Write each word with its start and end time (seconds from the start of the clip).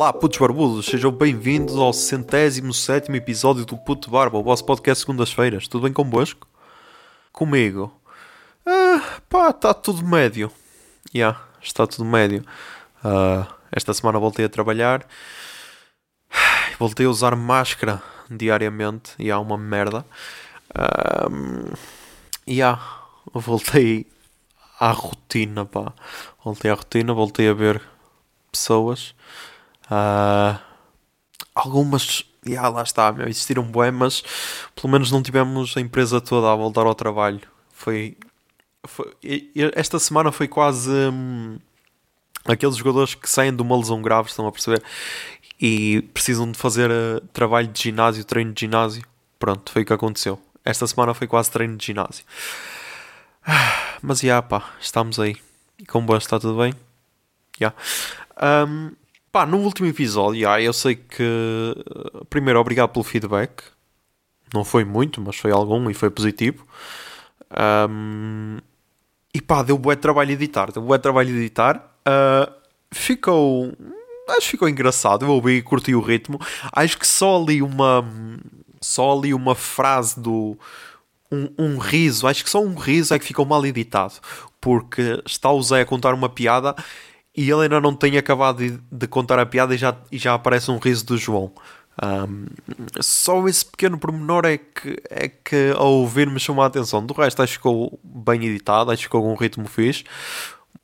Olá, 0.00 0.14
putos 0.14 0.38
barbudos, 0.38 0.86
sejam 0.86 1.12
bem-vindos 1.12 1.76
ao 1.76 1.92
centésimo 1.92 2.72
sétimo 2.72 3.16
episódio 3.16 3.66
do 3.66 3.76
Puto 3.76 4.10
Barba, 4.10 4.38
o 4.38 4.42
vosso 4.42 4.64
podcast 4.64 5.04
segundas-feiras. 5.04 5.68
Tudo 5.68 5.82
bem 5.82 5.92
convosco? 5.92 6.48
Comigo? 7.30 7.92
Ah, 8.64 9.20
pá, 9.28 9.50
está 9.50 9.74
tudo 9.74 10.02
médio. 10.02 10.50
Já, 11.12 11.18
yeah, 11.18 11.40
está 11.60 11.86
tudo 11.86 12.06
médio. 12.06 12.42
Uh, 13.04 13.46
esta 13.70 13.92
semana 13.92 14.18
voltei 14.18 14.46
a 14.46 14.48
trabalhar. 14.48 15.06
Voltei 16.78 17.04
a 17.04 17.10
usar 17.10 17.36
máscara 17.36 18.02
diariamente 18.30 19.12
e 19.18 19.30
há 19.30 19.38
uma 19.38 19.58
merda. 19.58 20.06
Um, 21.30 21.74
yeah, 22.48 22.80
voltei 23.34 24.06
à 24.78 24.92
rotina, 24.92 25.66
pá. 25.66 25.92
Voltei 26.42 26.70
à 26.70 26.74
rotina, 26.74 27.12
voltei 27.12 27.50
a 27.50 27.52
ver 27.52 27.82
pessoas. 28.50 29.14
Uh, 29.90 30.58
algumas, 31.54 32.24
yeah, 32.46 32.68
lá 32.68 32.82
está, 32.82 33.10
meu, 33.10 33.26
existiram 33.26 33.64
bué, 33.64 33.90
mas 33.90 34.22
pelo 34.74 34.92
menos 34.92 35.10
não 35.10 35.22
tivemos 35.22 35.76
a 35.76 35.80
empresa 35.80 36.20
toda 36.20 36.50
a 36.50 36.54
voltar 36.54 36.86
ao 36.86 36.94
trabalho. 36.94 37.40
Foi, 37.72 38.16
foi 38.86 39.12
esta 39.74 39.98
semana 39.98 40.30
foi 40.30 40.46
quase 40.46 40.90
hum, 40.90 41.58
aqueles 42.44 42.76
jogadores 42.76 43.14
que 43.14 43.28
saem 43.28 43.54
de 43.54 43.62
uma 43.62 43.76
lesão 43.76 44.00
grave, 44.00 44.28
estão 44.28 44.46
a 44.46 44.52
perceber? 44.52 44.82
E 45.60 46.02
precisam 46.14 46.50
de 46.50 46.56
fazer 46.56 46.90
uh, 46.90 47.20
trabalho 47.32 47.68
de 47.68 47.82
ginásio, 47.82 48.24
treino 48.24 48.52
de 48.52 48.60
ginásio. 48.60 49.04
Pronto, 49.38 49.72
foi 49.72 49.82
o 49.82 49.84
que 49.84 49.92
aconteceu. 49.92 50.40
Esta 50.64 50.86
semana 50.86 51.12
foi 51.14 51.26
quase 51.26 51.50
treino 51.50 51.76
de 51.76 51.86
ginásio. 51.86 52.24
Ah, 53.46 53.98
mas 54.02 54.20
já, 54.20 54.26
yeah, 54.26 54.46
pá, 54.46 54.70
estamos 54.80 55.18
aí. 55.18 55.36
E 55.78 55.84
como 55.84 56.06
bom, 56.06 56.16
está 56.16 56.38
tudo 56.38 56.58
bem? 56.58 56.72
Já. 57.58 57.74
Yeah. 58.40 58.66
Um, 58.66 58.92
pá, 59.32 59.46
no 59.46 59.58
último 59.58 59.88
episódio, 59.88 60.40
yeah, 60.40 60.62
eu 60.62 60.72
sei 60.72 60.96
que. 60.96 61.74
Primeiro, 62.28 62.60
obrigado 62.60 62.90
pelo 62.90 63.04
feedback. 63.04 63.62
Não 64.52 64.64
foi 64.64 64.84
muito, 64.84 65.20
mas 65.20 65.36
foi 65.36 65.52
algum 65.52 65.88
e 65.90 65.94
foi 65.94 66.10
positivo. 66.10 66.66
Um, 67.88 68.58
e 69.32 69.40
pá, 69.40 69.62
deu 69.62 69.78
bué 69.78 69.96
trabalho 69.96 70.32
editar. 70.32 70.72
Deu 70.72 70.82
bué 70.82 70.98
trabalho 70.98 71.30
editar. 71.36 71.76
Uh, 72.06 72.52
ficou. 72.90 73.72
Acho 74.28 74.40
que 74.40 74.50
ficou 74.52 74.68
engraçado. 74.68 75.24
Eu 75.24 75.30
ouvi 75.30 75.56
e 75.56 75.62
curti 75.62 75.94
o 75.94 76.00
ritmo. 76.00 76.38
Acho 76.72 76.98
que 76.98 77.06
só 77.06 77.40
ali 77.40 77.62
uma. 77.62 78.04
Só 78.80 79.12
ali 79.16 79.34
uma 79.34 79.54
frase 79.54 80.18
do 80.18 80.56
um, 81.30 81.48
um, 81.58 81.78
riso, 81.78 82.26
acho 82.26 82.42
que 82.42 82.50
só 82.50 82.60
um 82.60 82.74
riso 82.74 83.14
é 83.14 83.18
que 83.18 83.24
ficou 83.24 83.44
mal 83.46 83.64
editado, 83.64 84.14
porque 84.60 85.22
está 85.24 85.50
o 85.50 85.62
Zé 85.62 85.82
a 85.82 85.86
contar 85.86 86.12
uma 86.12 86.28
piada 86.28 86.74
e 87.36 87.50
ele 87.50 87.62
ainda 87.62 87.80
não 87.80 87.94
tem 87.94 88.16
acabado 88.16 88.58
de, 88.90 89.06
contar 89.08 89.38
a 89.38 89.46
piada 89.46 89.74
e 89.74 89.78
já, 89.78 89.96
e 90.10 90.18
já 90.18 90.34
aparece 90.34 90.70
um 90.70 90.78
riso 90.78 91.06
do 91.06 91.16
João. 91.16 91.52
Um, 92.02 92.46
só 93.00 93.46
esse 93.46 93.64
pequeno 93.64 93.98
pormenor 93.98 94.46
é 94.46 94.58
que, 94.58 94.96
é 95.10 95.28
que 95.28 95.72
ao 95.76 95.92
ouvir 95.92 96.28
me 96.28 96.40
chamou 96.40 96.64
a 96.64 96.66
atenção. 96.66 97.04
Do 97.04 97.14
resto, 97.14 97.42
acho 97.42 97.52
que 97.52 97.58
ficou 97.58 97.98
bem 98.02 98.44
editado, 98.44 98.90
acho 98.90 99.00
que 99.00 99.04
ficou 99.04 99.22
com 99.22 99.32
um 99.32 99.36
ritmo 99.36 99.68
fixe, 99.68 100.04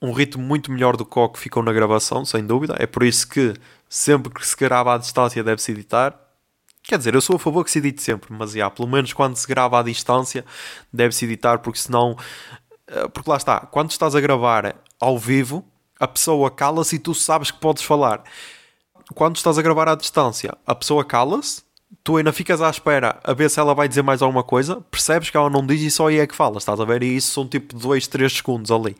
um 0.01 0.13
ritmo 0.13 0.43
muito 0.43 0.71
melhor 0.71 0.97
do 0.97 1.05
que 1.05 1.19
o 1.19 1.29
que 1.29 1.39
ficou 1.39 1.63
na 1.63 1.73
gravação, 1.73 2.25
sem 2.25 2.47
dúvida. 2.47 2.77
É 2.79 2.87
por 2.87 3.03
isso 3.03 3.29
que 3.29 3.55
sempre 3.89 4.33
que 4.33 4.47
se 4.47 4.57
grava 4.57 4.95
à 4.95 4.99
distância 4.99 5.43
deve-se 5.43 5.73
editar 5.73 6.27
Quer 6.87 6.99
dizer, 6.99 7.15
eu 7.17 7.21
sou 7.21 7.35
a 7.35 7.39
favor 7.39 7.65
que 7.65 7.71
se 7.71 7.79
edite 7.81 8.01
sempre, 8.01 8.33
mas 8.33 8.53
já, 8.53 8.71
pelo 8.71 8.87
menos 8.87 9.13
quando 9.13 9.35
se 9.35 9.47
grava 9.47 9.81
à 9.81 9.83
distância, 9.83 10.45
deve-se 10.93 11.25
editar, 11.25 11.59
porque 11.59 11.81
senão. 11.81 12.17
Eh, 12.87 13.09
porque 13.09 13.29
lá 13.29 13.37
está, 13.37 13.59
quando 13.61 13.91
estás 13.91 14.15
a 14.15 14.21
gravar 14.21 14.77
ao 15.01 15.19
vivo, 15.19 15.65
a 15.99 16.09
pessoa 16.09 16.51
cala-se 16.51 16.97
e 16.97 16.99
tu 16.99 17.15
sabes 17.15 17.51
que 17.51 17.59
podes 17.59 17.83
falar. 17.83 18.23
Quando 19.15 19.37
estás 19.37 19.59
a 19.59 19.63
gravar 19.63 19.89
à 19.89 19.95
distância, 19.95 20.57
a 20.67 20.75
pessoa 20.75 21.05
cala-se, 21.05 21.63
tu 22.03 22.17
ainda 22.17 22.33
ficas 22.33 22.61
à 22.61 22.69
espera 22.71 23.19
a 23.23 23.33
ver 23.33 23.49
se 23.49 23.61
ela 23.61 23.75
vai 23.75 23.89
dizer 23.89 24.03
mais 24.03 24.23
alguma 24.23 24.43
coisa, 24.43 24.81
percebes 24.91 25.31
que 25.31 25.37
ela 25.37 25.51
não 25.51 25.65
diz 25.65 25.81
e 25.81 25.91
só 25.91 26.09
aí 26.09 26.19
é 26.19 26.27
que 26.27 26.35
fala, 26.35 26.59
estás 26.59 26.81
a 26.81 26.85
ver? 26.85 27.03
E 27.03 27.17
isso 27.17 27.33
são 27.33 27.47
tipo 27.47 27.77
2, 27.77 28.07
3 28.07 28.33
segundos 28.33 28.71
ali. 28.71 28.97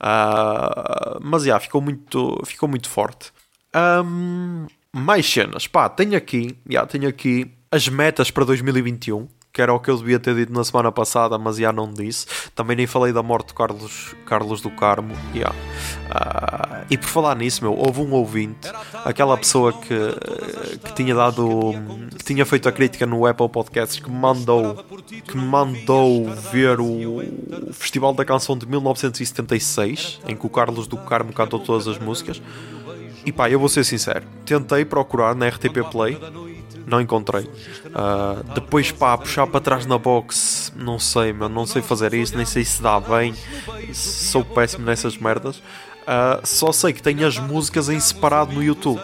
Uh, 0.00 1.20
mas 1.20 1.44
já, 1.44 1.60
ficou 1.60 1.80
muito, 1.80 2.40
ficou 2.44 2.68
muito 2.68 2.88
forte. 2.88 3.32
Um, 4.04 4.66
mais 4.92 5.30
cenas. 5.30 5.66
Pá, 5.66 5.88
tenho 5.88 6.16
aqui, 6.16 6.56
já 6.68 6.86
tenho 6.86 7.08
aqui 7.08 7.50
as 7.70 7.88
metas 7.88 8.30
para 8.30 8.44
2021, 8.44 9.28
que 9.52 9.60
era 9.60 9.72
o 9.74 9.80
que 9.80 9.90
eu 9.90 9.96
devia 9.96 10.18
ter 10.18 10.34
dito 10.34 10.52
na 10.52 10.62
semana 10.62 10.92
passada, 10.92 11.36
mas 11.38 11.56
já 11.56 11.72
não 11.72 11.92
disse. 11.92 12.26
Também 12.54 12.76
nem 12.76 12.86
falei 12.86 13.12
da 13.12 13.22
morte 13.22 13.48
de 13.48 13.54
Carlos, 13.54 14.14
Carlos 14.24 14.60
do 14.60 14.70
Carmo. 14.70 15.14
Yeah. 15.34 15.54
Uh, 15.54 16.86
e 16.88 16.96
por 16.96 17.08
falar 17.08 17.34
nisso, 17.36 17.62
meu, 17.62 17.74
houve 17.76 18.00
um 18.00 18.12
ouvinte, 18.12 18.68
aquela 19.04 19.36
pessoa 19.36 19.72
que, 19.72 19.96
que 20.84 20.94
tinha 20.94 21.14
dado, 21.14 21.74
que 22.16 22.24
tinha 22.24 22.46
feito 22.46 22.68
a 22.68 22.72
crítica 22.72 23.06
no 23.06 23.26
Apple 23.26 23.48
Podcasts, 23.48 23.98
que 23.98 24.10
mandou, 24.10 24.84
que 25.06 25.36
mandou 25.36 26.30
ver 26.52 26.80
o 26.80 27.22
Festival 27.72 28.12
da 28.12 28.24
Canção 28.24 28.56
de 28.56 28.66
1976, 28.66 30.20
em 30.28 30.36
que 30.36 30.46
o 30.46 30.50
Carlos 30.50 30.86
do 30.86 30.96
Carmo 30.96 31.32
cantou 31.32 31.58
todas 31.58 31.88
as 31.88 31.98
músicas. 31.98 32.40
E 33.24 33.32
pá, 33.32 33.50
eu 33.50 33.58
vou 33.58 33.68
ser 33.68 33.84
sincero, 33.84 34.24
tentei 34.46 34.84
procurar 34.84 35.34
na 35.34 35.48
RTP 35.48 35.90
Play, 35.90 36.18
não 36.90 37.00
encontrei. 37.00 37.44
Uh, 37.44 38.42
depois 38.54 38.90
pá, 38.90 39.16
puxar 39.16 39.46
para 39.46 39.60
trás 39.60 39.86
na 39.86 39.96
box, 39.96 40.72
não 40.76 40.98
sei, 40.98 41.32
meu, 41.32 41.48
não 41.48 41.64
sei 41.66 41.80
fazer 41.80 42.12
isso, 42.12 42.36
nem 42.36 42.44
sei 42.44 42.64
se 42.64 42.82
dá 42.82 42.98
bem, 43.00 43.34
sou 43.92 44.44
péssimo 44.44 44.84
nessas 44.84 45.16
merdas. 45.16 45.56
Uh, 45.56 46.44
só 46.44 46.72
sei 46.72 46.92
que 46.92 47.02
tem 47.02 47.22
as 47.24 47.38
músicas 47.38 47.88
em 47.88 48.00
separado 48.00 48.52
no 48.52 48.62
YouTube. 48.62 49.00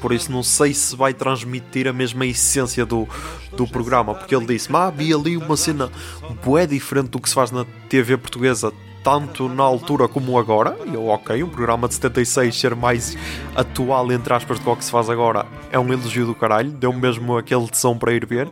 Por 0.00 0.12
isso 0.12 0.32
não 0.32 0.42
sei 0.42 0.74
se 0.74 0.96
vai 0.96 1.14
transmitir 1.14 1.86
a 1.86 1.92
mesma 1.92 2.26
essência 2.26 2.84
do, 2.84 3.08
do 3.56 3.68
programa. 3.68 4.14
Porque 4.14 4.34
ele 4.34 4.46
disse: 4.46 4.70
Mas 4.72 4.88
havia 4.88 5.14
ali 5.14 5.36
uma 5.36 5.56
cena 5.56 5.88
bué 6.44 6.66
diferente 6.66 7.10
do 7.10 7.20
que 7.20 7.28
se 7.28 7.34
faz 7.36 7.52
na 7.52 7.64
TV 7.88 8.16
portuguesa 8.16 8.72
tanto 9.02 9.48
na 9.48 9.62
altura 9.62 10.08
como 10.08 10.38
agora. 10.38 10.76
E 10.86 10.94
eu, 10.94 11.06
ok, 11.06 11.42
um 11.42 11.48
programa 11.48 11.88
de 11.88 11.94
76 11.94 12.58
ser 12.58 12.74
mais 12.74 13.16
atual, 13.54 14.10
entre 14.12 14.32
aspas, 14.32 14.58
do 14.58 14.76
que 14.76 14.84
se 14.84 14.90
faz 14.90 15.10
agora 15.10 15.46
é 15.70 15.78
um 15.78 15.92
elogio 15.92 16.26
do 16.26 16.34
caralho. 16.34 16.70
Deu-me 16.70 17.00
mesmo 17.00 17.36
aquele 17.36 17.66
tesão 17.68 17.96
para 17.96 18.12
ir 18.12 18.26
ver. 18.26 18.48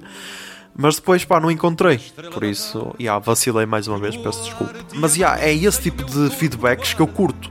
Mas 0.77 0.97
depois, 0.97 1.25
pá, 1.25 1.41
não 1.41 1.51
encontrei. 1.51 1.99
Por 2.33 2.45
isso, 2.45 2.95
yeah, 2.99 3.23
vacilei 3.23 3.67
mais 3.67 3.87
uma 3.87 3.99
vez, 3.99 4.17
peço 4.17 4.45
desculpa. 4.45 4.75
Mas, 4.95 5.17
yeah, 5.17 5.43
é 5.43 5.53
esse 5.53 5.83
tipo 5.83 6.05
de 6.05 6.31
feedbacks 6.31 6.95
que 6.95 7.01
eu 7.03 7.07
curto. 7.07 7.51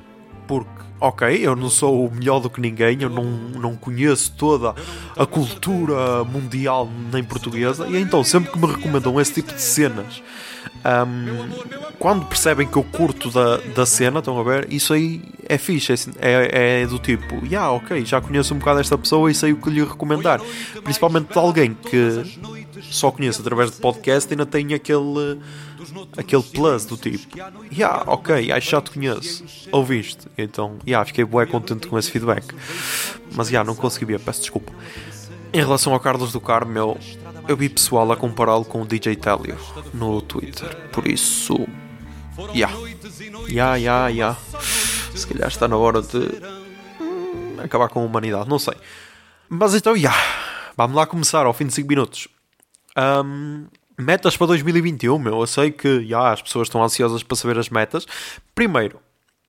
Ok, 1.01 1.27
eu 1.41 1.55
não 1.55 1.69
sou 1.69 2.11
melhor 2.11 2.39
do 2.39 2.49
que 2.49 2.59
ninguém, 2.59 3.01
eu 3.01 3.09
não, 3.09 3.23
não 3.23 3.75
conheço 3.75 4.33
toda 4.37 4.75
a 5.15 5.25
cultura 5.25 6.23
mundial 6.25 6.89
nem 7.11 7.23
portuguesa. 7.23 7.87
E 7.87 7.97
então, 7.97 8.23
sempre 8.23 8.51
que 8.51 8.59
me 8.59 8.67
recomendam 8.67 9.19
esse 9.19 9.33
tipo 9.33 9.53
de 9.53 9.61
cenas 9.61 10.21
um, 10.79 11.49
quando 11.97 12.25
percebem 12.25 12.65
que 12.67 12.77
eu 12.77 12.83
curto 12.83 13.29
da, 13.29 13.57
da 13.57 13.85
cena, 13.85 14.19
estão 14.19 14.39
a 14.39 14.43
ver? 14.43 14.71
Isso 14.71 14.93
aí 14.93 15.21
é 15.47 15.57
fixe, 15.57 15.93
é, 16.19 16.81
é 16.81 16.87
do 16.87 16.97
tipo, 16.97 17.45
yeah, 17.45 17.69
ok, 17.71 18.05
já 18.05 18.21
conheço 18.21 18.53
um 18.53 18.59
bocado 18.59 18.79
esta 18.79 18.97
pessoa 18.97 19.29
e 19.29 19.35
sei 19.35 19.51
o 19.51 19.57
que 19.57 19.69
lhe 19.69 19.83
recomendar. 19.83 20.41
Principalmente 20.83 21.33
de 21.33 21.37
alguém 21.37 21.73
que 21.73 22.23
só 22.81 23.11
conheço 23.11 23.41
através 23.41 23.71
de 23.71 23.77
podcast 23.77 24.29
e 24.29 24.33
ainda 24.33 24.45
tem 24.45 24.73
aquele, 24.73 25.39
aquele 26.17 26.43
plus 26.43 26.85
do 26.85 26.97
tipo, 26.97 27.37
yeah, 27.71 28.03
ok, 28.07 28.51
acho 28.51 28.65
que 28.65 28.71
já 28.71 28.81
te 28.81 28.91
conheço, 28.91 29.45
ouviste? 29.71 30.27
Então, 30.37 30.79
yeah, 30.85 31.05
fiquei 31.05 31.25
bem 31.25 31.47
contente 31.47 31.87
com 31.87 31.97
esse 31.97 32.11
feedback. 32.11 32.53
Mas, 33.35 33.49
yeah, 33.49 33.67
não 33.67 33.75
consegui 33.75 34.05
ver, 34.05 34.19
peço 34.19 34.41
desculpa. 34.41 34.71
Em 35.51 35.59
relação 35.59 35.93
ao 35.93 35.99
Carlos 35.99 36.31
do 36.31 36.39
Carmo, 36.39 36.71
meu, 36.71 36.97
eu 37.47 37.57
vi 37.57 37.67
pessoal 37.69 38.11
a 38.11 38.15
compará-lo 38.15 38.63
com 38.63 38.83
o 38.83 38.85
DJ 38.85 39.15
Telio 39.15 39.57
no 39.93 40.21
Twitter. 40.21 40.75
Por 40.91 41.07
isso. 41.07 41.67
Ya. 42.53 42.69
Ya, 43.49 43.75
ya, 43.75 44.07
ya. 44.09 44.37
Se 45.15 45.25
calhar 45.25 45.47
está 45.47 45.67
na 45.67 45.75
hora 45.75 46.01
de. 46.03 46.17
Hum, 47.01 47.57
acabar 47.63 47.89
com 47.89 48.01
a 48.01 48.03
humanidade. 48.03 48.47
Não 48.47 48.59
sei. 48.59 48.75
Mas 49.49 49.73
então, 49.73 49.97
ya. 49.97 50.13
Vamos 50.77 50.95
lá 50.95 51.07
começar 51.07 51.45
ao 51.45 51.53
fim 51.53 51.65
de 51.65 51.73
5 51.73 51.89
minutos. 51.89 52.27
Um, 52.95 53.65
metas 53.99 54.37
para 54.37 54.47
2021, 54.47 55.19
meu. 55.19 55.39
Eu 55.39 55.47
sei 55.47 55.71
que 55.71 56.05
já 56.07 56.31
as 56.31 56.41
pessoas 56.41 56.67
estão 56.67 56.83
ansiosas 56.83 57.21
para 57.21 57.35
saber 57.35 57.57
as 57.59 57.69
metas. 57.69 58.05
Primeiro, 58.55 58.99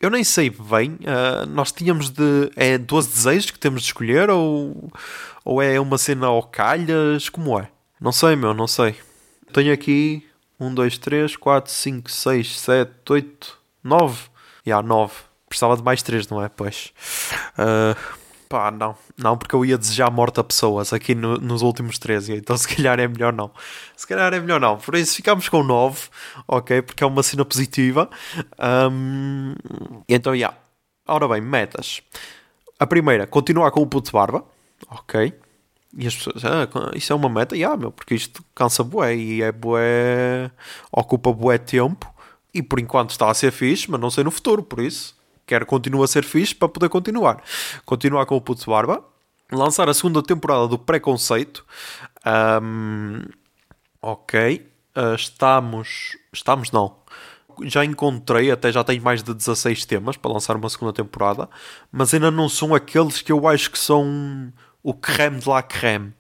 eu 0.00 0.11
nem 0.11 0.25
sei 0.25 0.50
bem. 0.50 0.93
Uh, 0.94 1.47
nós 1.49 1.70
tínhamos 1.70 2.11
de. 2.11 2.50
É 2.56 2.79
12 2.79 3.08
desejos 3.08 3.50
que 3.50 3.58
temos 3.58 3.82
de 3.82 3.88
escolher 3.88 4.31
ou, 4.31 4.91
ou 5.44 5.62
é 5.62 5.79
uma 5.79 5.99
cena 5.99 6.26
ao 6.26 6.43
calhas? 6.43 7.29
Como 7.29 7.58
é? 7.58 7.69
Não 8.00 8.12
sei, 8.12 8.35
meu, 8.35 8.55
não 8.55 8.67
sei. 8.67 8.97
Tenho 9.52 9.73
aqui 9.73 10.26
1, 10.58 10.75
2, 10.75 10.99
3, 10.99 11.37
4, 11.37 11.73
5, 11.73 12.11
6, 12.11 12.61
7, 12.61 12.93
8, 13.08 13.58
9. 13.85 14.17
Já, 14.17 14.31
yeah, 14.67 14.87
9. 14.87 15.12
Precisava 15.49 15.76
de 15.76 15.82
mais 15.82 16.02
3, 16.02 16.29
não 16.29 16.43
é? 16.43 16.49
Pois. 16.49 16.93
Uh, 17.58 18.19
pá, 18.50 18.70
não. 18.73 18.97
Não, 19.17 19.38
porque 19.38 19.55
eu 19.55 19.64
ia 19.64 19.79
desejar 19.79 20.11
morte 20.11 20.41
a 20.41 20.44
pessoas 20.44 20.93
aqui 20.93 21.14
no, 21.14 21.37
nos 21.38 21.62
últimos 21.62 21.99
13. 21.99 22.35
Então 22.35 22.56
se 22.58 22.69
calhar 22.69 22.99
é 22.99 23.06
melhor 23.06 23.32
não. 23.32 23.50
Se 23.97 24.06
calhar 24.06 24.35
é 24.35 24.41
melhor 24.41 24.61
não. 24.61 24.76
Por 24.76 24.97
isso 24.97 25.14
ficamos 25.14 25.49
com 25.49 25.62
9, 25.62 26.08
ok? 26.49 26.82
Porque 26.82 27.05
é 27.05 27.06
uma 27.06 27.23
cena 27.23 27.44
positiva. 27.44 28.11
Um, 28.93 29.55
então, 30.08 30.32
já. 30.32 30.37
Yeah. 30.37 30.58
Ora 31.06 31.29
bem, 31.29 31.41
metas. 31.41 32.02
A 32.79 32.87
primeira, 32.87 33.26
continuar 33.26 33.70
com 33.70 33.81
o 33.81 33.87
puto 33.87 34.12
barba. 34.12 34.44
Ok. 34.91 35.32
E 35.97 36.06
as 36.06 36.17
pessoas, 36.17 36.44
ah, 36.44 36.69
isso 36.94 37.12
é 37.12 37.17
uma 37.17 37.29
meta? 37.29 37.56
Yeah, 37.56 37.76
meu, 37.76 37.91
porque 37.93 38.14
isto 38.14 38.44
cansa 38.55 38.82
bué 38.85 39.14
e 39.17 39.43
é 39.43 39.52
bué... 39.52 40.50
Ocupa 40.91 41.32
bué 41.32 41.58
tempo. 41.58 42.12
E 42.52 42.62
por 42.62 42.81
enquanto 42.81 43.11
está 43.11 43.31
a 43.31 43.35
ser 43.35 43.52
fixe, 43.52 43.88
mas 43.91 44.00
não 44.00 44.11
sei 44.11 44.25
no 44.25 44.31
futuro, 44.31 44.62
por 44.62 44.81
isso. 44.81 45.19
Quero 45.50 45.67
continuar 45.67 46.05
a 46.05 46.06
ser 46.06 46.23
fixe 46.23 46.55
para 46.55 46.69
poder 46.69 46.88
continuar. 46.88 47.43
Continuar 47.85 48.25
com 48.25 48.37
o 48.37 48.41
puto 48.41 48.70
barba. 48.70 49.02
Lançar 49.50 49.88
a 49.88 49.94
segunda 49.94 50.23
temporada 50.23 50.69
do 50.69 50.79
Preconceito. 50.79 51.67
Um, 52.62 53.25
ok. 54.00 54.64
Uh, 54.97 55.17
estamos... 55.17 56.17
Estamos 56.32 56.70
não 56.70 57.00
já 57.64 57.85
encontrei, 57.85 58.50
até 58.50 58.73
já 58.73 58.82
tenho 58.82 59.02
mais 59.02 59.23
de 59.23 59.35
16 59.35 59.85
temas 59.85 60.17
para 60.17 60.32
lançar 60.32 60.56
uma 60.56 60.70
segunda 60.70 60.94
temporada, 60.94 61.47
mas 61.93 62.14
ainda 62.14 62.31
não 62.31 62.49
são 62.49 62.75
aqueles 62.75 63.20
que 63.20 63.31
eu 63.31 63.47
acho 63.47 63.70
que 63.70 63.79
são 63.79 64.50
o 64.82 64.94
creme 64.94 65.41
de 65.41 65.49
la 65.49 65.62
creme. 65.62 66.14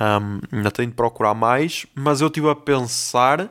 Um, 0.00 0.40
ainda 0.52 0.70
tenho 0.70 0.90
de 0.90 0.94
procurar 0.94 1.34
mais, 1.34 1.84
mas 1.96 2.20
eu 2.20 2.28
estive 2.28 2.48
a 2.48 2.54
pensar. 2.54 3.50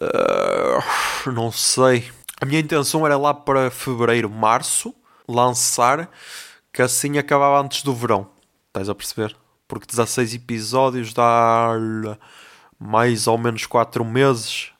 Uh, 0.00 1.30
não 1.30 1.52
sei. 1.52 2.10
A 2.44 2.46
minha 2.46 2.60
intenção 2.60 3.06
era 3.06 3.16
lá 3.16 3.32
para 3.32 3.70
fevereiro, 3.70 4.28
março, 4.28 4.94
lançar, 5.26 6.10
que 6.70 6.82
assim 6.82 7.16
acabava 7.16 7.58
antes 7.58 7.82
do 7.82 7.94
verão. 7.94 8.28
Estás 8.66 8.90
a 8.90 8.94
perceber? 8.94 9.34
Porque 9.66 9.86
16 9.86 10.34
episódios 10.34 11.14
dá 11.14 11.70
mais 12.78 13.26
ou 13.26 13.38
menos 13.38 13.64
4 13.64 14.04
meses 14.04 14.72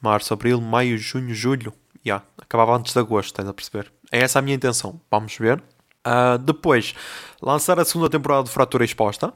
março, 0.00 0.32
abril, 0.32 0.62
maio, 0.62 0.96
junho, 0.96 1.34
julho. 1.34 1.74
Yeah, 2.02 2.24
acabava 2.40 2.74
antes 2.74 2.94
de 2.94 2.98
agosto, 2.98 3.26
estás 3.26 3.46
a 3.46 3.52
perceber? 3.52 3.92
É 4.10 4.20
essa 4.20 4.38
a 4.38 4.42
minha 4.42 4.56
intenção. 4.56 4.98
Vamos 5.10 5.36
ver. 5.36 5.62
Uh, 6.06 6.38
depois, 6.38 6.94
lançar 7.42 7.78
a 7.78 7.84
segunda 7.84 8.08
temporada 8.08 8.44
de 8.44 8.50
Fratura 8.50 8.82
Exposta. 8.82 9.34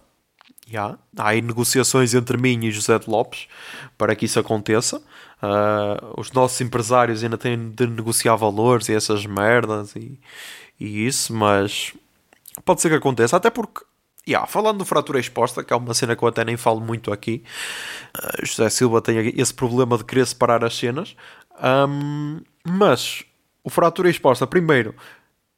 Yeah. 0.67 0.97
Há 1.19 1.29
aí 1.29 1.43
negociações 1.43 2.15
entre 2.15 2.39
mim 2.39 2.65
e 2.65 2.71
José 2.71 2.99
de 2.99 3.11
Lopes 3.11 3.47
para 3.99 4.17
que 4.17 4.25
isso 4.25 4.41
aconteça. 4.41 5.03
Uh, 5.43 6.21
os 6.21 6.33
nossos 6.33 6.61
empresários 6.61 7.23
ainda 7.23 7.37
têm 7.37 7.71
de 7.71 7.87
negociar 7.87 8.37
valores 8.37 8.89
e 8.89 8.95
essas 8.95 9.27
merdas 9.27 9.95
e, 9.95 10.19
e 10.81 11.07
isso, 11.07 11.35
mas 11.35 11.93
pode 12.65 12.81
ser 12.81 12.89
que 12.89 12.95
aconteça, 12.95 13.37
até 13.37 13.51
porque 13.51 13.85
Yeah, 14.27 14.47
falando 14.47 14.79
do 14.79 14.87
fratura 14.87 15.21
exposta, 15.21 15.63
que 15.63 15.71
é 15.71 15.77
uma 15.77 15.93
cena 15.93 16.17
que 16.17 16.23
eu 16.23 16.29
até 16.29 16.43
nem 16.47 16.57
falo 16.57 16.81
muito 16.81 17.13
aqui, 17.13 17.45
uh, 18.17 18.47
José 18.47 18.71
Silva 18.71 19.03
tem 19.03 19.35
esse 19.39 19.53
problema 19.53 19.99
de 19.99 20.05
querer 20.05 20.27
separar 20.27 20.65
as 20.65 20.75
cenas, 20.75 21.15
um, 21.63 22.41
mas 22.67 23.23
o 23.63 23.69
fratura 23.69 24.09
exposta, 24.09 24.47
primeiro, 24.47 24.95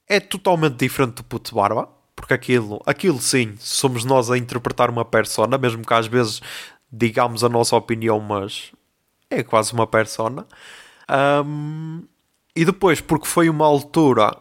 é 0.08 0.18
totalmente 0.18 0.76
diferente 0.76 1.14
do 1.14 1.24
puto 1.24 1.54
barba, 1.54 1.88
porque 2.16 2.34
aquilo, 2.34 2.82
aquilo 2.84 3.20
sim, 3.20 3.54
somos 3.60 4.04
nós 4.04 4.30
a 4.30 4.38
interpretar 4.38 4.90
uma 4.90 5.04
persona, 5.04 5.56
mesmo 5.56 5.84
que 5.86 5.94
às 5.94 6.08
vezes 6.08 6.40
digamos 6.90 7.44
a 7.44 7.48
nossa 7.48 7.76
opinião, 7.76 8.18
mas 8.18 8.72
é 9.30 9.42
quase 9.42 9.72
uma 9.72 9.86
persona. 9.86 10.46
Um, 11.44 12.04
e 12.54 12.64
depois, 12.64 13.00
porque 13.00 13.26
foi 13.26 13.48
uma 13.48 13.66
altura 13.66 14.36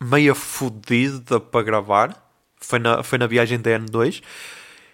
meia 0.00 0.34
fodida 0.34 1.40
para 1.40 1.62
gravar 1.62 2.26
foi 2.60 2.78
na, 2.78 3.02
foi 3.02 3.18
na 3.18 3.26
viagem 3.26 3.60
da 3.60 3.70
N2. 3.78 4.22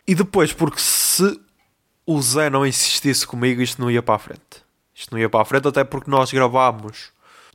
E 0.07 0.15
depois, 0.15 0.53
porque 0.53 0.81
se 0.81 1.41
o 2.05 2.21
Zé 2.21 2.51
não 2.51 2.67
insistisse 2.67 3.27
comigo, 3.27 3.63
isto 3.63 3.81
não 3.81 3.91
ia 3.91 4.03
para 4.03 4.17
a 4.17 4.19
frente. 4.19 4.63
Isto 4.95 5.13
não 5.13 5.19
ia 5.19 5.29
para 5.29 5.41
a 5.41 5.45
frente, 5.45 5.69
até 5.69 5.85
porque 5.85 6.11
nós 6.11 6.31
gravámos. 6.33 7.11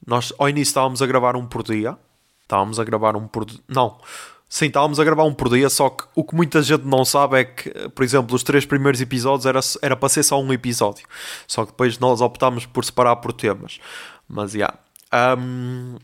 Nós 0.06 0.34
ao 0.38 0.50
início 0.50 0.72
estávamos 0.72 1.02
a 1.02 1.06
gravar 1.06 1.36
um 1.36 1.46
por 1.46 1.64
dia. 1.64 1.98
Estávamos 2.42 2.80
a 2.80 2.84
gravar 2.84 3.16
um 3.16 3.28
por. 3.28 3.46
Não. 3.68 4.00
Sim, 4.50 4.68
estávamos 4.68 5.00
a 5.00 5.04
gravar 5.04 5.26
um 5.26 5.34
por 5.34 5.50
dia, 5.50 5.70
só 5.70 5.90
que 5.90 6.06
o 6.16 6.24
que 6.24 6.34
muita 6.34 6.62
gente 6.62 6.86
não 6.86 7.04
sabe 7.04 7.40
é 7.42 7.44
que, 7.44 7.70
por 7.90 8.04
exemplo, 8.04 8.36
os 8.36 8.44
três 8.44 8.66
primeiros 8.66 9.02
episódios 9.02 9.46
era, 9.46 9.60
era 9.82 9.96
para 9.96 10.08
ser 10.08 10.24
só 10.24 10.42
um 10.42 10.54
episódio. 10.54 11.06
Só 11.46 11.66
que 11.66 11.72
depois 11.72 12.00
nós 12.00 12.22
optámos 12.22 12.66
por 12.66 12.86
separar 12.86 13.18
por 13.18 13.34
temas. 13.34 13.80
Mas, 14.28 14.54
já. 14.54 14.74
Yeah. 15.14 15.38
Um, 15.38 15.98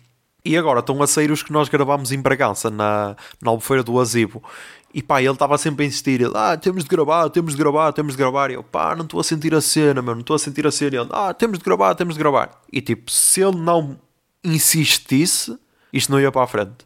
e 0.45 0.57
agora 0.57 0.81
estão 0.81 1.01
a 1.01 1.07
sair 1.07 1.31
os 1.31 1.42
que 1.42 1.54
nós 1.54 1.69
gravámos 1.69 2.12
em 2.12 2.22
Bragança, 2.22 2.69
na, 2.69 3.16
na 3.42 3.51
Albufeira 3.51 3.81
do 3.81 3.98
Azibo. 4.00 4.44
E 4.94 5.01
pá, 5.01 5.22
ele 5.22 5.31
estava 5.31 5.57
sempre 5.57 5.86
a 5.86 5.88
insistir: 5.88 6.22
ele, 6.22 6.34
ah, 6.36 6.57
temos 6.57 6.84
de 6.84 6.90
gravar, 6.90 7.30
temos 7.30 7.54
de 7.54 7.57
gravar, 7.57 7.94
temos 7.94 8.13
de 8.13 8.18
gravar. 8.18 8.51
E 8.51 8.56
eu, 8.56 8.63
pá, 8.63 8.95
não 8.95 9.06
estou 9.06 9.19
a 9.19 9.24
sentir 9.24 9.56
a 9.56 9.62
cena, 9.62 10.01
meu, 10.01 10.13
não 10.13 10.22
estou 10.22 10.36
a 10.36 10.40
sentir 10.40 10.68
a 10.68 10.72
cena. 10.72 10.95
E 10.95 11.00
ele, 11.00 11.10
ah, 11.12 11.34
temos 11.34 11.60
de 11.60 11.66
gravar, 11.66 11.95
temos 11.95 12.16
de 12.16 12.19
gravar. 12.19 12.62
E 12.72 12.81
tipo, 12.81 13.10
se 13.10 13.42
ele 13.42 13.57
não 13.57 13.98
insistisse, 14.44 15.57
isto 15.92 16.12
não 16.12 16.19
ia 16.19 16.31
para 16.31 16.44
a 16.44 16.48
frente. 16.48 16.86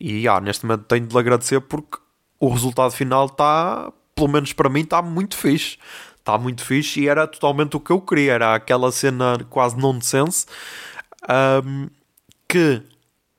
E 0.00 0.28
ah, 0.28 0.40
neste 0.40 0.64
momento 0.66 0.84
tenho 0.84 1.06
de 1.06 1.12
lhe 1.12 1.18
agradecer 1.18 1.60
porque 1.60 1.98
o 2.38 2.48
resultado 2.48 2.90
final 2.90 3.26
está, 3.26 3.92
pelo 4.14 4.28
menos 4.28 4.52
para 4.52 4.68
mim, 4.68 4.80
está 4.80 5.00
muito 5.02 5.36
fixe. 5.36 5.78
Está 6.18 6.36
muito 6.36 6.64
fixe 6.64 7.02
e 7.02 7.08
era 7.08 7.26
totalmente 7.26 7.76
o 7.76 7.80
que 7.80 7.92
eu 7.92 8.00
queria. 8.00 8.32
Era 8.32 8.54
aquela 8.54 8.90
cena 8.90 9.38
quase 9.48 9.76
nonsense. 9.78 10.46
Um, 11.64 11.88
que 12.48 12.82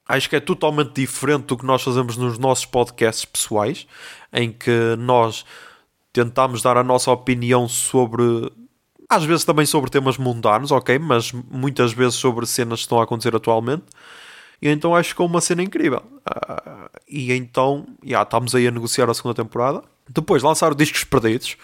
acho 0.07 0.29
que 0.29 0.35
é 0.35 0.39
totalmente 0.39 0.93
diferente 0.93 1.47
do 1.47 1.57
que 1.57 1.65
nós 1.65 1.83
fazemos 1.83 2.17
nos 2.17 2.37
nossos 2.37 2.65
podcasts 2.65 3.25
pessoais, 3.25 3.85
em 4.31 4.51
que 4.51 4.95
nós 4.97 5.45
tentamos 6.13 6.61
dar 6.61 6.77
a 6.77 6.83
nossa 6.83 7.11
opinião 7.11 7.67
sobre. 7.67 8.23
Às 9.09 9.23
vezes 9.23 9.45
também 9.45 9.65
sobre 9.65 9.89
temas 9.89 10.17
mundanos, 10.17 10.71
ok? 10.71 10.97
Mas 10.99 11.31
muitas 11.31 11.93
vezes 11.93 12.15
sobre 12.15 12.45
cenas 12.45 12.79
que 12.79 12.85
estão 12.85 12.99
a 12.99 13.03
acontecer 13.03 13.35
atualmente. 13.35 13.85
E 14.61 14.69
então 14.69 14.95
acho 14.95 15.15
que 15.15 15.21
é 15.21 15.25
uma 15.25 15.41
cena 15.41 15.63
incrível. 15.63 16.01
Uh, 16.27 16.89
e 17.07 17.31
então, 17.33 17.85
já 18.03 18.23
estamos 18.23 18.55
aí 18.55 18.67
a 18.67 18.71
negociar 18.71 19.09
a 19.09 19.13
segunda 19.13 19.35
temporada. 19.35 19.83
Depois 20.09 20.41
lançar 20.41 20.73
discos 20.73 21.03
perdidos. 21.03 21.57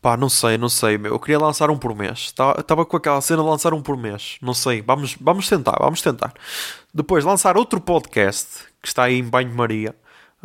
Pá, 0.00 0.16
não 0.16 0.28
sei, 0.28 0.56
não 0.56 0.68
sei, 0.68 0.96
meu. 0.96 1.12
Eu 1.12 1.18
queria 1.18 1.38
lançar 1.38 1.70
um 1.70 1.76
por 1.76 1.94
mês. 1.94 2.32
Estava 2.58 2.86
com 2.86 2.96
aquela 2.96 3.20
cena 3.20 3.42
de 3.42 3.48
lançar 3.48 3.74
um 3.74 3.82
por 3.82 3.96
mês. 3.96 4.38
Não 4.40 4.54
sei, 4.54 4.80
vamos, 4.80 5.16
vamos 5.20 5.48
tentar, 5.48 5.76
vamos 5.80 6.00
tentar. 6.00 6.32
Depois, 6.94 7.24
lançar 7.24 7.56
outro 7.56 7.80
podcast 7.80 8.64
que 8.80 8.88
está 8.88 9.04
aí 9.04 9.18
em 9.18 9.24
banho-maria. 9.24 9.94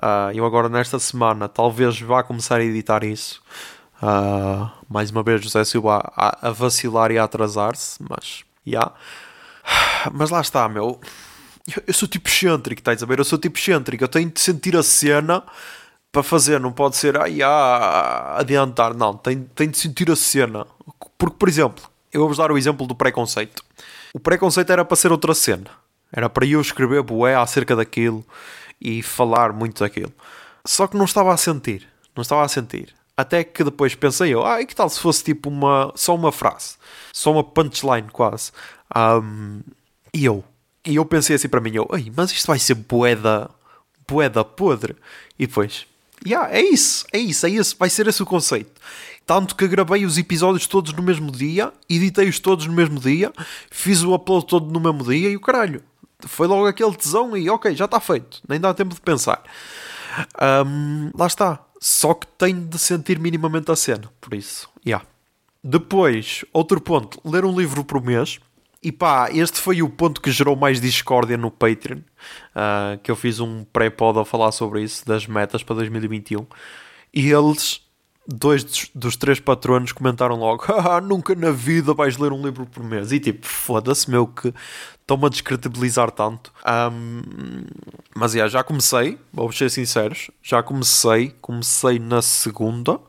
Uh, 0.02 0.34
eu 0.34 0.44
agora, 0.46 0.68
nesta 0.70 0.98
semana, 0.98 1.48
talvez 1.48 2.00
vá 2.02 2.24
começar 2.24 2.58
a 2.58 2.64
editar 2.64 3.04
isso. 3.04 3.42
Uh, 4.02 4.70
mais 4.90 5.12
uma 5.12 5.22
vez, 5.22 5.42
José 5.44 5.64
Silva 5.64 6.12
a, 6.16 6.50
a 6.50 6.52
vacilar 6.52 7.12
e 7.12 7.20
a 7.20 7.24
atrasar-se, 7.24 8.04
mas, 8.10 8.44
já. 8.66 8.80
Yeah. 8.80 8.94
Mas 10.12 10.30
lá 10.30 10.42
está, 10.42 10.68
meu. 10.68 11.00
Eu, 11.68 11.84
eu 11.88 11.94
sou 11.94 12.08
tipo 12.08 12.28
excêntrico, 12.28 12.82
estás 12.82 13.02
a 13.02 13.06
ver? 13.06 13.20
Eu 13.20 13.26
sou 13.26 13.38
tipo 13.38 13.58
excêntrico. 13.58 14.04
Eu 14.04 14.08
tenho 14.08 14.30
de 14.30 14.40
sentir 14.40 14.76
a 14.76 14.84
cena 14.84 15.44
para 16.12 16.22
fazer, 16.22 16.60
não 16.60 16.72
pode 16.72 16.96
ser 16.96 17.18
ai, 17.18 17.42
ah, 17.42 18.36
adiantar, 18.38 18.94
não, 18.94 19.18
tem, 19.18 19.44
tem 19.56 19.68
de 19.68 19.78
sentir 19.78 20.12
a 20.12 20.16
cena. 20.16 20.68
Porque, 21.18 21.36
por 21.40 21.50
exemplo, 21.50 21.84
eu 22.12 22.20
vou-vos 22.20 22.38
dar 22.38 22.52
o 22.52 22.58
exemplo 22.58 22.86
do 22.86 22.94
preconceito. 22.94 23.64
O 24.14 24.20
preconceito 24.20 24.72
era 24.72 24.86
para 24.86 24.96
ser 24.96 25.12
outra 25.12 25.34
cena. 25.34 25.72
Era 26.12 26.30
para 26.30 26.46
eu 26.46 26.62
escrever 26.62 27.02
bué 27.02 27.36
acerca 27.36 27.76
daquilo 27.76 28.24
e 28.80 29.02
falar 29.02 29.52
muito 29.52 29.80
daquilo. 29.80 30.14
Só 30.64 30.86
que 30.86 30.96
não 30.96 31.06
estava 31.06 31.34
a 31.34 31.38
sentir. 31.38 31.88
Não 32.16 32.22
estava 32.22 32.44
a 32.44 32.48
sentir. 32.48 32.94
Até 33.18 33.44
que 33.44 33.64
depois 33.64 33.96
pensei 33.96 34.34
eu, 34.34 34.46
ah, 34.46 34.62
e 34.62 34.66
que 34.66 34.76
tal 34.76 34.90
se 34.90 35.00
fosse 35.00 35.24
tipo 35.24 35.50
uma, 35.50 35.92
só 35.96 36.14
uma 36.14 36.32
frase? 36.32 36.76
Só 37.12 37.32
uma 37.32 37.44
punchline 37.44 38.10
quase. 38.12 38.52
Um, 38.96 39.62
e 40.14 40.26
eu, 40.26 40.44
e 40.86 40.96
eu 40.96 41.06
pensei 41.06 41.36
assim 41.36 41.48
para 41.48 41.62
mim, 41.62 41.72
eu, 41.74 41.88
mas 42.16 42.32
isto 42.32 42.48
vai 42.48 42.60
ser 42.60 42.76
boeda, 42.76 43.50
boeda 44.08 44.44
podre. 44.44 44.96
E 45.40 45.48
depois, 45.48 45.86
Yeah, 46.26 46.50
é 46.56 46.62
isso, 46.62 47.06
é 47.12 47.20
isso, 47.20 47.46
é 47.46 47.50
isso, 47.50 47.76
vai 47.78 47.90
ser 47.90 48.08
esse 48.08 48.24
o 48.24 48.26
conceito. 48.26 48.72
Tanto 49.26 49.56
que 49.56 49.68
gravei 49.68 50.06
os 50.06 50.18
episódios 50.18 50.68
todos 50.68 50.94
no 50.94 51.04
mesmo 51.04 51.30
dia, 51.32 51.74
editei-os 51.90 52.40
todos 52.40 52.66
no 52.66 52.74
mesmo 52.74 53.00
dia, 53.00 53.32
fiz 53.70 54.04
o 54.04 54.14
upload 54.14 54.46
todo 54.46 54.72
no 54.72 54.80
mesmo 54.80 55.04
dia 55.04 55.30
e 55.30 55.36
o 55.36 55.42
caralho. 55.42 55.84
Foi 56.22 56.48
logo 56.48 56.66
aquele 56.66 56.96
tesão 56.96 57.36
e 57.36 57.50
ok, 57.50 57.76
já 57.76 57.86
está 57.86 58.00
feito, 58.00 58.42
nem 58.48 58.60
dá 58.60 58.74
tempo 58.74 58.96
de 58.96 59.02
pensar. 59.02 59.44
Um, 60.66 61.12
lá 61.18 61.28
está. 61.28 61.60
Só 61.80 62.14
que 62.14 62.26
tenho 62.38 62.62
de 62.62 62.80
sentir 62.80 63.20
minimamente 63.20 63.70
a 63.70 63.76
cena, 63.76 64.10
por 64.22 64.34
isso, 64.34 64.70
yeah. 64.86 65.06
Depois, 65.62 66.46
outro 66.54 66.80
ponto, 66.80 67.20
ler 67.26 67.44
um 67.44 67.58
livro 67.58 67.84
por 67.84 68.02
mês. 68.02 68.40
E 68.84 68.92
pá, 68.92 69.30
este 69.32 69.62
foi 69.62 69.82
o 69.82 69.90
ponto 69.90 70.20
que 70.20 70.30
gerou 70.30 70.58
mais 70.58 70.82
discórdia 70.82 71.38
no 71.38 71.50
Patreon. 71.50 72.00
Uh, 72.54 73.00
que 73.02 73.10
eu 73.10 73.16
fiz 73.16 73.40
um 73.40 73.64
pré-pod 73.64 74.20
a 74.20 74.26
falar 74.26 74.52
sobre 74.52 74.84
isso, 74.84 75.06
das 75.06 75.26
metas 75.26 75.64
para 75.64 75.78
2021. 75.78 76.46
E 77.14 77.32
eles, 77.32 77.82
dois 78.28 78.62
dos, 78.62 78.92
dos 78.94 79.16
três 79.16 79.40
patronos, 79.40 79.94
comentaram 79.94 80.36
logo: 80.36 80.66
ah, 80.68 81.00
nunca 81.00 81.34
na 81.34 81.52
vida 81.52 81.94
vais 81.94 82.18
ler 82.18 82.34
um 82.34 82.44
livro 82.44 82.66
por 82.66 82.84
mês. 82.84 83.14
E 83.14 83.22
tipo, 83.22 83.46
foda-se, 83.46 84.10
meu, 84.10 84.28
que 84.28 84.54
estão-me 85.00 85.28
a 85.28 85.30
descredibilizar 85.30 86.12
tanto. 86.12 86.52
Um, 86.68 87.22
mas 88.14 88.34
yeah, 88.34 88.52
já 88.52 88.66
comecei, 88.66 89.18
vou 89.32 89.50
ser 89.54 89.70
sinceros, 89.70 90.30
já 90.42 90.62
comecei, 90.62 91.34
comecei 91.40 92.00
na 92.00 92.22
segunda, 92.22 93.00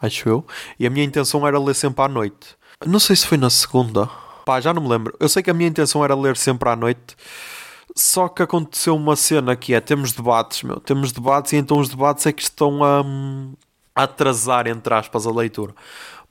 acho 0.00 0.28
eu, 0.28 0.46
e 0.78 0.86
a 0.86 0.90
minha 0.90 1.04
intenção 1.04 1.46
era 1.46 1.58
ler 1.58 1.74
sempre 1.74 2.04
à 2.04 2.08
noite. 2.08 2.54
Não 2.84 3.00
sei 3.00 3.16
se 3.16 3.26
foi 3.26 3.38
na 3.38 3.48
segunda 3.48 4.10
Pá, 4.46 4.60
já 4.60 4.72
não 4.72 4.80
me 4.80 4.88
lembro. 4.88 5.12
Eu 5.18 5.28
sei 5.28 5.42
que 5.42 5.50
a 5.50 5.54
minha 5.54 5.68
intenção 5.68 6.04
era 6.04 6.14
ler 6.14 6.36
sempre 6.36 6.68
à 6.68 6.76
noite. 6.76 7.16
Só 7.96 8.28
que 8.28 8.44
aconteceu 8.44 8.94
uma 8.94 9.16
cena 9.16 9.56
que 9.56 9.74
é: 9.74 9.80
temos 9.80 10.12
debates, 10.12 10.62
meu, 10.62 10.78
temos 10.78 11.10
debates, 11.10 11.52
e 11.52 11.56
então 11.56 11.80
os 11.80 11.88
debates 11.88 12.24
é 12.26 12.32
que 12.32 12.42
estão 12.42 12.84
a, 12.84 13.04
a 13.94 14.04
atrasar, 14.04 14.68
entre 14.68 14.94
aspas, 14.94 15.26
a 15.26 15.32
leitura. 15.32 15.74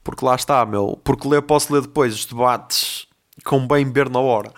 Porque 0.01 0.23
lá 0.23 0.33
está, 0.35 0.65
meu, 0.65 0.97
porque 1.03 1.27
ler, 1.27 1.41
posso 1.41 1.73
ler 1.73 1.81
depois 1.81 2.15
os 2.15 2.25
debates 2.25 3.05
com 3.43 3.67
bem 3.67 3.91
ver 3.91 4.09
na 4.09 4.19
hora. 4.19 4.53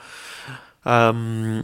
Um, 0.86 1.64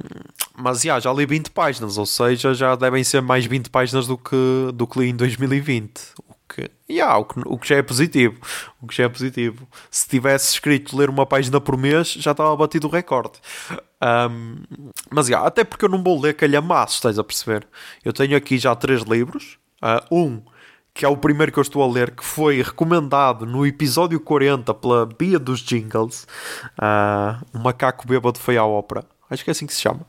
mas 0.55 0.81
já, 0.81 0.99
já 0.99 1.13
li 1.13 1.27
20 1.27 1.51
páginas, 1.51 1.97
ou 1.99 2.07
seja, 2.07 2.55
já 2.55 2.75
devem 2.75 3.03
ser 3.03 3.21
mais 3.21 3.45
20 3.45 3.69
páginas 3.69 4.07
do 4.07 4.17
que, 4.17 4.71
do 4.73 4.87
que 4.87 4.99
li 4.99 5.09
em 5.09 5.15
2020. 5.15 6.01
O 6.27 6.33
que, 6.53 6.69
yeah, 6.89 7.17
o, 7.17 7.25
que, 7.25 7.41
o 7.45 7.57
que 7.57 7.67
já 7.67 7.77
é 7.77 7.81
positivo. 7.81 8.39
O 8.81 8.87
que 8.87 8.95
já 8.95 9.05
é 9.05 9.09
positivo. 9.09 9.67
Se 9.89 10.07
tivesse 10.07 10.53
escrito 10.53 10.95
ler 10.95 11.09
uma 11.09 11.25
página 11.25 11.59
por 11.59 11.77
mês, 11.77 12.13
já 12.13 12.31
estava 12.31 12.55
batido 12.55 12.87
o 12.87 12.89
recorde. 12.89 13.39
Um, 14.01 14.57
mas 15.09 15.27
já, 15.27 15.39
até 15.39 15.63
porque 15.63 15.85
eu 15.85 15.89
não 15.89 16.03
vou 16.03 16.21
ler 16.21 16.33
calhamaço, 16.35 16.95
estás 16.95 17.17
a 17.17 17.23
perceber? 17.23 17.67
Eu 18.03 18.13
tenho 18.13 18.35
aqui 18.35 18.57
já 18.57 18.75
três 18.75 19.01
livros. 19.01 19.57
Uh, 19.81 20.15
um 20.15 20.41
que 20.93 21.05
é 21.05 21.07
o 21.07 21.17
primeiro 21.17 21.51
que 21.51 21.57
eu 21.57 21.63
estou 21.63 21.81
a 21.81 21.91
ler, 21.91 22.11
que 22.11 22.23
foi 22.23 22.61
recomendado 22.61 23.47
no 23.47 23.65
episódio 23.65 24.19
40 24.19 24.71
pela 24.75 25.07
Bia 25.07 25.39
dos 25.39 25.59
Jingles. 25.59 26.27
Uh, 26.77 27.43
o 27.51 27.59
Macaco 27.59 28.07
Bêbado 28.07 28.37
foi 28.37 28.57
à 28.57 28.65
ópera. 28.65 29.03
Acho 29.27 29.43
que 29.43 29.49
é 29.49 29.53
assim 29.53 29.65
que 29.65 29.73
se 29.73 29.81
chama. 29.81 30.05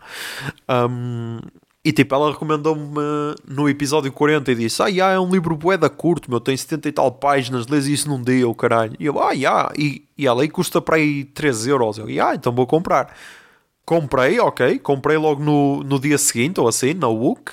Um, 0.69 1.39
e 1.85 1.93
tipo, 1.93 2.15
ela 2.15 2.31
recomendou-me 2.33 2.83
no 3.47 3.69
episódio 3.69 4.11
40 4.11 4.51
e 4.51 4.55
disse: 4.55 4.83
Ah, 4.83 4.87
yeah, 4.87 5.15
é 5.15 5.21
um 5.21 5.31
livro 5.31 5.55
boeda 5.55 5.91
curto, 5.91 6.31
meu, 6.31 6.41
tem 6.41 6.57
70 6.57 6.89
e 6.89 6.93
tal 6.93 7.13
páginas, 7.13 7.67
lês 7.67 7.87
isso 7.87 8.09
num 8.09 8.23
dia, 8.23 8.49
o 8.49 8.55
caralho. 8.55 8.97
E 8.99 9.05
eu, 9.05 9.23
ah, 9.23 9.33
yeah. 9.33 9.71
e, 9.77 10.03
e 10.17 10.27
ela 10.27 10.41
aí 10.41 10.49
custa 10.49 10.81
para 10.81 10.97
aí 10.97 11.25
3 11.25 11.67
euros. 11.67 11.99
Eu, 11.99 12.07
ah, 12.27 12.35
então 12.35 12.55
vou 12.55 12.67
comprar. 12.67 13.15
Comprei, 13.85 14.41
ok, 14.41 14.79
comprei 14.79 15.19
logo 15.19 15.43
no, 15.45 15.85
no 15.85 16.01
dia 16.01 16.17
seguinte, 16.17 16.59
ou 16.59 16.67
assim, 16.67 16.95
na 16.95 17.09
WUC. 17.09 17.53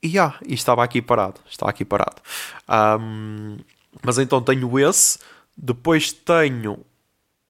E, 0.00 0.16
ah, 0.16 0.38
e 0.46 0.54
estava 0.54 0.84
aqui 0.84 1.02
parado, 1.02 1.40
está 1.50 1.68
aqui 1.68 1.84
parado. 1.84 2.22
Um, 3.00 3.58
mas 4.00 4.16
então 4.18 4.40
tenho 4.40 4.78
esse, 4.78 5.18
depois 5.56 6.12
tenho 6.12 6.78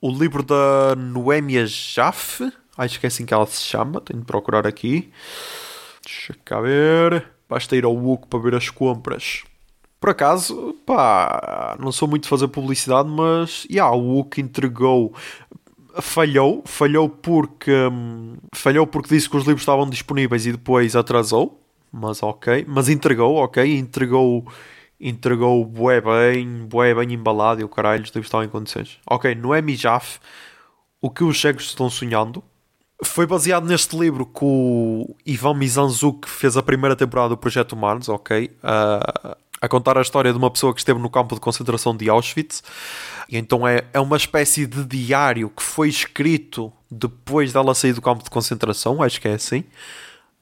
o 0.00 0.10
livro 0.10 0.42
da 0.42 0.96
Noémia 0.96 1.66
Jaffe, 1.66 2.50
acho 2.76 2.98
que 2.98 3.04
é 3.04 3.08
assim 3.08 3.26
que 3.26 3.34
ela 3.34 3.46
se 3.46 3.60
chama, 3.60 4.00
tenho 4.00 4.20
de 4.20 4.24
procurar 4.24 4.66
aqui. 4.66 5.12
Deixa 6.04 6.34
cá 6.44 6.60
ver. 6.60 7.26
Basta 7.48 7.76
ir 7.76 7.84
ao 7.84 7.94
WUC 7.94 8.26
para 8.28 8.38
ver 8.38 8.54
as 8.54 8.70
compras. 8.70 9.42
Por 10.00 10.10
acaso, 10.10 10.74
pá, 10.86 11.76
não 11.78 11.92
sou 11.92 12.08
muito 12.08 12.22
de 12.22 12.28
fazer 12.28 12.48
publicidade, 12.48 13.08
mas 13.08 13.66
yeah, 13.70 13.94
o 13.94 14.00
WUC 14.00 14.40
entregou. 14.40 15.14
Falhou, 16.00 16.62
falhou 16.64 17.08
porque 17.08 17.72
hum, 17.72 18.36
falhou 18.54 18.86
porque 18.86 19.14
disse 19.14 19.28
que 19.28 19.36
os 19.36 19.44
livros 19.44 19.62
estavam 19.62 19.90
disponíveis 19.90 20.46
e 20.46 20.52
depois 20.52 20.94
atrasou, 20.94 21.60
mas 21.92 22.22
ok, 22.22 22.64
mas 22.68 22.88
entregou, 22.88 23.36
ok, 23.36 23.76
entregou 23.76 24.46
entregou 25.00 25.64
bué 25.64 26.00
bem, 26.00 26.66
bué 26.66 26.94
bem 26.94 27.14
embalado 27.14 27.60
e 27.60 27.64
o 27.64 27.68
caralho, 27.68 28.04
os 28.04 28.10
livros 28.10 28.26
estavam 28.26 28.44
em 28.46 28.50
condições. 28.50 29.00
Ok, 29.08 29.34
no 29.34 29.50
Jaf, 29.74 30.20
o 31.00 31.10
que 31.10 31.24
os 31.24 31.40
cegos 31.40 31.64
estão 31.64 31.88
sonhando, 31.88 32.42
foi 33.04 33.26
baseado 33.26 33.66
neste 33.66 33.96
livro 33.96 34.26
que 34.26 34.44
o 34.44 35.14
Ivan 35.24 35.54
Mizanzuk 35.54 36.28
fez 36.28 36.56
a 36.56 36.62
primeira 36.62 36.94
temporada 36.94 37.30
do 37.30 37.36
Projeto 37.36 37.76
Mars, 37.76 38.08
ok? 38.08 38.50
Uh, 38.62 39.36
a 39.60 39.68
contar 39.68 39.98
a 39.98 40.02
história 40.02 40.32
de 40.32 40.38
uma 40.38 40.50
pessoa 40.50 40.72
que 40.72 40.80
esteve 40.80 40.98
no 40.98 41.10
campo 41.10 41.34
de 41.34 41.40
concentração 41.40 41.96
de 41.96 42.08
Auschwitz. 42.08 42.62
E 43.28 43.36
então 43.36 43.66
é, 43.66 43.84
é 43.92 44.00
uma 44.00 44.16
espécie 44.16 44.66
de 44.66 44.84
diário 44.84 45.50
que 45.50 45.62
foi 45.62 45.88
escrito 45.88 46.72
depois 46.90 47.52
dela 47.52 47.74
sair 47.74 47.92
do 47.92 48.02
campo 48.02 48.24
de 48.24 48.30
concentração, 48.30 49.02
acho 49.02 49.20
que 49.20 49.28
é 49.28 49.34
assim. 49.34 49.64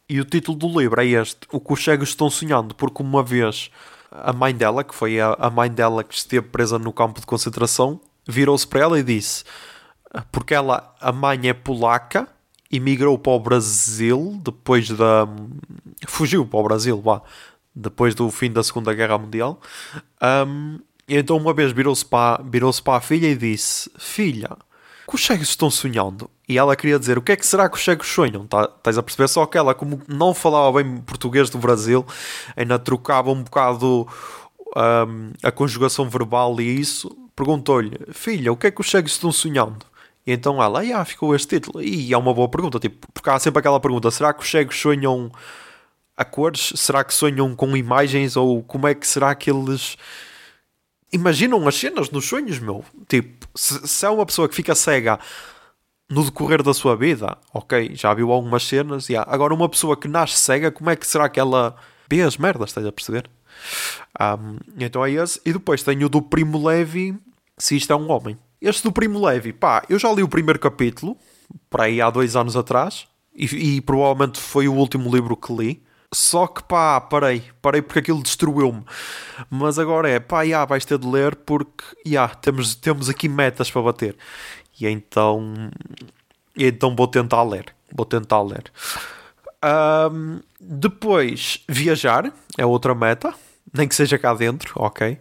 E 0.09 0.21
o 0.21 0.25
título 0.25 0.57
do 0.57 0.81
livro 0.81 1.01
é 1.01 1.07
este: 1.07 1.41
O 1.53 1.61
que 1.61 1.73
os 1.73 1.83
cegos 1.83 2.11
estão 2.11 2.31
sonhando, 2.31 2.75
porque 2.75 3.03
uma 3.03 3.23
vez 3.23 3.71
a 4.11 4.33
mãe 4.33 4.55
dela, 4.55 4.83
que 4.83 4.95
foi 4.95 5.21
a, 5.21 5.37
a 5.39 5.51
mãe 5.51 5.71
dela 5.71 6.03
que 6.03 6.15
esteve 6.15 6.47
presa 6.49 6.79
no 6.79 6.93
campo 6.93 7.21
de 7.21 7.27
concentração, 7.27 8.01
virou-se 8.27 8.67
para 8.67 8.81
ela 8.81 8.99
e 8.99 9.03
disse: 9.03 9.45
Porque 10.33 10.55
ela, 10.55 10.95
a 11.01 11.13
mãe 11.13 11.49
é 11.49 11.53
polaca 11.53 12.29
emigrou 12.71 13.19
para 13.19 13.33
o 13.33 13.41
Brasil 13.41 14.41
depois 14.45 14.89
da. 14.91 15.27
fugiu 16.07 16.47
para 16.47 16.61
o 16.61 16.63
Brasil, 16.63 17.01
vá, 17.01 17.23
depois 17.75 18.15
do 18.15 18.31
fim 18.31 18.51
da 18.51 18.63
Segunda 18.63 18.93
Guerra 18.95 19.19
Mundial. 19.19 19.61
Um, 20.23 20.79
então 21.09 21.37
uma 21.37 21.55
vez 21.55 21.73
virou-se 21.73 22.05
para, 22.05 22.43
virou 22.43 22.73
para 22.83 22.99
a 22.99 23.01
filha 23.01 23.29
e 23.29 23.37
disse: 23.37 23.91
Filha, 23.99 24.57
que 25.09 25.15
os 25.15 25.25
cegos 25.25 25.49
estão 25.49 25.71
sonhando? 25.71 26.31
E 26.47 26.59
ela 26.59 26.77
queria 26.77 26.99
dizer: 26.99 27.17
O 27.17 27.23
que 27.23 27.33
é 27.33 27.37
que 27.37 27.47
será 27.47 27.69
que 27.69 27.77
os 27.77 27.85
cegos 27.85 28.07
sonham? 28.09 28.47
Tá, 28.47 28.65
estás 28.77 28.99
a 28.99 29.03
perceber? 29.03 29.29
Só 29.29 29.47
que 29.47 29.57
ela, 29.57 29.75
como 29.75 30.03
não 30.07 30.35
falava 30.35 30.83
bem 30.83 30.99
português 30.99 31.49
do 31.49 31.59
Brasil, 31.59 32.07
ainda 32.55 32.79
trocava 32.79 33.31
um 33.31 33.43
bocado 33.43 34.07
um, 34.77 35.33
a 35.43 35.51
conjugação 35.51 36.09
verbal 36.09 36.61
e 36.61 36.81
isso, 36.81 37.11
perguntou-lhe: 37.35 37.99
Filha, 38.13 38.53
o 38.53 38.57
que 38.57 38.67
é 38.67 38.71
que 38.71 38.81
os 38.81 38.91
cegos 38.91 39.13
estão 39.13 39.33
sonhando? 39.33 39.87
Então 40.31 40.63
ela, 40.63 40.83
ah, 40.95 41.05
ficou 41.07 41.35
este 41.35 41.59
título. 41.59 41.83
E 41.83 42.13
é 42.13 42.19
uma 42.19 42.35
boa 42.35 42.49
pergunta, 42.49 42.79
tipo, 42.79 43.11
porque 43.15 43.31
há 43.31 43.39
sempre 43.39 43.61
aquela 43.61 43.81
pergunta: 43.81 44.11
será 44.11 44.35
que 44.35 44.43
os 44.43 44.51
cegos 44.51 44.79
sonham 44.79 45.33
a 46.15 46.25
cores? 46.25 46.75
Será 46.77 47.03
que 47.03 47.15
sonham 47.15 47.55
com 47.57 47.75
imagens? 47.75 48.37
Ou 48.37 48.63
como 48.63 48.87
é 48.87 48.95
que 48.95 49.07
será 49.07 49.35
que 49.35 49.51
eles 49.51 49.97
imaginam 51.11 51.67
as 51.67 51.77
cenas 51.77 52.11
nos 52.11 52.27
sonhos, 52.27 52.59
meu? 52.59 52.85
Tipo, 53.09 53.49
se, 53.55 54.05
é 54.05 54.11
uma 54.11 54.27
pessoa 54.27 54.47
que 54.47 54.55
fica 54.55 54.75
cega 54.75 55.19
no 56.11 56.23
decorrer 56.23 56.63
da 56.63 56.75
sua 56.75 56.95
vida, 56.95 57.39
ok, 57.53 57.95
já 57.95 58.13
viu 58.13 58.31
algumas 58.31 58.65
cenas, 58.65 59.09
yeah. 59.09 59.31
agora 59.31 59.55
uma 59.55 59.69
pessoa 59.69 59.97
que 59.97 60.09
nasce 60.09 60.37
cega, 60.39 60.71
como 60.71 60.91
é 60.91 60.97
que 60.97 61.07
será 61.07 61.29
que 61.29 61.41
ela 61.41 61.75
vê 62.09 62.23
as 62.23 62.37
merdas? 62.37 62.71
Estás 62.71 62.87
a 62.87 62.93
perceber? 62.93 63.31
Um, 64.21 64.59
então 64.79 65.05
é 65.05 65.11
esse. 65.13 65.41
E 65.45 65.53
depois 65.55 65.83
tenho 65.83 66.07
o 66.07 66.09
do 66.09 66.21
Primo 66.21 66.67
Levi, 66.67 67.17
se 67.57 67.77
isto 67.77 67.93
é 67.93 67.97
um 67.97 68.11
homem. 68.11 68.39
Este 68.61 68.83
do 68.83 68.93
Primo 68.93 69.25
Levi, 69.25 69.53
pá, 69.53 69.85
eu 69.89 69.99
já 69.99 70.13
li 70.13 70.23
o 70.23 70.29
primeiro 70.29 70.59
capítulo, 70.59 71.17
para 71.71 71.85
aí 71.85 72.01
há 72.01 72.11
dois 72.11 72.35
anos 72.35 72.57
atrás, 72.57 73.07
e, 73.35 73.77
e, 73.77 73.81
provavelmente 73.81 74.41
foi 74.41 74.67
o 74.67 74.75
último 74.75 75.15
livro 75.15 75.37
que 75.37 75.53
li. 75.53 75.83
Só 76.13 76.47
que 76.47 76.63
pá, 76.65 77.01
parei, 77.01 77.45
parei 77.63 77.83
porque 77.83 78.01
aquilo 78.01 78.23
destruiu-me. 78.23 78.83
Mas 79.49 79.79
agora 79.79 80.09
é, 80.09 80.19
pá, 80.19 80.45
já, 80.45 80.65
vais 80.65 80.85
ter 80.85 80.99
de 80.99 81.07
ler 81.07 81.37
porque, 81.37 81.85
já, 82.05 82.27
temos, 82.29 82.75
temos 82.75 83.09
aqui 83.09 83.29
metas 83.29 83.71
para 83.71 83.83
bater. 83.83 84.17
E 84.81 84.87
então, 84.89 85.71
e 86.57 86.67
então 86.67 86.97
vou 86.97 87.07
tentar 87.07 87.43
ler, 87.45 87.67
vou 87.93 88.07
tentar 88.07 88.43
ler. 88.43 88.73
Um, 90.11 90.41
depois, 90.59 91.63
viajar 91.69 92.33
é 92.57 92.67
outra 92.67 92.95
meta 92.95 93.35
nem 93.79 93.89
que 93.89 93.95
seja 93.95 94.19
cá 94.19 94.35
dentro, 94.35 94.73
ok. 94.77 95.19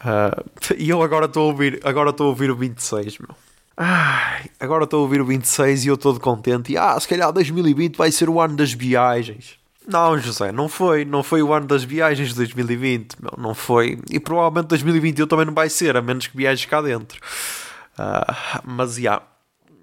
Uh, 0.00 0.74
e 0.76 0.88
eu 0.88 1.02
agora 1.02 1.26
estou 1.26 1.44
a 1.44 1.46
ouvir, 1.46 1.80
agora 1.84 2.10
estou 2.10 2.26
a 2.26 2.30
ouvir 2.30 2.50
o 2.50 2.56
26, 2.56 3.18
meu. 3.18 3.36
Ai, 3.76 4.50
agora 4.58 4.84
estou 4.84 4.98
a 4.98 5.02
ouvir 5.02 5.20
o 5.20 5.24
26 5.24 5.84
e 5.84 5.88
eu 5.88 5.94
estou 5.94 6.18
contente. 6.18 6.72
E 6.72 6.76
ah, 6.76 6.98
se 6.98 7.06
calhar 7.06 7.32
2020 7.32 7.96
vai 7.96 8.10
ser 8.10 8.28
o 8.28 8.40
ano 8.40 8.56
das 8.56 8.72
viagens. 8.72 9.56
Não, 9.86 10.18
José, 10.18 10.50
não 10.50 10.68
foi. 10.68 11.04
Não 11.04 11.22
foi 11.22 11.42
o 11.42 11.52
ano 11.52 11.66
das 11.66 11.84
viagens 11.84 12.30
de 12.30 12.34
2020. 12.34 13.16
Meu, 13.22 13.32
não 13.38 13.54
foi. 13.54 14.00
E 14.10 14.18
provavelmente 14.18 14.66
2021 14.68 15.26
também 15.28 15.46
não 15.46 15.54
vai 15.54 15.70
ser, 15.70 15.96
a 15.96 16.02
menos 16.02 16.26
que 16.26 16.36
viajes 16.36 16.64
cá 16.64 16.82
dentro. 16.82 17.20
Uh, 17.98 18.60
mas, 18.64 18.96
já. 18.96 19.00
Yeah, 19.00 19.22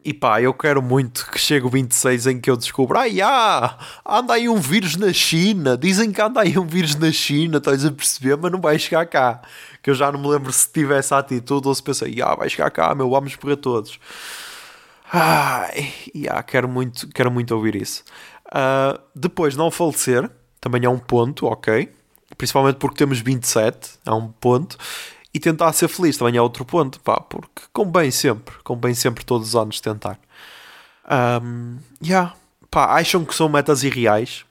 e 0.05 0.13
pá, 0.13 0.39
eu 0.39 0.53
quero 0.53 0.83
muito 0.83 1.25
que 1.31 1.39
chegue 1.39 1.65
o 1.65 1.69
26 1.69 2.27
em 2.27 2.39
que 2.39 2.47
eu 2.47 2.55
descubra, 2.55 2.99
ai 2.99 3.21
ah, 3.21 3.75
anda 4.05 4.35
aí 4.35 4.47
um 4.47 4.57
vírus 4.57 4.95
na 4.95 5.11
China, 5.11 5.75
dizem 5.75 6.11
que 6.11 6.21
anda 6.21 6.41
aí 6.41 6.59
um 6.59 6.67
vírus 6.67 6.95
na 6.95 7.11
China, 7.11 7.57
estás 7.57 7.83
a 7.83 7.91
perceber, 7.91 8.37
mas 8.37 8.51
não 8.51 8.61
vai 8.61 8.77
chegar 8.77 9.07
cá. 9.07 9.41
Que 9.81 9.89
eu 9.89 9.95
já 9.95 10.11
não 10.11 10.19
me 10.21 10.27
lembro 10.27 10.53
se 10.53 10.71
tivesse 10.71 11.11
a 11.11 11.17
atitude 11.17 11.67
ou 11.67 11.73
se 11.73 11.81
pensei, 11.81 12.21
ah, 12.21 12.35
vai 12.35 12.47
chegar 12.47 12.69
cá, 12.69 12.93
meu, 12.93 13.09
vamos 13.09 13.35
morrer 13.41 13.55
todos. 13.55 13.99
Ai, 15.11 15.91
yeah, 16.15 16.43
quero 16.43 16.69
muito, 16.69 17.07
quero 17.09 17.31
muito 17.31 17.55
ouvir 17.55 17.75
isso. 17.75 18.03
Uh, 18.47 18.99
depois, 19.15 19.55
não 19.55 19.71
falecer, 19.71 20.29
também 20.61 20.85
é 20.85 20.89
um 20.89 20.99
ponto, 20.99 21.47
ok. 21.47 21.91
Principalmente 22.37 22.75
porque 22.75 22.97
temos 22.97 23.19
27, 23.19 23.91
é 24.05 24.11
um 24.11 24.27
ponto 24.27 24.77
e 25.35 25.39
tentar 25.39 25.73
ser 25.73 25.89
feliz 25.89 26.15
também 26.15 26.37
é 26.37 26.41
outro 26.41 26.63
ponto, 26.63 26.97
pá, 27.01 27.19
porque 27.19 27.63
convém 27.73 28.09
sempre, 28.09 28.55
convém 28.63 28.93
sempre 28.93 29.25
todos 29.25 29.49
os 29.49 29.55
anos 29.55 29.81
tentar. 29.81 30.17
Um, 31.43 31.77
yeah. 32.01 32.33
pá, 32.71 32.97
acham 32.97 33.25
que 33.25 33.35
são 33.35 33.49
metas 33.49 33.83
irreais? 33.83 34.45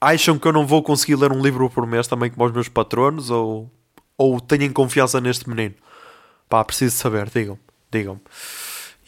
Acham 0.00 0.38
que 0.38 0.46
eu 0.46 0.52
não 0.52 0.64
vou 0.64 0.84
conseguir 0.84 1.16
ler 1.16 1.32
um 1.32 1.42
livro 1.42 1.68
por 1.68 1.84
mês 1.84 2.06
também 2.06 2.30
como 2.30 2.46
os 2.46 2.52
meus 2.52 2.68
patronos? 2.68 3.28
Ou, 3.28 3.68
ou 4.16 4.40
têm 4.40 4.70
confiança 4.70 5.20
neste 5.20 5.48
menino? 5.48 5.74
Pá, 6.48 6.64
preciso 6.64 6.96
saber, 6.96 7.28
digam-me, 7.28 7.60
digam-me. 7.90 8.20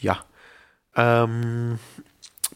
Yeah. 0.03 0.25
Um, 0.97 1.77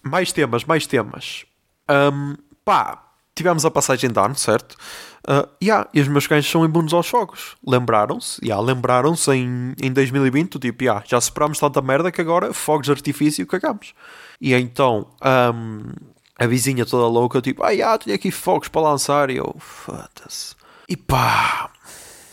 mais 0.03 0.33
temas, 0.33 0.65
mais 0.65 0.85
temas. 0.85 1.45
Um, 1.89 2.35
pá, 2.65 3.06
tivemos 3.37 3.63
a 3.63 3.71
passagem 3.71 4.09
de 4.09 4.19
ano, 4.19 4.35
certo? 4.35 4.75
Uh, 5.27 5.47
yeah, 5.61 5.87
e 5.93 6.01
os 6.01 6.07
meus 6.07 6.25
cães 6.25 6.49
são 6.49 6.65
imunes 6.65 6.93
aos 6.93 7.07
fogos. 7.07 7.55
Lembraram-se, 7.65 8.43
yeah, 8.43 8.61
lembraram-se 8.61 9.31
em, 9.31 9.73
em 9.81 9.91
2020, 9.91 10.59
tipo, 10.59 10.83
yeah, 10.83 11.03
já 11.05 11.19
superámos 11.21 11.59
tanta 11.59 11.81
merda 11.81 12.11
que 12.11 12.21
agora 12.21 12.53
fogos 12.53 12.85
de 12.85 12.91
artifício 12.91 13.45
cagamos. 13.45 13.93
E 14.39 14.53
então, 14.53 15.07
um, 15.53 15.91
a 16.39 16.47
vizinha 16.47 16.85
toda 16.85 17.07
louca, 17.07 17.41
tipo, 17.41 17.63
ah, 17.63 17.97
tenho 17.97 18.15
aqui 18.15 18.31
fogos 18.31 18.67
para 18.67 18.81
lançar. 18.81 19.29
E 19.29 19.37
eu, 19.37 19.55
foda-se. 19.59 20.55
E 20.87 20.95
pá, 20.95 21.69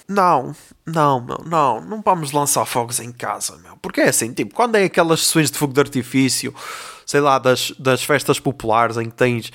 não, 0.08 0.54
não, 0.87 1.20
meu, 1.20 1.42
não, 1.46 1.80
não 1.80 2.02
vamos 2.02 2.30
lançar 2.30 2.64
fogos 2.66 3.00
em 3.00 3.11
casa, 3.11 3.56
meu. 3.62 3.76
Porque 3.78 4.02
é 4.02 4.08
assim, 4.08 4.32
tipo, 4.32 4.54
quando 4.54 4.76
é 4.76 4.84
aquelas 4.84 5.20
sessões 5.20 5.50
de 5.50 5.58
fogo 5.58 5.73
de 5.73 5.80
artifício, 5.80 6.54
sei 7.06 7.20
lá, 7.20 7.38
das, 7.38 7.73
das 7.78 8.04
festas 8.04 8.38
populares 8.38 8.96
em 8.99 9.06
que 9.08 9.16
tens 9.16 9.50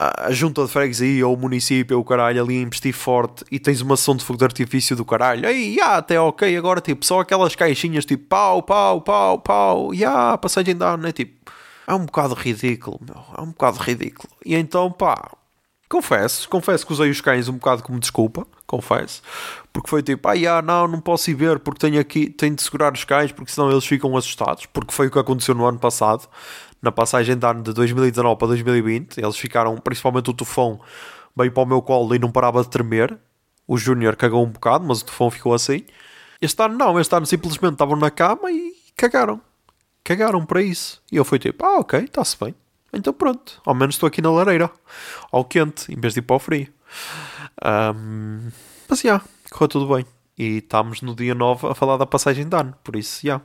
a 0.00 0.30
junta 0.30 0.64
de 0.64 0.70
freguesia 0.70 1.26
ou 1.26 1.34
o 1.34 1.36
município 1.36 1.96
ou 1.96 2.02
o 2.02 2.06
caralho 2.06 2.40
ali 2.40 2.56
a 2.56 2.60
investir 2.60 2.94
forte 2.94 3.44
e 3.50 3.58
tens 3.58 3.80
uma 3.80 3.96
sessão 3.96 4.14
de 4.14 4.24
fogo 4.24 4.38
de 4.38 4.44
artifício 4.44 4.94
do 4.94 5.04
caralho, 5.04 5.46
aí, 5.46 5.74
já, 5.74 5.96
até 5.96 6.20
ok, 6.20 6.56
agora 6.56 6.80
tipo, 6.80 7.04
só 7.04 7.18
aquelas 7.18 7.56
caixinhas 7.56 8.04
tipo 8.04 8.24
pau, 8.28 8.62
pau, 8.62 9.00
pau, 9.00 9.40
pau, 9.40 9.92
já, 9.92 10.38
passagem 10.38 10.76
de 10.76 10.84
ano, 10.84 11.08
é 11.08 11.10
tipo, 11.10 11.50
é 11.84 11.94
um 11.94 12.06
bocado 12.06 12.34
ridículo, 12.34 13.00
meu, 13.02 13.24
é 13.36 13.40
um 13.40 13.48
bocado 13.48 13.78
ridículo. 13.78 14.28
E 14.46 14.54
então, 14.54 14.92
pá, 14.92 15.32
confesso, 15.88 16.48
confesso 16.48 16.86
que 16.86 16.92
usei 16.92 17.10
os 17.10 17.20
cães 17.20 17.48
um 17.48 17.54
bocado 17.54 17.82
como 17.82 17.98
desculpa, 17.98 18.46
confesso, 18.68 19.20
porque 19.72 19.90
foi 19.90 20.00
tipo, 20.00 20.28
ah, 20.28 20.34
yeah, 20.34 20.64
não, 20.64 20.86
não 20.86 21.00
posso 21.00 21.28
ir 21.28 21.34
ver 21.34 21.58
porque 21.58 21.80
tenho 21.80 22.00
aqui, 22.00 22.30
tenho 22.30 22.54
de 22.54 22.62
segurar 22.62 22.92
os 22.92 23.02
cães 23.02 23.32
porque 23.32 23.50
senão 23.50 23.68
eles 23.68 23.84
ficam 23.84 24.16
assustados, 24.16 24.66
porque 24.66 24.92
foi 24.92 25.08
o 25.08 25.10
que 25.10 25.18
aconteceu 25.18 25.56
no 25.56 25.66
ano 25.66 25.78
passado 25.80 26.28
na 26.80 26.92
passagem 26.92 27.36
de 27.36 27.46
ano 27.46 27.62
de 27.62 27.72
2019 27.72 28.38
para 28.38 28.48
2020. 28.48 29.18
Eles 29.18 29.36
ficaram, 29.36 29.76
principalmente 29.76 30.30
o 30.30 30.34
Tufão, 30.34 30.80
veio 31.36 31.52
para 31.52 31.62
o 31.62 31.66
meu 31.66 31.82
colo 31.82 32.14
e 32.14 32.18
não 32.18 32.30
parava 32.30 32.62
de 32.62 32.70
tremer. 32.70 33.18
O 33.66 33.76
Júnior 33.76 34.16
cagou 34.16 34.44
um 34.44 34.50
bocado, 34.50 34.84
mas 34.84 35.00
o 35.00 35.04
Tufão 35.04 35.30
ficou 35.30 35.54
assim. 35.54 35.84
Este 36.40 36.62
ano 36.62 36.76
não, 36.76 36.98
este 36.98 37.14
ano 37.14 37.26
simplesmente 37.26 37.72
estavam 37.72 37.96
na 37.96 38.10
cama 38.10 38.50
e 38.50 38.74
cagaram. 38.96 39.40
Cagaram 40.04 40.44
para 40.46 40.62
isso. 40.62 41.02
E 41.10 41.16
eu 41.16 41.24
fui 41.24 41.38
tipo, 41.38 41.64
ah, 41.64 41.80
ok, 41.80 42.00
está-se 42.00 42.36
bem. 42.38 42.54
Então 42.92 43.12
pronto, 43.12 43.60
ao 43.66 43.74
menos 43.74 43.96
estou 43.96 44.06
aqui 44.06 44.22
na 44.22 44.30
lareira, 44.30 44.70
ao 45.30 45.44
quente, 45.44 45.92
em 45.92 46.00
vez 46.00 46.14
de 46.14 46.20
ir 46.20 46.22
para 46.22 46.36
o 46.36 46.38
frio. 46.38 46.68
Um, 47.62 48.50
mas 48.88 49.00
já, 49.00 49.08
yeah, 49.08 49.24
correu 49.50 49.68
tudo 49.68 49.94
bem. 49.94 50.06
E 50.38 50.58
estamos 50.58 51.02
no 51.02 51.14
dia 51.14 51.34
9 51.34 51.66
a 51.66 51.74
falar 51.74 51.96
da 51.96 52.06
passagem 52.06 52.48
de 52.48 52.56
ano, 52.56 52.74
por 52.82 52.96
isso, 52.96 53.20
já. 53.22 53.34
Yeah. 53.34 53.44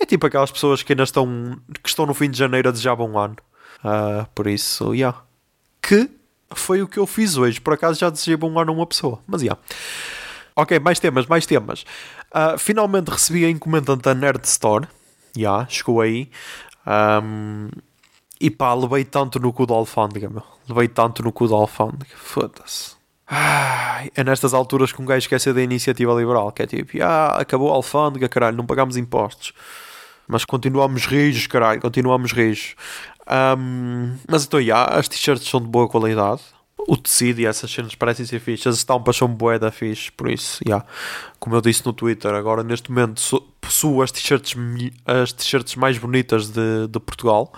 É 0.00 0.06
tipo 0.06 0.26
aquelas 0.26 0.50
pessoas 0.50 0.82
que 0.82 0.92
ainda 0.92 1.02
estão, 1.02 1.58
que 1.82 1.88
estão 1.88 2.06
no 2.06 2.14
fim 2.14 2.30
de 2.30 2.38
janeiro 2.38 2.68
a 2.68 2.72
desejar 2.72 2.94
bom 2.94 3.18
ano. 3.18 3.36
Uh, 3.78 4.26
por 4.34 4.46
isso, 4.46 4.94
yeah. 4.94 5.20
Que 5.82 6.08
foi 6.54 6.82
o 6.82 6.88
que 6.88 6.98
eu 6.98 7.06
fiz 7.06 7.36
hoje. 7.36 7.60
Por 7.60 7.74
acaso 7.74 7.98
já 7.98 8.08
desejei 8.08 8.36
bom 8.36 8.58
ano 8.58 8.72
a 8.72 8.74
uma 8.74 8.86
pessoa. 8.86 9.20
Mas, 9.26 9.42
yeah. 9.42 9.60
Ok, 10.54 10.78
mais 10.78 11.00
temas, 11.00 11.26
mais 11.26 11.46
temas. 11.46 11.84
Uh, 12.32 12.56
finalmente 12.58 13.08
recebi 13.08 13.44
a 13.44 13.50
encomenda 13.50 13.96
da 13.96 14.14
Nerd 14.14 14.44
Store. 14.44 14.86
Já, 15.36 15.40
yeah, 15.40 15.68
chegou 15.68 16.00
aí. 16.00 16.30
Um, 16.86 17.68
e 18.40 18.50
pá, 18.50 18.72
levei 18.74 19.04
tanto 19.04 19.40
no 19.40 19.52
cu 19.52 19.66
da 19.66 19.74
alfândega, 19.74 20.30
meu. 20.30 20.42
Levei 20.68 20.88
tanto 20.88 21.22
no 21.22 21.32
cu 21.32 21.48
da 21.48 21.56
alfândega. 21.56 22.14
Foda-se. 22.16 22.96
é 24.14 24.24
nestas 24.24 24.54
alturas 24.54 24.92
que 24.92 25.02
um 25.02 25.04
gajo 25.04 25.18
esquece 25.18 25.52
da 25.52 25.62
iniciativa 25.62 26.14
liberal, 26.14 26.50
que 26.52 26.62
é 26.62 26.66
tipo, 26.66 27.02
ah, 27.02 27.36
acabou 27.38 27.70
a 27.70 27.74
alfândega, 27.74 28.28
caralho, 28.28 28.56
não 28.56 28.64
pagamos 28.64 28.96
impostos 28.96 29.52
mas 30.28 30.44
continuamos 30.44 31.06
rijos, 31.06 31.46
caralho, 31.46 31.80
continuamos 31.80 32.32
rijos. 32.32 32.76
Um, 33.58 34.16
mas 34.28 34.44
então, 34.44 34.60
yeah, 34.60 34.94
as 34.94 35.08
t-shirts 35.08 35.48
são 35.48 35.60
de 35.60 35.66
boa 35.66 35.88
qualidade. 35.88 36.42
O 36.86 36.96
tecido 36.96 37.40
e 37.40 37.46
essas 37.46 37.70
cenas 37.70 37.94
parecem 37.94 38.24
ser 38.24 38.38
fixas. 38.38 38.74
As 38.74 38.78
estampas 38.78 39.16
são 39.16 39.28
bué 39.28 39.58
da 39.58 39.70
fixe, 39.70 40.12
por 40.12 40.30
isso, 40.30 40.60
yeah. 40.66 40.86
como 41.40 41.56
eu 41.56 41.60
disse 41.60 41.84
no 41.84 41.92
Twitter, 41.92 42.32
agora 42.34 42.62
neste 42.62 42.90
momento 42.90 43.20
possuo 43.60 44.02
as 44.02 44.12
t-shirts 44.12 44.54
as 45.04 45.32
t-shirts 45.32 45.74
mais 45.74 45.98
bonitas 45.98 46.48
de, 46.48 46.86
de 46.88 47.00
Portugal. 47.00 47.52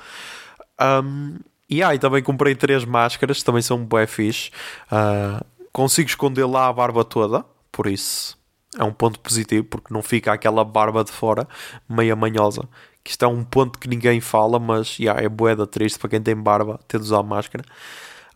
Um, 0.80 1.36
yeah, 1.70 1.94
e 1.94 1.98
também 1.98 2.22
comprei 2.22 2.54
três 2.54 2.84
máscaras, 2.84 3.42
também 3.42 3.62
são 3.62 3.84
bué 3.84 4.06
fixe. 4.06 4.50
Uh, 4.90 5.44
consigo 5.72 6.08
esconder 6.08 6.46
lá 6.46 6.68
a 6.68 6.72
barba 6.72 7.04
toda, 7.04 7.44
por 7.70 7.86
isso 7.86 8.39
é 8.78 8.84
um 8.84 8.92
ponto 8.92 9.18
positivo 9.20 9.64
porque 9.64 9.92
não 9.92 10.02
fica 10.02 10.32
aquela 10.32 10.64
barba 10.64 11.02
de 11.02 11.10
fora 11.10 11.48
meia 11.88 12.14
manhosa. 12.14 12.68
Que 13.02 13.10
isto 13.10 13.24
é 13.24 13.28
um 13.28 13.42
ponto 13.42 13.78
que 13.78 13.88
ninguém 13.88 14.20
fala, 14.20 14.58
mas 14.58 14.98
yeah, 14.98 15.20
é 15.22 15.28
boeda 15.28 15.66
triste 15.66 15.98
para 15.98 16.10
quem 16.10 16.22
tem 16.22 16.36
barba 16.36 16.78
ter 16.86 16.98
de 16.98 17.04
usar 17.04 17.22
máscara. 17.22 17.64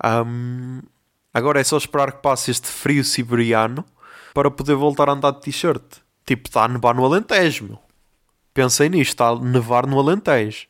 Um, 0.03 0.81
agora 1.33 1.61
é 1.61 1.65
só 1.65 1.77
esperar 1.77 2.13
que 2.13 2.23
passe 2.23 2.51
este 2.51 2.67
frio 2.67 3.05
siberiano 3.05 3.85
para 4.33 4.51
poder 4.51 4.75
voltar 4.75 5.09
a 5.09 5.13
andar 5.13 5.33
de 5.33 5.41
t-shirt. 5.43 5.83
Tipo, 6.27 6.49
está 6.49 6.65
a 6.65 6.69
nevar 6.69 6.95
no 6.95 7.05
Alentejo, 7.05 7.65
meu. 7.65 7.79
Pensei 8.53 8.89
nisto, 8.89 9.11
está 9.11 9.29
a 9.29 9.39
nevar 9.39 9.87
no 9.87 9.99
Alentejo. 10.01 10.67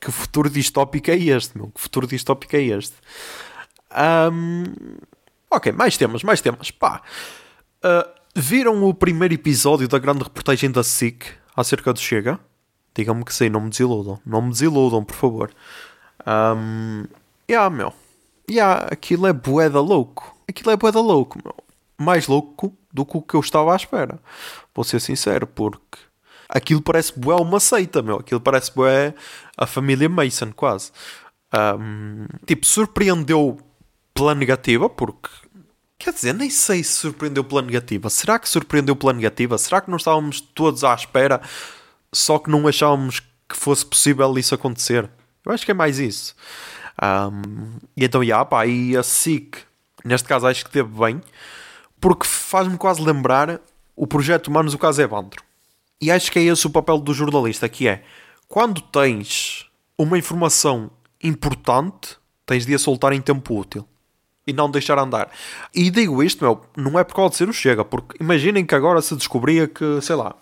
Que 0.00 0.10
futuro 0.10 0.48
distópico 0.48 1.10
é 1.10 1.16
este, 1.16 1.56
meu? 1.56 1.68
Que 1.68 1.80
futuro 1.80 2.06
distópico 2.06 2.56
é 2.56 2.62
este? 2.62 2.94
Um, 4.32 4.64
ok, 5.50 5.72
mais 5.72 5.96
temas, 5.96 6.22
mais 6.22 6.40
temas. 6.40 6.70
Pá. 6.70 7.02
Uh, 7.84 8.17
Viram 8.40 8.84
o 8.84 8.94
primeiro 8.94 9.34
episódio 9.34 9.88
da 9.88 9.98
grande 9.98 10.22
reportagem 10.22 10.70
da 10.70 10.84
SIC 10.84 11.26
acerca 11.56 11.92
do 11.92 11.98
Chega? 11.98 12.38
Digam-me 12.94 13.24
que 13.24 13.34
sim, 13.34 13.48
não 13.48 13.62
me 13.62 13.68
desiludam. 13.68 14.20
Não 14.24 14.40
me 14.40 14.50
desiludam, 14.52 15.02
por 15.02 15.16
favor. 15.16 15.50
Um, 16.24 17.02
yeah, 17.50 17.68
meu. 17.68 17.92
Yeah, 18.48 18.86
aquilo 18.92 19.26
é 19.26 19.32
boeda 19.32 19.80
louco. 19.80 20.36
Aquilo 20.48 20.70
é 20.70 20.76
boeda 20.76 21.00
louco, 21.00 21.40
meu. 21.44 21.52
Mais 21.98 22.28
louco 22.28 22.72
do 22.92 23.04
que 23.04 23.16
o 23.16 23.22
que 23.22 23.34
eu 23.34 23.40
estava 23.40 23.72
à 23.72 23.76
espera. 23.76 24.20
Vou 24.72 24.84
ser 24.84 25.00
sincero, 25.00 25.44
porque 25.44 25.98
aquilo 26.48 26.80
parece 26.80 27.18
bué 27.18 27.34
uma 27.34 27.58
seita, 27.58 28.02
meu. 28.02 28.18
Aquilo 28.18 28.40
parece 28.40 28.72
bué 28.72 29.16
a 29.56 29.66
família 29.66 30.08
Mason, 30.08 30.52
quase. 30.52 30.92
Um, 31.52 32.28
tipo, 32.46 32.64
surpreendeu 32.64 33.58
pela 34.14 34.32
negativa, 34.32 34.88
porque 34.88 35.28
Quer 35.98 36.12
dizer, 36.12 36.32
nem 36.32 36.48
sei 36.48 36.84
se 36.84 36.92
surpreendeu 36.92 37.42
pela 37.42 37.60
negativa. 37.60 38.08
Será 38.08 38.38
que 38.38 38.48
surpreendeu 38.48 38.94
pela 38.94 39.12
negativa? 39.12 39.58
Será 39.58 39.80
que 39.80 39.90
não 39.90 39.96
estávamos 39.96 40.40
todos 40.40 40.84
à 40.84 40.94
espera, 40.94 41.40
só 42.12 42.38
que 42.38 42.48
não 42.48 42.68
achávamos 42.68 43.20
que 43.20 43.56
fosse 43.56 43.84
possível 43.84 44.38
isso 44.38 44.54
acontecer? 44.54 45.10
Eu 45.44 45.50
acho 45.50 45.64
que 45.64 45.72
é 45.72 45.74
mais 45.74 45.98
isso. 45.98 46.36
Um, 47.02 47.78
e 47.96 48.04
então, 48.04 48.22
já, 48.24 48.44
pá, 48.44 48.64
e 48.64 48.96
a 48.96 49.02
SIC, 49.02 49.58
neste 50.04 50.28
caso, 50.28 50.46
acho 50.46 50.64
que 50.64 50.70
teve 50.70 50.88
bem, 50.88 51.20
porque 52.00 52.26
faz-me 52.26 52.78
quase 52.78 53.02
lembrar 53.02 53.60
o 53.96 54.06
projeto 54.06 54.48
Humanos, 54.48 54.74
o 54.74 54.78
caso 54.78 55.00
é 55.00 55.04
Evandro. 55.04 55.42
E 56.00 56.12
acho 56.12 56.30
que 56.30 56.38
é 56.38 56.42
esse 56.42 56.64
o 56.64 56.70
papel 56.70 56.98
do 56.98 57.12
jornalista, 57.12 57.68
que 57.68 57.88
é, 57.88 58.04
quando 58.46 58.80
tens 58.80 59.66
uma 59.96 60.16
informação 60.16 60.92
importante, 61.20 62.16
tens 62.46 62.64
de 62.64 62.72
a 62.72 62.78
soltar 62.78 63.12
em 63.12 63.20
tempo 63.20 63.58
útil 63.58 63.84
e 64.48 64.52
não 64.54 64.70
deixar 64.70 64.98
andar. 64.98 65.30
E 65.74 65.90
digo 65.90 66.22
isto, 66.22 66.42
meu, 66.42 66.62
não 66.74 66.98
é 66.98 67.04
por 67.04 67.14
causa 67.14 67.32
de 67.32 67.36
ser 67.36 67.48
o 67.50 67.52
Chega, 67.52 67.84
porque 67.84 68.16
imaginem 68.18 68.64
que 68.64 68.74
agora 68.74 69.02
se 69.02 69.14
descobria 69.14 69.68
que, 69.68 70.00
sei 70.00 70.16
lá, 70.16 70.34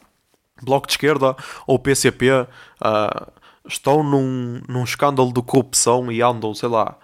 Bloco 0.63 0.87
de 0.87 0.93
Esquerda 0.93 1.35
ou 1.67 1.77
PCP 1.77 2.31
uh, 2.31 2.47
ah, 2.81 3.29
estão 3.67 4.05
num, 4.05 4.63
num 4.69 4.85
escândalo 4.85 5.33
de 5.33 5.43
corrupção 5.43 6.11
e 6.13 6.23
andam, 6.23 6.55
sei 6.55 6.69
lá, 6.69 6.97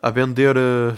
a 0.00 0.10
vender, 0.10 0.56
uh, 0.56 0.96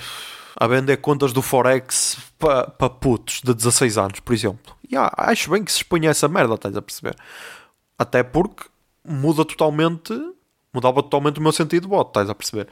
a 0.60 0.66
vender 0.66 0.98
contas 0.98 1.32
do 1.32 1.40
Forex 1.40 2.18
para 2.38 2.68
pa 2.68 2.90
putos 2.90 3.40
de 3.42 3.54
16 3.54 3.96
anos, 3.96 4.20
por 4.20 4.34
exemplo. 4.34 4.76
Yeah, 4.92 5.10
acho 5.16 5.50
bem 5.50 5.64
que 5.64 5.72
se 5.72 5.78
exponha 5.78 6.10
essa 6.10 6.28
merda, 6.28 6.54
estás 6.54 6.76
a 6.76 6.82
perceber? 6.82 7.16
Até 7.98 8.22
porque 8.22 8.64
muda 9.02 9.42
totalmente, 9.42 10.12
mudava 10.72 11.02
totalmente 11.02 11.40
o 11.40 11.42
meu 11.42 11.50
sentido 11.50 11.84
de 11.84 11.88
voto, 11.88 12.08
estás 12.08 12.28
a 12.28 12.34
perceber? 12.34 12.68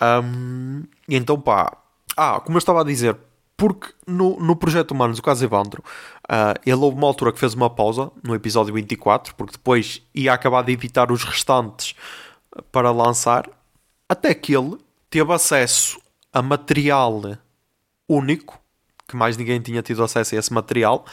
Um, 0.00 0.84
então, 1.08 1.40
pá, 1.40 1.76
ah, 2.18 2.40
como 2.40 2.56
eu 2.56 2.58
estava 2.58 2.80
a 2.80 2.84
dizer, 2.84 3.16
porque 3.56 3.92
no, 4.06 4.38
no 4.38 4.56
Projeto 4.56 4.90
Humanos, 4.90 5.18
o 5.18 5.22
caso 5.22 5.44
Evandro, 5.44 5.82
uh, 6.24 6.58
ele 6.66 6.76
houve 6.76 6.96
uma 6.96 7.06
altura 7.06 7.32
que 7.32 7.38
fez 7.38 7.54
uma 7.54 7.70
pausa 7.70 8.10
no 8.22 8.34
episódio 8.34 8.74
24, 8.74 9.34
porque 9.36 9.52
depois 9.52 10.02
ia 10.14 10.32
acabar 10.32 10.62
de 10.62 10.72
editar 10.72 11.12
os 11.12 11.22
restantes 11.22 11.94
para 12.72 12.90
lançar, 12.90 13.48
até 14.08 14.34
que 14.34 14.56
ele 14.56 14.78
teve 15.08 15.32
acesso 15.32 16.00
a 16.32 16.42
material 16.42 17.38
único, 18.08 18.60
que 19.06 19.16
mais 19.16 19.36
ninguém 19.36 19.60
tinha 19.60 19.82
tido 19.82 20.02
acesso 20.02 20.34
a 20.34 20.38
esse 20.38 20.52
material, 20.52 21.04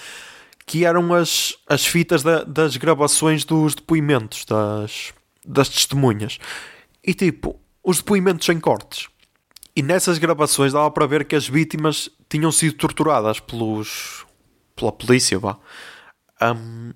que 0.65 0.85
eram 0.85 1.13
as, 1.13 1.55
as 1.67 1.85
fitas 1.85 2.23
da, 2.23 2.43
das 2.43 2.77
gravações 2.77 3.45
dos 3.45 3.75
depoimentos, 3.75 4.45
das, 4.45 5.13
das 5.45 5.69
testemunhas. 5.69 6.39
E 7.03 7.13
tipo, 7.13 7.59
os 7.83 7.97
depoimentos 7.97 8.45
sem 8.45 8.59
cortes. 8.59 9.07
E 9.75 9.81
nessas 9.81 10.17
gravações 10.17 10.71
dava 10.71 10.89
para 10.89 11.05
ver 11.05 11.25
que 11.25 11.35
as 11.35 11.47
vítimas 11.47 12.09
tinham 12.29 12.51
sido 12.51 12.77
torturadas 12.77 13.39
pelos, 13.41 14.25
pela 14.75 14.91
polícia. 14.91 15.37
Vá. 15.37 15.57
Um, 16.41 16.93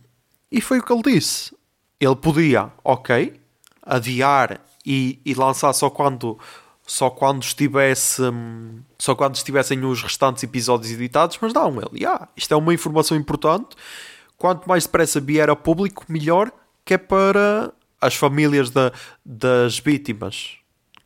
e 0.49 0.61
foi 0.61 0.79
o 0.79 0.83
que 0.83 0.93
ele 0.93 1.01
disse. 1.01 1.53
Ele 1.99 2.15
podia, 2.15 2.71
ok, 2.83 3.39
adiar 3.83 4.61
e, 4.85 5.19
e 5.25 5.33
lançar 5.33 5.73
só 5.73 5.89
quando 5.89 6.39
só 6.87 7.09
quando 7.09 7.43
estivesse 7.43 8.23
só 8.97 9.13
quando 9.13 9.35
estivessem 9.35 9.83
os 9.85 10.01
restantes 10.01 10.41
episódios 10.41 10.91
editados, 10.91 11.37
mas 11.39 11.53
não, 11.53 11.69
ele, 11.77 11.99
yeah, 11.99 12.27
isto 12.35 12.51
é 12.53 12.57
uma 12.57 12.73
informação 12.73 13.15
importante. 13.15 13.75
Quanto 14.37 14.67
mais 14.67 14.85
depressa 14.85 15.19
vier 15.19 15.49
a 15.49 15.55
público, 15.55 16.05
melhor, 16.07 16.51
que 16.83 16.95
é 16.95 16.97
para 16.97 17.71
as 18.01 18.15
famílias 18.15 18.71
da, 18.71 18.91
das 19.23 19.77
vítimas 19.77 20.58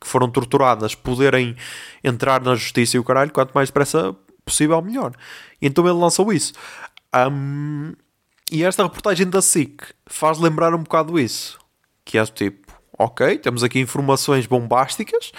que 0.04 0.08
foram 0.10 0.30
torturadas 0.30 0.94
poderem 0.94 1.56
entrar 2.04 2.42
na 2.42 2.54
justiça 2.54 2.96
e 2.96 3.00
o 3.00 3.04
caralho, 3.04 3.32
quanto 3.32 3.52
mais 3.52 3.70
depressa 3.70 4.14
possível, 4.44 4.80
melhor. 4.82 5.12
Então 5.60 5.84
ele 5.86 5.98
lançou 5.98 6.30
isso. 6.30 6.52
Um, 7.14 7.94
e 8.52 8.62
esta 8.62 8.82
reportagem 8.82 9.26
da 9.28 9.40
SIC 9.40 9.82
faz 10.06 10.38
lembrar 10.38 10.74
um 10.74 10.82
bocado 10.82 11.18
isso. 11.18 11.58
Que 12.04 12.18
é 12.18 12.26
tipo, 12.26 12.70
ok, 12.98 13.38
temos 13.38 13.64
aqui 13.64 13.80
informações 13.80 14.46
bombásticas, 14.46 15.32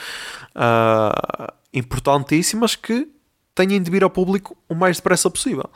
uh, 0.56 1.54
importantíssimas, 1.72 2.76
que 2.76 3.08
têm 3.54 3.80
de 3.80 3.92
vir 3.92 4.04
ao 4.04 4.10
público 4.10 4.58
o 4.68 4.74
mais 4.74 4.98
depressa 4.98 5.30
possível. 5.30 5.70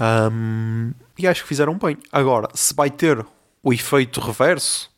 Um, 0.00 0.92
e 1.18 1.26
acho 1.26 1.42
que 1.42 1.48
fizeram 1.48 1.76
bem. 1.76 1.98
Agora, 2.10 2.48
se 2.54 2.74
vai 2.74 2.90
ter 2.90 3.24
o 3.62 3.72
efeito 3.72 4.18
reverso, 4.20 4.90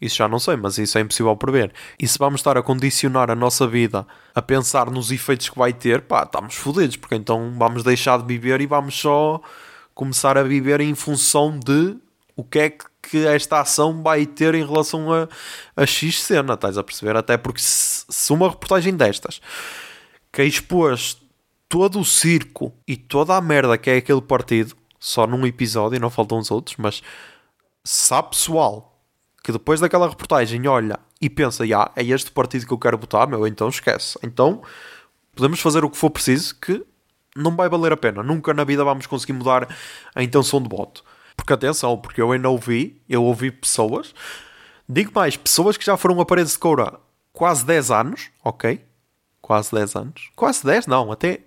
isso 0.00 0.16
já 0.16 0.28
não 0.28 0.38
sei, 0.38 0.56
mas 0.56 0.76
isso 0.76 0.98
é 0.98 1.00
impossível 1.00 1.36
prever. 1.36 1.72
E 1.98 2.06
se 2.06 2.18
vamos 2.18 2.40
estar 2.40 2.58
a 2.58 2.62
condicionar 2.62 3.30
a 3.30 3.34
nossa 3.34 3.66
vida 3.66 4.06
a 4.34 4.42
pensar 4.42 4.90
nos 4.90 5.10
efeitos 5.10 5.48
que 5.48 5.58
vai 5.58 5.72
ter, 5.72 6.02
pá, 6.02 6.24
estamos 6.24 6.54
fodidos, 6.54 6.96
porque 6.96 7.14
então 7.14 7.54
vamos 7.56 7.82
deixar 7.82 8.18
de 8.18 8.26
viver 8.26 8.60
e 8.60 8.66
vamos 8.66 8.98
só 8.98 9.40
começar 9.94 10.36
a 10.36 10.42
viver 10.42 10.80
em 10.80 10.94
função 10.94 11.58
de 11.58 11.96
o 12.36 12.42
que 12.42 12.58
é 12.58 12.70
que 12.70 13.26
esta 13.26 13.60
ação 13.60 14.02
vai 14.02 14.26
ter 14.26 14.54
em 14.54 14.66
relação 14.66 15.12
a, 15.12 15.28
a 15.76 15.86
X 15.86 16.22
cena, 16.22 16.54
estás 16.54 16.76
a 16.76 16.82
perceber? 16.82 17.16
Até 17.16 17.36
porque 17.36 17.60
se, 17.60 18.04
se 18.08 18.32
uma 18.32 18.50
reportagem 18.50 18.96
destas 18.96 19.40
que 20.32 20.42
expôs 20.42 21.16
todo 21.68 22.00
o 22.00 22.04
circo 22.04 22.72
e 22.86 22.96
toda 22.96 23.36
a 23.36 23.40
merda 23.40 23.78
que 23.78 23.88
é 23.88 23.96
aquele 23.96 24.20
partido, 24.20 24.74
só 24.98 25.26
num 25.26 25.46
episódio, 25.46 26.00
não 26.00 26.10
faltam 26.10 26.38
os 26.38 26.50
outros, 26.50 26.76
mas 26.76 27.02
se 27.84 28.12
há 28.12 28.22
pessoal 28.22 28.93
que 29.44 29.52
depois 29.52 29.78
daquela 29.78 30.08
reportagem 30.08 30.66
olha 30.66 30.98
e 31.20 31.28
pensa, 31.28 31.64
ah, 31.76 31.92
é 31.94 32.02
este 32.02 32.32
partido 32.32 32.66
que 32.66 32.72
eu 32.72 32.78
quero 32.78 32.96
votar, 32.96 33.28
meu, 33.28 33.46
então 33.46 33.68
esquece. 33.68 34.18
Então 34.22 34.62
podemos 35.36 35.60
fazer 35.60 35.84
o 35.84 35.90
que 35.90 35.98
for 35.98 36.08
preciso 36.08 36.58
que 36.58 36.82
não 37.36 37.54
vai 37.54 37.68
valer 37.68 37.92
a 37.92 37.96
pena. 37.96 38.22
Nunca 38.22 38.54
na 38.54 38.64
vida 38.64 38.82
vamos 38.82 39.06
conseguir 39.06 39.34
mudar 39.34 39.68
a 40.14 40.22
intenção 40.22 40.62
de 40.62 40.68
voto. 40.74 41.04
Porque 41.36 41.52
atenção, 41.52 41.98
porque 41.98 42.22
eu 42.22 42.32
ainda 42.32 42.48
ouvi, 42.48 43.02
eu 43.06 43.22
ouvi 43.22 43.50
pessoas, 43.50 44.14
digo 44.88 45.12
mais, 45.14 45.36
pessoas 45.36 45.76
que 45.76 45.84
já 45.84 45.94
foram 45.98 46.18
a 46.22 46.24
paredes 46.24 46.54
de 46.54 46.58
coura 46.58 46.98
quase 47.30 47.66
10 47.66 47.90
anos, 47.90 48.30
ok? 48.42 48.82
Quase 49.42 49.70
10 49.72 49.96
anos. 49.96 50.30
Quase 50.34 50.64
10, 50.64 50.86
não, 50.86 51.12
até. 51.12 51.40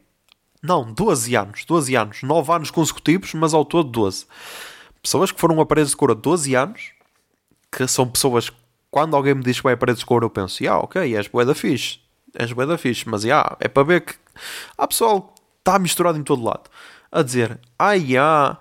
Não, 0.62 0.94
12 0.94 1.36
anos. 1.36 1.66
12 1.66 1.96
anos. 1.96 2.22
9 2.22 2.52
anos 2.52 2.70
consecutivos, 2.70 3.34
mas 3.34 3.56
ao 3.56 3.66
todo 3.66 3.90
12. 3.90 4.28
Pessoas 5.02 5.32
que 5.32 5.40
foram 5.40 5.60
a 5.60 5.66
paredes 5.66 5.92
de 5.92 5.98
coura 5.98 6.14
12 6.14 6.54
anos 6.54 6.97
que 7.72 7.88
são 7.88 8.08
pessoas 8.08 8.52
quando 8.90 9.16
alguém 9.16 9.36
me 9.36 9.44
diz 9.44 9.58
que 9.58 9.64
vai 9.64 9.74
a 9.74 9.78
paredes 9.78 10.00
de 10.00 10.06
couro, 10.06 10.26
eu 10.26 10.30
penso, 10.30 10.68
ah, 10.68 10.80
ok, 10.80 11.16
és 11.16 11.28
bué 11.28 11.46
da 11.46 11.54
fixe, 11.54 12.00
és 12.34 12.52
bué 12.52 12.66
da 12.66 12.78
fixe, 12.78 13.08
mas 13.08 13.24
yeah, 13.24 13.56
é 13.60 13.68
para 13.68 13.84
ver 13.84 14.02
que 14.02 14.16
há 14.78 14.88
pessoal 14.88 15.36
está 15.60 15.78
misturado 15.78 16.18
em 16.18 16.24
todo 16.24 16.44
lado 16.44 16.70
a 17.12 17.22
dizer, 17.22 17.60
ah, 17.78 17.94
yeah, 17.94 18.58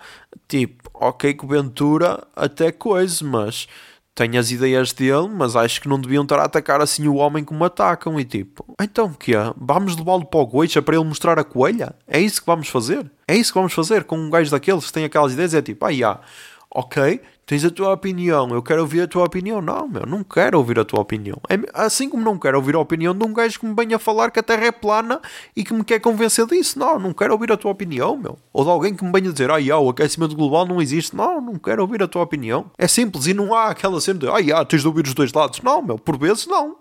tipo, 0.49 0.91
ok, 0.95 1.35
que 1.35 1.47
Ventura 1.47 2.27
até 2.35 2.71
coisa, 2.73 3.25
mas 3.25 3.67
tenho 4.15 4.41
as 4.41 4.51
ideias 4.51 4.93
dele, 4.93 5.29
mas 5.29 5.55
acho 5.55 5.81
que 5.81 5.89
não 5.89 6.01
deviam 6.01 6.23
estar 6.23 6.39
a 6.39 6.45
atacar 6.45 6.81
assim 6.81 7.07
o 7.07 7.17
homem 7.17 7.45
como 7.45 7.63
atacam. 7.65 8.19
E 8.19 8.25
tipo, 8.25 8.65
então 8.81 9.13
que 9.13 9.37
é? 9.37 9.53
Vamos 9.59 9.95
levá-lo 9.95 10.25
para 10.25 10.41
o 10.41 10.47
Goicha 10.47 10.81
para 10.81 10.97
ele 10.97 11.05
mostrar 11.05 11.39
a 11.39 11.45
coelha? 11.45 11.95
É 12.07 12.19
isso 12.19 12.41
que 12.41 12.47
vamos 12.47 12.69
fazer? 12.69 13.11
É 13.29 13.37
isso 13.37 13.53
que 13.53 13.59
vamos 13.59 13.75
fazer 13.75 14.05
com 14.05 14.17
um 14.17 14.31
gajo 14.31 14.51
daqueles 14.51 14.87
que 14.87 14.93
tem 14.93 15.05
aquelas 15.05 15.35
ideias? 15.35 15.53
É 15.53 15.61
tipo, 15.61 15.85
ah, 15.85 15.91
yeah, 15.91 16.21
ok, 16.77 17.23
tens 17.47 17.65
a 17.65 17.71
tua 17.71 17.91
opinião, 17.95 18.51
eu 18.51 18.63
quero 18.63 18.83
ouvir 18.83 19.01
a 19.01 19.09
tua 19.09 19.25
opinião. 19.25 19.63
Não, 19.63 19.89
meu, 19.89 20.05
não 20.05 20.23
quero 20.23 20.59
ouvir 20.59 20.79
a 20.79 20.85
tua 20.85 21.01
opinião. 21.01 21.41
É, 21.49 21.59
assim 21.73 22.07
como 22.11 22.23
não 22.23 22.39
quero 22.39 22.59
ouvir 22.59 22.75
a 22.75 22.79
opinião 22.79 23.15
de 23.15 23.25
um 23.25 23.33
gajo 23.33 23.59
que 23.59 23.65
me 23.65 23.75
venha 23.75 23.99
falar 23.99 24.31
que 24.31 24.39
a 24.39 24.43
Terra 24.43 24.67
é 24.67 24.73
plana 24.73 25.23
e 25.57 25.65
que 25.65 25.73
me 25.73 25.83
quer 25.83 26.01
convencer 26.01 26.45
disso. 26.47 26.79
Não, 26.79 26.99
não 26.99 27.15
quero 27.15 27.33
ouvir 27.33 27.51
a 27.51 27.57
tua 27.57 27.71
opinião, 27.71 28.15
meu. 28.15 28.39
Ou 28.53 28.63
de 28.63 28.71
alguém 28.71 28.95
que 28.95 29.03
me 29.03 29.11
venha 29.11 29.33
dizer, 29.33 29.51
ah, 29.51 29.79
o 29.79 29.89
aquecimento 29.89 30.37
global 30.37 30.67
não 30.67 30.83
existe. 30.83 31.17
Não, 31.17 31.41
não 31.41 31.59
quero 31.59 31.81
ouvir 31.81 32.03
a 32.03 32.09
tua 32.09 32.23
opinião. 32.23 32.71
É 32.77 32.87
simples 32.87 33.27
e 33.27 33.33
não 33.33 33.55
há 33.55 33.71
aquela 33.71 33.99
cena 34.03 34.19
de, 34.19 34.53
ah, 34.53 34.65
tens 34.67 34.83
de 34.83 34.87
ouvir 34.87 35.07
os 35.07 35.15
dois 35.15 35.33
lados. 35.33 35.63
Não, 35.63 35.81
meu, 35.81 35.99
por 35.99 36.19
vezes 36.19 36.47
não. 36.47 36.77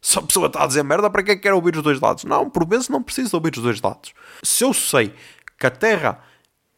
Se 0.00 0.18
a 0.18 0.22
pessoa 0.22 0.46
está 0.46 0.62
a 0.62 0.66
dizer 0.68 0.84
merda, 0.84 1.10
para 1.10 1.22
que 1.24 1.32
é 1.32 1.36
que 1.36 1.42
quer 1.42 1.52
ouvir 1.52 1.76
os 1.76 1.82
dois 1.82 2.00
lados? 2.00 2.22
Não, 2.22 2.48
por 2.48 2.64
vezes 2.64 2.88
não 2.88 3.02
preciso 3.02 3.36
ouvir 3.36 3.56
os 3.56 3.62
dois 3.62 3.80
lados. 3.80 4.14
Se 4.44 4.62
eu 4.62 4.72
sei 4.72 5.12
que 5.58 5.66
a 5.66 5.70
Terra 5.70 6.20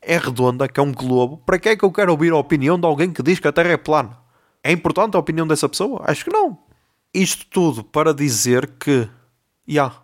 é 0.06 0.18
redonda, 0.18 0.68
que 0.68 0.78
é 0.78 0.82
um 0.82 0.92
globo, 0.92 1.38
para 1.38 1.58
que 1.58 1.68
é 1.70 1.76
que 1.76 1.84
eu 1.84 1.92
quero 1.92 2.12
ouvir 2.12 2.32
a 2.32 2.36
opinião 2.36 2.78
de 2.78 2.86
alguém 2.86 3.12
que 3.12 3.22
diz 3.22 3.38
que 3.38 3.48
a 3.48 3.52
Terra 3.52 3.72
é 3.72 3.76
plana? 3.76 4.18
É 4.62 4.72
importante 4.72 5.16
a 5.16 5.20
opinião 5.20 5.46
dessa 5.46 5.68
pessoa? 5.68 6.02
Acho 6.06 6.24
que 6.24 6.32
não. 6.32 6.58
Isto 7.12 7.46
tudo 7.46 7.84
para 7.84 8.14
dizer 8.14 8.66
que, 8.78 9.08
yeah, 9.68 9.94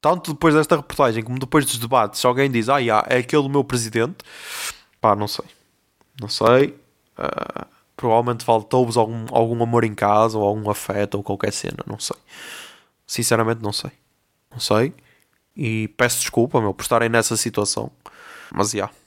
tanto 0.00 0.32
depois 0.32 0.54
desta 0.54 0.76
reportagem 0.76 1.22
como 1.22 1.38
depois 1.38 1.64
dos 1.64 1.78
debates, 1.78 2.20
se 2.20 2.26
alguém 2.26 2.50
diz, 2.50 2.68
ah, 2.68 2.78
yeah, 2.78 3.06
é 3.08 3.18
aquele 3.18 3.48
meu 3.48 3.62
presidente, 3.62 4.24
pá, 5.00 5.14
não 5.14 5.28
sei. 5.28 5.46
Não 6.20 6.28
sei. 6.28 6.78
Uh, 7.18 7.66
provavelmente 7.96 8.44
faltou-vos 8.44 8.96
algum, 8.96 9.26
algum 9.30 9.62
amor 9.62 9.84
em 9.84 9.94
casa, 9.94 10.36
ou 10.36 10.44
algum 10.44 10.68
afeto, 10.70 11.14
ou 11.14 11.22
qualquer 11.22 11.52
cena, 11.52 11.78
não 11.86 11.98
sei. 11.98 12.16
Sinceramente, 13.06 13.62
não 13.62 13.72
sei. 13.72 13.92
Não 14.50 14.58
sei. 14.58 14.92
E 15.56 15.88
peço 15.96 16.20
desculpa, 16.20 16.60
meu, 16.60 16.74
por 16.74 16.82
estarem 16.82 17.08
nessa 17.08 17.36
situação. 17.36 17.90
Mas, 18.52 18.70
já. 18.70 18.78
Yeah 18.78 19.01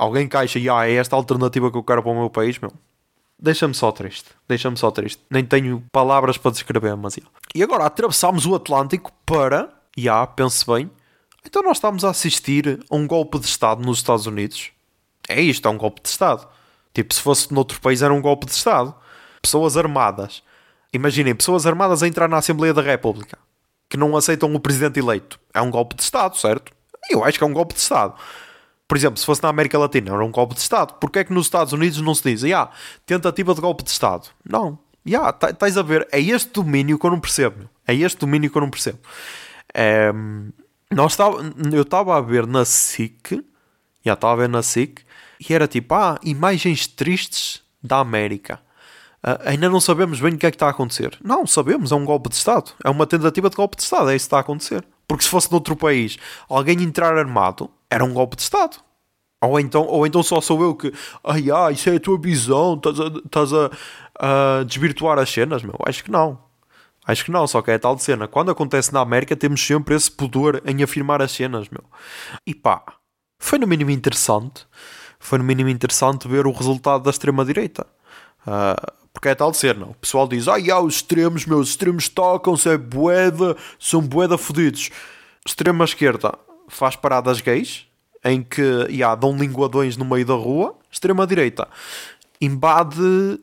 alguém 0.00 0.26
caixa 0.26 0.58
e 0.58 0.66
ah, 0.70 0.88
é 0.88 0.94
esta 0.94 1.14
alternativa 1.14 1.70
que 1.70 1.76
eu 1.76 1.82
quero 1.82 2.02
para 2.02 2.10
o 2.10 2.18
meu 2.18 2.30
país, 2.30 2.58
meu. 2.58 2.72
Deixa-me 3.38 3.74
só 3.74 3.92
triste. 3.92 4.30
Deixa-me 4.48 4.76
só 4.76 4.90
triste. 4.90 5.22
Nem 5.28 5.44
tenho 5.44 5.84
palavras 5.92 6.38
para 6.38 6.50
descrever, 6.50 6.96
mas 6.96 7.18
yeah. 7.18 7.32
E 7.54 7.62
agora 7.62 7.84
atravessámos 7.84 8.46
o 8.46 8.54
Atlântico 8.54 9.12
para. 9.26 9.70
E 9.94 10.08
ah, 10.08 10.26
pense 10.26 10.64
bem. 10.66 10.90
Então 11.44 11.62
nós 11.62 11.76
estamos 11.76 12.04
a 12.04 12.10
assistir 12.10 12.80
a 12.90 12.96
um 12.96 13.06
golpe 13.06 13.38
de 13.38 13.46
Estado 13.46 13.82
nos 13.82 13.98
Estados 13.98 14.26
Unidos. 14.26 14.70
É 15.28 15.40
isto, 15.40 15.68
é 15.68 15.70
um 15.70 15.76
golpe 15.76 16.00
de 16.02 16.08
Estado. 16.08 16.48
Tipo, 16.94 17.14
se 17.14 17.20
fosse 17.20 17.52
noutro 17.52 17.80
país 17.80 18.00
era 18.00 18.12
um 18.12 18.22
golpe 18.22 18.46
de 18.46 18.52
Estado. 18.52 18.94
Pessoas 19.42 19.76
armadas. 19.76 20.42
Imaginem, 20.92 21.34
pessoas 21.34 21.66
armadas 21.66 22.02
a 22.02 22.08
entrar 22.08 22.28
na 22.28 22.38
Assembleia 22.38 22.72
da 22.72 22.82
República. 22.82 23.38
Que 23.88 23.98
não 23.98 24.16
aceitam 24.16 24.54
o 24.54 24.60
presidente 24.60 24.98
eleito. 24.98 25.38
É 25.52 25.60
um 25.60 25.70
golpe 25.70 25.94
de 25.94 26.02
Estado, 26.02 26.36
certo? 26.38 26.72
Eu 27.10 27.22
acho 27.22 27.36
que 27.36 27.44
é 27.44 27.46
um 27.46 27.52
golpe 27.52 27.74
de 27.74 27.80
Estado 27.80 28.14
por 28.90 28.96
exemplo, 28.96 29.20
se 29.20 29.24
fosse 29.24 29.40
na 29.40 29.48
América 29.48 29.78
Latina, 29.78 30.10
era 30.10 30.24
um 30.24 30.32
golpe 30.32 30.52
de 30.52 30.62
Estado. 30.62 30.94
Porquê 30.94 31.20
é 31.20 31.24
que 31.24 31.32
nos 31.32 31.46
Estados 31.46 31.72
Unidos 31.72 32.00
não 32.00 32.12
se 32.12 32.34
diz, 32.34 32.42
ah, 32.52 32.72
tentativa 33.06 33.54
de 33.54 33.60
golpe 33.60 33.84
de 33.84 33.90
Estado? 33.90 34.26
Não. 34.44 34.80
Yeah, 35.06 35.32
estás 35.48 35.78
a 35.78 35.82
ver, 35.82 36.08
é 36.10 36.20
este 36.20 36.50
domínio 36.50 36.98
que 36.98 37.06
eu 37.06 37.10
não 37.12 37.20
percebo. 37.20 37.70
É 37.86 37.94
este 37.94 38.18
domínio 38.18 38.50
que 38.50 38.58
eu 38.58 38.62
não 38.62 38.68
percebo. 38.68 38.98
É, 39.72 40.12
nós 40.90 41.16
eu 41.72 41.82
estava 41.82 42.16
a 42.16 42.20
ver 42.20 42.48
na 42.48 42.64
SIC, 42.64 43.44
já 44.04 44.14
estava 44.14 44.32
a 44.32 44.36
ver 44.36 44.48
na 44.48 44.60
SIC, 44.60 45.02
e 45.48 45.54
era 45.54 45.68
tipo, 45.68 45.94
ah, 45.94 46.18
imagens 46.24 46.88
tristes 46.88 47.62
da 47.80 47.98
América. 47.98 48.58
Uh, 49.24 49.38
ainda 49.44 49.68
não 49.68 49.80
sabemos 49.80 50.20
bem 50.20 50.34
o 50.34 50.36
que 50.36 50.46
é 50.46 50.50
que 50.50 50.56
está 50.56 50.66
a 50.66 50.70
acontecer. 50.70 51.16
Não, 51.22 51.46
sabemos, 51.46 51.92
é 51.92 51.94
um 51.94 52.04
golpe 52.04 52.28
de 52.28 52.34
Estado. 52.34 52.72
É 52.84 52.90
uma 52.90 53.06
tentativa 53.06 53.48
de 53.48 53.54
golpe 53.54 53.76
de 53.76 53.84
Estado, 53.84 54.10
é 54.10 54.16
isso 54.16 54.24
que 54.24 54.26
está 54.26 54.38
a 54.38 54.40
acontecer. 54.40 54.84
Porque 55.06 55.22
se 55.22 55.30
fosse 55.30 55.48
noutro 55.52 55.76
país, 55.76 56.18
alguém 56.48 56.82
entrar 56.82 57.16
armado, 57.16 57.70
era 57.90 58.04
um 58.04 58.12
golpe 58.14 58.36
de 58.36 58.42
Estado. 58.42 58.76
Ou 59.42 59.58
então, 59.58 59.86
ou 59.86 60.06
então 60.06 60.22
só 60.22 60.40
sou 60.40 60.62
eu 60.62 60.74
que, 60.74 60.92
ai, 61.24 61.50
ai, 61.50 61.72
isso 61.72 61.88
é 61.88 61.96
a 61.96 62.00
tua 62.00 62.18
visão, 62.18 62.78
estás 63.24 63.52
a, 63.52 63.70
a, 64.18 64.58
a 64.58 64.64
desvirtuar 64.64 65.18
as 65.18 65.30
cenas, 65.30 65.62
meu. 65.62 65.76
Acho 65.86 66.04
que 66.04 66.10
não. 66.10 66.38
Acho 67.06 67.24
que 67.24 67.30
não, 67.30 67.46
só 67.46 67.62
que 67.62 67.70
é 67.70 67.78
tal 67.78 67.96
de 67.96 68.02
cena. 68.02 68.28
Quando 68.28 68.50
acontece 68.50 68.92
na 68.92 69.00
América, 69.00 69.34
temos 69.34 69.66
sempre 69.66 69.94
esse 69.94 70.10
pudor 70.10 70.62
em 70.66 70.82
afirmar 70.82 71.22
as 71.22 71.32
cenas, 71.32 71.68
meu. 71.70 71.82
E 72.46 72.54
pá, 72.54 72.82
foi 73.38 73.58
no 73.58 73.66
mínimo 73.66 73.90
interessante. 73.90 74.66
Foi 75.18 75.38
no 75.38 75.44
mínimo 75.44 75.70
interessante 75.70 76.28
ver 76.28 76.46
o 76.46 76.52
resultado 76.52 77.02
da 77.02 77.10
extrema-direita. 77.10 77.86
Uh, 78.46 79.00
porque 79.12 79.28
é 79.28 79.34
tal 79.34 79.50
de 79.50 79.74
não? 79.74 79.90
O 79.90 79.94
pessoal 79.94 80.28
diz, 80.28 80.48
ai, 80.48 80.70
ah, 80.70 80.80
os 80.80 80.96
extremos, 80.96 81.46
meus, 81.46 81.62
os 81.62 81.70
extremos 81.70 82.08
tocam-se, 82.08 82.68
é 82.68 82.76
boeda, 82.76 83.56
são 83.78 84.00
boeda 84.02 84.36
fodidos. 84.36 84.90
Extrema 85.46 85.84
esquerda 85.84 86.38
faz 86.70 86.96
paradas 86.96 87.40
gays, 87.40 87.86
em 88.24 88.42
que, 88.42 88.62
yeah, 88.88 89.14
dão 89.14 89.36
linguadões 89.36 89.96
no 89.96 90.04
meio 90.04 90.24
da 90.24 90.34
rua. 90.34 90.76
Extrema 90.90 91.26
direita 91.26 91.68
invade 92.40 93.38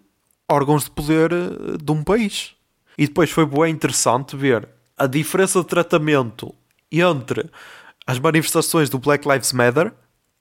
órgãos 0.50 0.86
de 0.86 0.92
poder 0.92 1.32
eh, 1.32 1.78
de 1.82 1.92
um 1.92 2.04
país. 2.04 2.56
E 2.98 3.06
depois 3.06 3.30
foi 3.30 3.46
bem 3.46 3.72
interessante 3.72 4.36
ver 4.36 4.68
a 4.98 5.06
diferença 5.06 5.60
de 5.62 5.68
tratamento 5.68 6.54
entre 6.92 7.50
as 8.08 8.18
manifestações 8.18 8.90
do 8.90 8.98
Black 8.98 9.28
Lives 9.28 9.54
Matter 9.54 9.94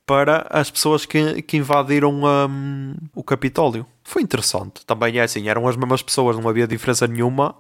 para 0.07 0.47
as 0.49 0.71
pessoas 0.71 1.05
que, 1.05 1.43
que 1.43 1.57
invadiram 1.59 2.23
um, 2.25 2.95
o 3.15 3.23
Capitólio. 3.23 3.85
Foi 4.09 4.23
interessante. 4.23 4.87
Também 4.87 5.19
é 5.19 5.23
assim, 5.23 5.49
eram 5.49 5.67
as 5.67 5.75
mesmas 5.75 6.01
pessoas, 6.01 6.37
não 6.37 6.49
havia 6.49 6.65
diferença 6.65 7.09
nenhuma. 7.09 7.57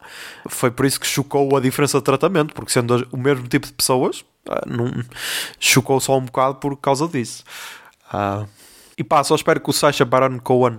Foi 0.48 0.70
por 0.70 0.86
isso 0.86 1.00
que 1.00 1.06
chocou 1.06 1.56
a 1.56 1.60
diferença 1.60 1.98
de 1.98 2.04
tratamento, 2.04 2.54
porque 2.54 2.70
sendo 2.70 3.04
o 3.10 3.16
mesmo 3.16 3.48
tipo 3.48 3.66
de 3.66 3.72
pessoas, 3.72 4.24
ah, 4.48 4.62
não, 4.64 5.04
chocou 5.58 6.00
só 6.00 6.16
um 6.16 6.24
bocado 6.24 6.54
por 6.54 6.76
causa 6.76 7.08
disso. 7.08 7.42
Uh, 8.14 8.48
e 8.96 9.02
pá, 9.02 9.24
só 9.24 9.34
espero 9.34 9.60
que 9.60 9.68
o 9.68 9.72
Sacha 9.72 10.04
Baron 10.04 10.38
Cohen 10.38 10.78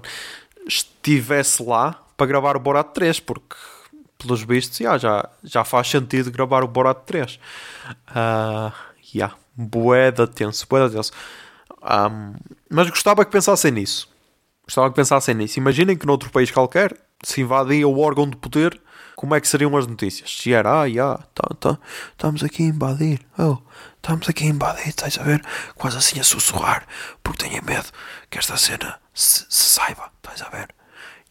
estivesse 0.65 1.61
lá 1.61 2.01
para 2.15 2.27
gravar 2.27 2.55
o 2.55 2.61
Borat 2.61 2.93
3, 2.93 3.19
porque 3.19 3.57
pelos 4.17 4.41
vistos, 4.43 4.79
yeah, 4.79 4.97
já, 4.97 5.29
já 5.43 5.65
faz 5.65 5.89
sentido 5.89 6.31
gravar 6.31 6.63
o 6.63 6.67
Borat 6.69 6.99
3. 7.05 7.35
Uh, 8.07 8.71
yeah, 9.13 9.35
boeda 9.53 10.25
tenso, 10.27 10.65
boeda 10.65 10.89
tenso. 10.89 11.11
Um, 11.83 12.35
mas 12.69 12.89
gostava 12.89 13.25
que 13.25 13.31
pensassem 13.31 13.71
nisso. 13.71 14.15
Gostava 14.67 14.89
que 14.89 14.95
pensassem 14.95 15.33
nisso. 15.33 15.57
Imaginem 15.57 15.95
que 15.95 16.05
noutro 16.05 16.29
país 16.29 16.51
qualquer 16.51 16.93
se 17.23 17.41
invadia 17.41 17.87
o 17.87 17.99
órgão 17.99 18.29
de 18.29 18.35
poder, 18.35 18.79
como 19.15 19.33
é 19.33 19.41
que 19.41 19.47
seriam 19.47 19.75
as 19.77 19.87
notícias? 19.87 20.37
Se 20.37 20.53
era, 20.53 20.81
ah, 20.81 20.85
yeah, 20.85 21.17
tá, 21.33 21.49
tá, 21.59 21.79
estamos 22.11 22.43
aqui 22.43 22.63
a 22.63 22.67
invadir, 22.67 23.19
oh, 23.39 23.57
estamos 23.95 24.29
aqui 24.29 24.43
a 24.43 24.47
invadir, 24.47 24.89
estás 24.89 25.17
a 25.17 25.23
ver? 25.23 25.41
Quase 25.75 25.97
assim 25.97 26.19
a 26.19 26.23
sussurrar, 26.23 26.85
porque 27.23 27.47
tenho 27.47 27.63
medo 27.63 27.87
que 28.29 28.37
esta 28.37 28.57
cena 28.57 28.99
se, 29.13 29.45
se 29.49 29.69
saiba, 29.71 30.11
estás 30.17 30.41
a 30.41 30.49
ver? 30.49 30.67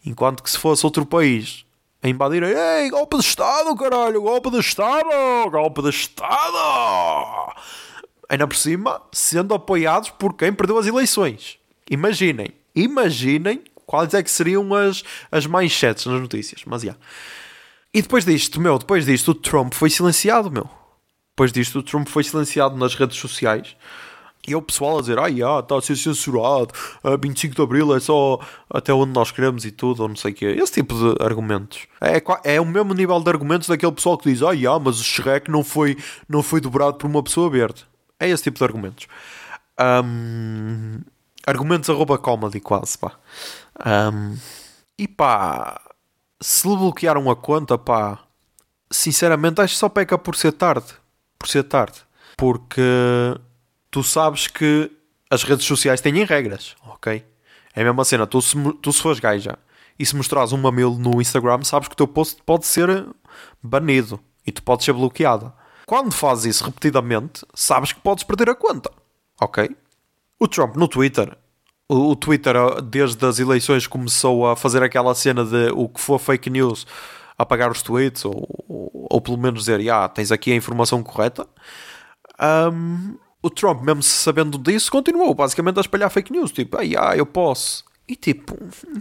Enquanto 0.05 0.42
que 0.42 0.51
se 0.51 0.59
fosse 0.59 0.85
outro 0.85 1.05
país 1.07 1.64
a 2.03 2.09
invadir, 2.09 2.42
ei, 2.42 2.90
golpe 2.90 3.18
de 3.18 3.22
Estado, 3.22 3.77
caralho, 3.77 4.22
golpe 4.22 4.51
de 4.51 4.59
Estado, 4.59 5.51
golpe 5.51 5.83
de 5.83 5.90
Estado! 5.90 7.53
Ainda 8.29 8.49
por 8.49 8.57
cima, 8.57 9.01
sendo 9.12 9.55
apoiados 9.55 10.11
por 10.11 10.35
quem 10.35 10.53
perdeu 10.53 10.79
as 10.79 10.87
eleições. 10.87 11.59
Imaginem, 11.88 12.53
imaginem 12.77 13.62
quais 13.87 14.15
é 14.15 14.23
que 14.23 14.31
seriam 14.31 14.75
as, 14.75 15.03
as 15.33 15.47
manchetes 15.47 16.07
nas 16.07 16.21
notícias. 16.21 16.62
Mas 16.67 16.83
já. 16.83 16.89
Yeah. 16.89 17.07
E 17.95 18.03
depois 18.03 18.25
disto, 18.27 18.61
meu, 18.61 18.79
depois 18.79 19.07
disto, 19.07 19.31
o 19.31 19.35
Trump 19.35 19.73
foi 19.73 19.89
silenciado, 19.89 20.51
meu. 20.51 20.69
Depois 21.31 21.51
disto, 21.51 21.79
o 21.79 21.83
Trump 21.83 22.09
foi 22.09 22.25
silenciado 22.25 22.77
nas 22.77 22.95
redes 22.95 23.17
sociais. 23.17 23.75
E 24.47 24.55
o 24.55 24.62
pessoal 24.62 24.99
a 24.99 25.01
dizer, 25.01 25.19
ah, 25.19 25.27
yeah, 25.27 25.61
está 25.61 25.77
a 25.77 25.81
ser 25.81 25.97
censurado, 25.97 26.69
a 27.03 27.17
25 27.17 27.55
de 27.55 27.62
Abril 27.62 27.97
é 27.97 27.99
só 27.99 28.39
até 28.71 28.93
onde 28.93 29.12
nós 29.12 29.33
queremos 29.33 29.65
e 29.65 29.73
tudo, 29.73 30.03
ou 30.03 30.09
não 30.09 30.15
sei 30.15 30.31
o 30.33 30.35
quê. 30.35 30.45
Esse 30.45 30.75
tipo 30.75 30.95
de 30.95 31.25
argumentos. 31.25 31.89
É, 32.01 32.23
é 32.55 32.61
o 32.61 32.65
mesmo 32.65 32.95
nível 32.95 33.19
de 33.19 33.29
argumentos 33.29 33.67
daquele 33.67 33.93
pessoal 33.93 34.17
que 34.17 34.31
diz, 34.31 34.43
ah, 34.43 34.53
yeah, 34.53 34.79
mas 34.79 35.01
o 35.01 35.05
Shrek 35.05 35.51
não 35.51 35.65
foi, 35.65 35.97
não 36.29 36.43
foi 36.43 36.61
dobrado 36.61 36.99
por 36.99 37.09
uma 37.09 37.23
pessoa 37.23 37.51
verde. 37.51 37.85
É 38.21 38.29
esse 38.29 38.45
tipo 38.45 38.59
de 38.59 38.65
argumentos. 38.65 39.09
Um, 39.81 41.01
argumentos 41.46 41.88
arroba 41.88 42.18
comedy 42.18 42.61
quase, 42.61 42.98
pá. 42.98 43.12
Um, 43.85 44.37
e 44.98 45.06
pá, 45.06 45.80
se 46.40 46.68
lhe 46.68 46.76
bloquearam 46.76 47.30
a 47.30 47.37
conta, 47.37 47.78
pá, 47.78 48.18
sinceramente 48.90 49.61
acho 49.61 49.74
que 49.74 49.78
só 49.78 49.88
peca 49.88 50.18
por 50.18 50.35
ser 50.35 50.52
tarde. 50.52 50.92
Por 51.38 51.48
ser 51.48 51.62
tarde. 51.64 52.00
Porque 52.37 52.82
tu 53.90 54.02
sabes 54.02 54.46
que 54.48 54.90
as 55.30 55.42
redes 55.42 55.64
sociais 55.64 56.00
têm 56.00 56.24
regras, 56.24 56.76
ok? 56.87 57.24
É 57.74 57.82
a 57.82 57.85
mesma 57.85 58.04
cena, 58.04 58.26
tu 58.26 58.40
se, 58.40 58.56
tu 58.82 58.92
se 58.92 59.00
fores 59.00 59.20
gaja 59.20 59.59
e 59.98 60.04
se 60.04 60.16
mostrares 60.16 60.52
um 60.52 60.59
mamilo 60.59 60.98
no 60.98 61.20
Instagram, 61.20 61.62
sabes 61.62 61.88
que 61.88 61.94
o 61.94 61.96
teu 61.96 62.09
post 62.09 62.42
pode 62.44 62.66
ser 62.66 63.06
banido 63.62 64.20
e 64.46 64.52
tu 64.52 64.62
podes 64.62 64.85
ser 64.85 64.92
bloqueada. 64.92 65.52
Quando 65.87 66.12
fazes 66.12 66.56
isso 66.56 66.64
repetidamente, 66.64 67.46
sabes 67.54 67.92
que 67.92 68.00
podes 68.00 68.24
perder 68.24 68.50
a 68.50 68.54
conta, 68.54 68.90
ok? 69.40 69.74
O 70.38 70.46
Trump 70.46 70.77
no 70.77 70.87
Twitter 70.88 71.37
o, 71.88 72.11
o 72.11 72.16
Twitter, 72.16 72.55
desde 72.83 73.25
as 73.25 73.38
eleições, 73.38 73.87
começou 73.87 74.46
a 74.46 74.57
fazer 74.57 74.83
aquela 74.83 75.14
cena 75.14 75.44
de 75.44 75.70
o 75.72 75.88
que 75.88 76.01
for 76.01 76.18
fake 76.18 76.51
news 76.51 76.87
apagar 77.38 77.70
os 77.70 77.83
tweets, 77.83 78.25
ou, 78.25 78.64
ou, 78.66 79.07
ou 79.11 79.20
pelo 79.20 79.37
menos 79.37 79.61
dizer, 79.61 79.88
ah, 79.90 80.09
tens 80.09 80.33
aqui 80.33 80.53
a 80.53 80.57
informação 80.57 81.03
correta. 81.03 81.46
Um, 82.72 83.16
o 83.42 83.51
Trump, 83.51 83.83
mesmo 83.83 84.03
sabendo 84.03 84.59
disso, 84.59 84.90
continuou 84.90 85.35
basicamente 85.35 85.79
a 85.79 85.81
espalhar 85.81 86.11
fake 86.11 86.33
news. 86.33 86.51
Tipo, 86.51 86.79
ah, 86.79 87.16
eu 87.16 87.27
posso. 87.27 87.85
E 88.09 88.16
tipo, 88.16 88.57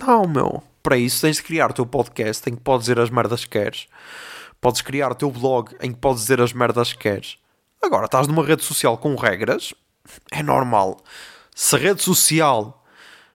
não, 0.06 0.28
meu. 0.28 0.62
Para 0.84 0.98
isso 0.98 1.22
tens 1.22 1.38
de 1.38 1.44
criar 1.44 1.72
o 1.72 1.74
teu 1.74 1.86
podcast 1.86 2.48
em 2.50 2.56
que 2.56 2.62
podes 2.62 2.86
dizer 2.86 3.00
as 3.00 3.10
merdas 3.10 3.44
que 3.44 3.52
queres. 3.52 3.88
Podes 4.62 4.82
criar 4.82 5.12
o 5.12 5.16
teu 5.16 5.32
blog 5.32 5.76
em 5.82 5.92
que 5.92 5.98
podes 5.98 6.22
dizer 6.24 6.42
as 6.42 6.54
merdas 6.54 6.94
que 6.94 7.00
queres. 7.00 7.38
Agora, 7.82 8.06
estás 8.06 8.28
numa 8.28 8.46
rede 8.46 8.64
social 8.64 8.98
com 8.98 9.16
regras, 9.16 9.74
é 10.32 10.44
normal 10.44 10.98
se 11.56 11.76
a 11.76 11.80
rede 11.80 12.04
social 12.04 12.86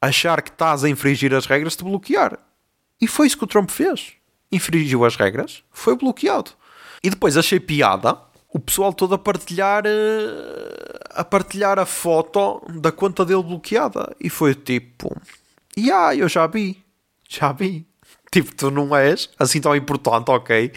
achar 0.01 0.43
que 0.43 0.51
estás 0.51 0.85
a 0.85 0.89
infringir 0.89 1.35
as 1.35 1.47
regras, 1.47 1.75
te 1.75 1.83
bloquear. 1.83 2.39
E 3.01 3.07
foi 3.07 3.27
isso 3.27 3.39
que 3.39 3.45
o 3.45 3.47
Trump 3.47 3.71
fez. 3.71 4.13
Infringiu 4.53 5.05
as 5.05 5.17
regras, 5.17 5.63
foi 5.71 5.97
bloqueado. 5.97 6.51
E 7.03 7.09
depois 7.09 7.37
achei 7.37 7.59
piada 7.59 8.19
o 8.53 8.59
pessoal 8.59 8.93
todo 8.93 9.15
a 9.15 9.19
partilhar 9.19 9.85
eh, 9.87 10.99
a 11.11 11.25
partilhar 11.25 11.79
a 11.79 11.87
foto 11.87 12.61
da 12.75 12.93
conta 12.93 13.25
dele 13.25 13.43
bloqueada. 13.43 14.15
E 14.21 14.29
foi 14.29 14.55
tipo, 14.55 15.17
e 15.77 15.87
yeah, 15.87 16.15
eu 16.15 16.29
já 16.29 16.47
vi, 16.47 16.83
já 17.29 17.53
vi. 17.53 17.87
Tipo, 18.31 18.55
tu 18.55 18.71
não 18.71 18.95
és 18.95 19.29
assim 19.37 19.61
tão 19.61 19.75
importante, 19.75 20.31
ok? 20.31 20.71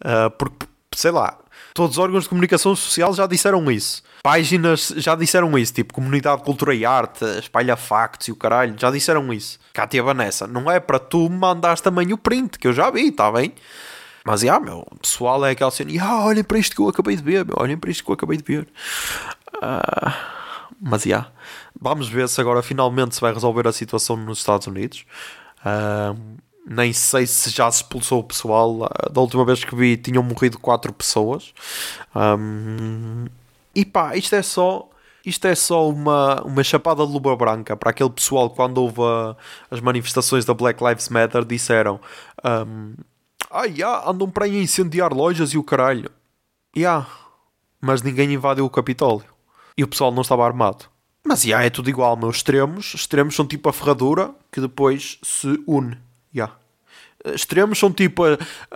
Uh, 0.00 0.30
porque, 0.38 0.66
sei 0.96 1.10
lá, 1.10 1.38
todos 1.74 1.98
os 1.98 2.02
órgãos 2.02 2.22
de 2.22 2.30
comunicação 2.30 2.74
social 2.74 3.12
já 3.12 3.26
disseram 3.26 3.70
isso 3.70 4.02
páginas 4.24 4.90
já 4.96 5.14
disseram 5.14 5.56
isso, 5.58 5.74
tipo 5.74 5.92
Comunidade 5.92 6.42
Cultura 6.42 6.74
e 6.74 6.86
Arte, 6.86 7.22
Espalha 7.38 7.76
Factos 7.76 8.28
e 8.28 8.32
o 8.32 8.36
caralho, 8.36 8.74
já 8.78 8.90
disseram 8.90 9.30
isso. 9.30 9.58
Cátia 9.74 10.02
Vanessa, 10.02 10.46
não 10.46 10.70
é 10.70 10.80
para 10.80 10.98
tu 10.98 11.28
mandares 11.28 11.82
também 11.82 12.10
o 12.10 12.16
print, 12.16 12.58
que 12.58 12.66
eu 12.66 12.72
já 12.72 12.90
vi, 12.90 13.08
está 13.08 13.30
bem? 13.30 13.52
Mas, 14.24 14.40
já, 14.40 14.58
meu, 14.58 14.78
o 14.90 14.98
pessoal 14.98 15.44
é 15.44 15.50
aquela 15.50 15.70
cena, 15.70 15.90
ah, 16.02 16.24
olhem 16.24 16.42
para 16.42 16.58
isto 16.58 16.74
que 16.74 16.80
eu 16.80 16.88
acabei 16.88 17.14
de 17.16 17.22
ver, 17.22 17.44
meu, 17.44 17.56
olhem 17.58 17.76
para 17.76 17.90
isto 17.90 18.02
que 18.02 18.10
eu 18.10 18.14
acabei 18.14 18.38
de 18.38 18.44
ver. 18.44 18.66
Uh, 19.56 20.10
mas, 20.80 21.02
já, 21.02 21.30
vamos 21.78 22.08
ver 22.08 22.26
se 22.30 22.40
agora 22.40 22.62
finalmente 22.62 23.14
se 23.14 23.20
vai 23.20 23.34
resolver 23.34 23.68
a 23.68 23.72
situação 23.72 24.16
nos 24.16 24.38
Estados 24.38 24.66
Unidos. 24.66 25.04
Uh, 25.60 26.18
nem 26.66 26.92
sei 26.92 27.26
se 27.26 27.50
já 27.50 27.70
se 27.70 27.82
expulsou 27.82 28.20
o 28.20 28.24
pessoal. 28.24 28.88
Da 29.12 29.20
última 29.20 29.44
vez 29.44 29.64
que 29.64 29.74
vi, 29.74 29.96
tinham 29.96 30.22
morrido 30.22 30.58
quatro 30.58 30.92
pessoas. 30.92 31.52
Um, 32.14 33.26
e 33.74 33.84
pá, 33.84 34.16
isto 34.16 34.34
é 34.34 34.42
só. 34.42 34.88
Isto 35.26 35.46
é 35.46 35.54
só 35.54 35.88
uma, 35.88 36.42
uma 36.42 36.62
chapada 36.62 37.06
de 37.06 37.10
luva 37.10 37.34
branca 37.34 37.74
para 37.74 37.90
aquele 37.90 38.10
pessoal 38.10 38.50
quando 38.50 38.76
houve 38.76 39.00
a, 39.00 39.34
as 39.70 39.80
manifestações 39.80 40.44
da 40.44 40.52
Black 40.52 40.84
Lives 40.84 41.08
Matter 41.08 41.46
disseram 41.46 41.98
um, 42.44 42.92
ah, 43.50 43.64
yeah, 43.64 44.10
andam 44.10 44.28
para 44.28 44.44
aí 44.44 44.58
a 44.58 44.62
incendiar 44.62 45.14
lojas 45.14 45.50
e 45.50 45.58
o 45.58 45.62
caralho. 45.62 46.10
Yeah, 46.76 47.08
mas 47.80 48.02
ninguém 48.02 48.34
invadiu 48.34 48.66
o 48.66 48.70
Capitólio. 48.70 49.28
E 49.78 49.84
o 49.84 49.88
pessoal 49.88 50.12
não 50.12 50.22
estava 50.22 50.44
armado. 50.44 50.86
Mas 51.26 51.44
yeah, 51.44 51.64
é 51.64 51.70
tudo 51.70 51.88
igual, 51.88 52.16
meus 52.16 52.36
extremos. 52.36 52.92
Extremos 52.94 53.34
são 53.34 53.46
tipo 53.46 53.68
a 53.68 53.72
ferradura 53.72 54.34
que 54.52 54.60
depois 54.60 55.18
se 55.22 55.58
une. 55.66 55.96
Yeah. 56.34 56.54
Extremos 57.24 57.78
são 57.78 57.90
tipo 57.90 58.22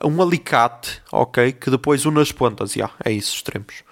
um 0.02 0.22
alicate, 0.22 1.02
ok? 1.12 1.52
Que 1.52 1.70
depois 1.70 2.06
une 2.06 2.20
as 2.20 2.32
pontas. 2.32 2.74
Yeah, 2.74 2.94
é 3.04 3.12
isso, 3.12 3.34
extremos. 3.34 3.82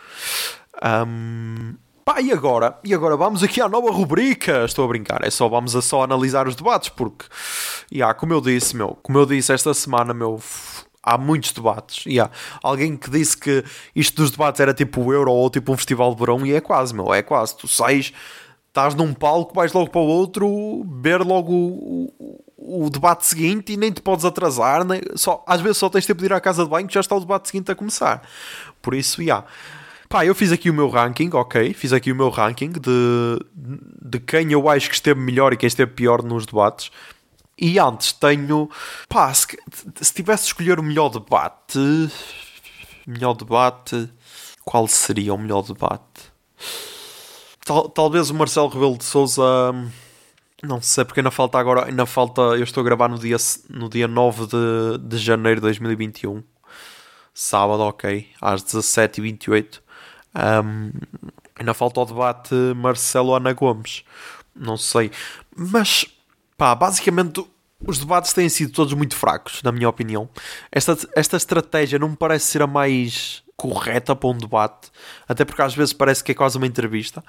Um, 0.83 1.75
pá, 2.05 2.23
e 2.23 2.33
agora? 2.33 2.79
E 2.83 2.95
agora 2.95 3.17
vamos 3.17 3.43
aqui 3.43 3.61
à 3.61 3.69
nova 3.69 3.91
rubrica. 3.91 4.65
Estou 4.65 4.85
a 4.87 4.89
brincar, 4.89 5.23
é 5.23 5.31
só 5.31 5.47
vamos 5.49 5.77
a 5.77 5.83
só 5.83 6.03
analisar 6.03 6.49
os 6.49 6.57
debates, 6.57 6.89
porque, 6.89 7.27
yeah, 7.93 8.15
como 8.15 8.33
eu 8.33 8.41
disse, 8.41 8.75
meu, 8.75 8.99
como 9.03 9.19
eu 9.19 9.27
disse 9.27 9.53
esta 9.53 9.75
semana, 9.75 10.15
meu, 10.15 10.41
há 11.03 11.19
muitos 11.19 11.53
debates. 11.53 12.07
Yeah. 12.07 12.33
Alguém 12.63 12.97
que 12.97 13.11
disse 13.11 13.37
que 13.37 13.63
isto 13.95 14.17
dos 14.17 14.31
debates 14.31 14.61
era 14.61 14.73
tipo 14.73 15.03
o 15.03 15.13
Euro 15.13 15.33
ou 15.33 15.51
tipo 15.51 15.71
um 15.71 15.77
festival 15.77 16.15
de 16.15 16.21
verão, 16.21 16.47
e 16.47 16.55
é 16.55 16.63
quase, 16.63 16.95
meu, 16.95 17.13
é 17.13 17.23
quase. 17.23 17.55
Tu 17.59 17.69
sais, 17.69 18.11
estás 18.69 18.95
num 18.95 19.13
palco, 19.13 19.55
vais 19.55 19.73
logo 19.75 19.91
para 19.91 20.01
o 20.01 20.07
outro, 20.07 20.83
ver 21.01 21.21
logo 21.21 21.53
o, 21.53 22.13
o, 22.19 22.46
o 22.57 22.89
debate 22.89 23.27
seguinte 23.27 23.73
e 23.73 23.77
nem 23.77 23.93
te 23.93 24.01
podes 24.01 24.25
atrasar. 24.25 24.85
Nem, 24.85 25.01
só, 25.15 25.45
às 25.47 25.61
vezes 25.61 25.77
só 25.77 25.89
tens 25.89 26.07
tempo 26.07 26.21
de 26.21 26.27
ir 26.27 26.33
à 26.33 26.41
casa 26.41 26.65
de 26.65 26.71
banho 26.71 26.89
que 26.89 26.95
já 26.95 27.01
está 27.01 27.15
o 27.15 27.21
debate 27.21 27.49
seguinte 27.49 27.71
a 27.71 27.75
começar. 27.75 28.23
Por 28.81 28.95
isso, 28.95 29.17
já. 29.19 29.23
Yeah. 29.23 29.47
Pá, 30.09 30.25
eu 30.25 30.35
fiz 30.35 30.53
aqui 30.53 30.71
o 30.71 30.75
meu 30.75 30.89
ranking, 30.89 31.31
ok. 31.33 31.75
Fiz 31.75 31.93
aqui 31.93 32.13
o 32.13 32.17
meu 32.17 32.31
ranking 32.31 32.71
de, 32.71 33.41
de 33.53 34.21
quem 34.21 34.53
eu 34.53 34.69
acho 34.69 34.89
que 34.89 34.95
esteve 34.95 35.19
melhor 35.19 35.53
e 35.53 35.57
quem 35.57 35.67
esteve 35.67 35.93
pior 35.93 36.23
nos 36.23 36.47
debates. 36.47 36.91
E 37.59 37.79
antes 37.79 38.13
tenho. 38.13 38.71
Pá, 39.09 39.33
se, 39.35 39.47
se 40.01 40.15
tivesse 40.15 40.45
de 40.45 40.49
escolher 40.49 40.79
o 40.79 40.83
melhor 40.83 41.09
debate. 41.09 41.79
Melhor 43.07 43.35
debate. 43.35 44.09
Qual 44.65 44.87
seria 44.87 45.35
o 45.35 45.39
melhor 45.39 45.63
debate? 45.63 46.33
Tal, 47.65 47.89
talvez 47.89 48.31
o 48.31 48.35
Marcelo 48.35 48.69
Rebelo 48.69 48.97
de 48.97 49.05
Souza. 49.05 49.75
Não 50.63 50.81
sei, 50.81 51.05
porque 51.05 51.21
ainda 51.21 51.31
falta 51.31 51.59
agora. 51.59 51.87
Ainda 51.87 52.07
falta. 52.07 52.41
Eu 52.41 52.65
estou 52.65 52.81
a 52.81 52.85
gravar 52.85 53.09
no 53.09 53.19
dia, 53.19 53.37
no 53.69 53.89
dia 53.89 54.09
9 54.09 54.47
de, 54.47 54.99
de 55.07 55.19
janeiro 55.19 55.61
de 55.61 55.67
2021. 55.67 56.43
Sábado, 57.35 57.83
ok. 57.83 58.29
Às 58.41 58.63
17h28. 58.65 59.81
Um, 60.35 60.93
ainda 61.59 61.75
falta 61.75 62.01
o 62.01 62.05
debate 62.05 62.55
Marcelo-Ana 62.75 63.53
Gomes. 63.53 64.05
Não 64.55 64.77
sei. 64.77 65.11
Mas, 65.55 66.07
pá, 66.57 66.75
basicamente 66.75 67.45
os 67.85 67.99
debates 67.99 68.33
têm 68.33 68.49
sido 68.49 68.73
todos 68.73 68.95
muito 68.95 69.15
fracos, 69.15 69.63
na 69.63 69.71
minha 69.71 69.89
opinião. 69.89 70.29
Esta, 70.73 70.97
esta 71.15 71.37
estratégia 71.37 71.99
não 71.99 72.11
me 72.11 72.17
parece 72.17 72.47
ser 72.47 72.63
a 72.63 72.67
mais 72.67 73.43
correta 73.57 74.15
para 74.15 74.29
um 74.29 74.37
debate, 74.37 74.91
até 75.29 75.45
porque 75.45 75.63
às 75.63 75.75
vezes 75.75 75.93
parece 75.93 76.23
que 76.23 76.33
é 76.33 76.35
quase 76.35 76.57
uma 76.57 76.67
entrevista. 76.67 77.23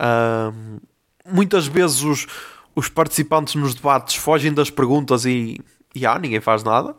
Um, 0.00 0.78
muitas 1.26 1.66
vezes 1.66 2.02
os, 2.02 2.26
os 2.76 2.90
participantes 2.90 3.54
nos 3.54 3.74
debates 3.74 4.14
fogem 4.16 4.52
das 4.52 4.68
perguntas 4.68 5.24
e, 5.24 5.58
e 5.94 6.04
ah, 6.04 6.18
ninguém 6.18 6.40
faz 6.40 6.62
nada. 6.62 6.90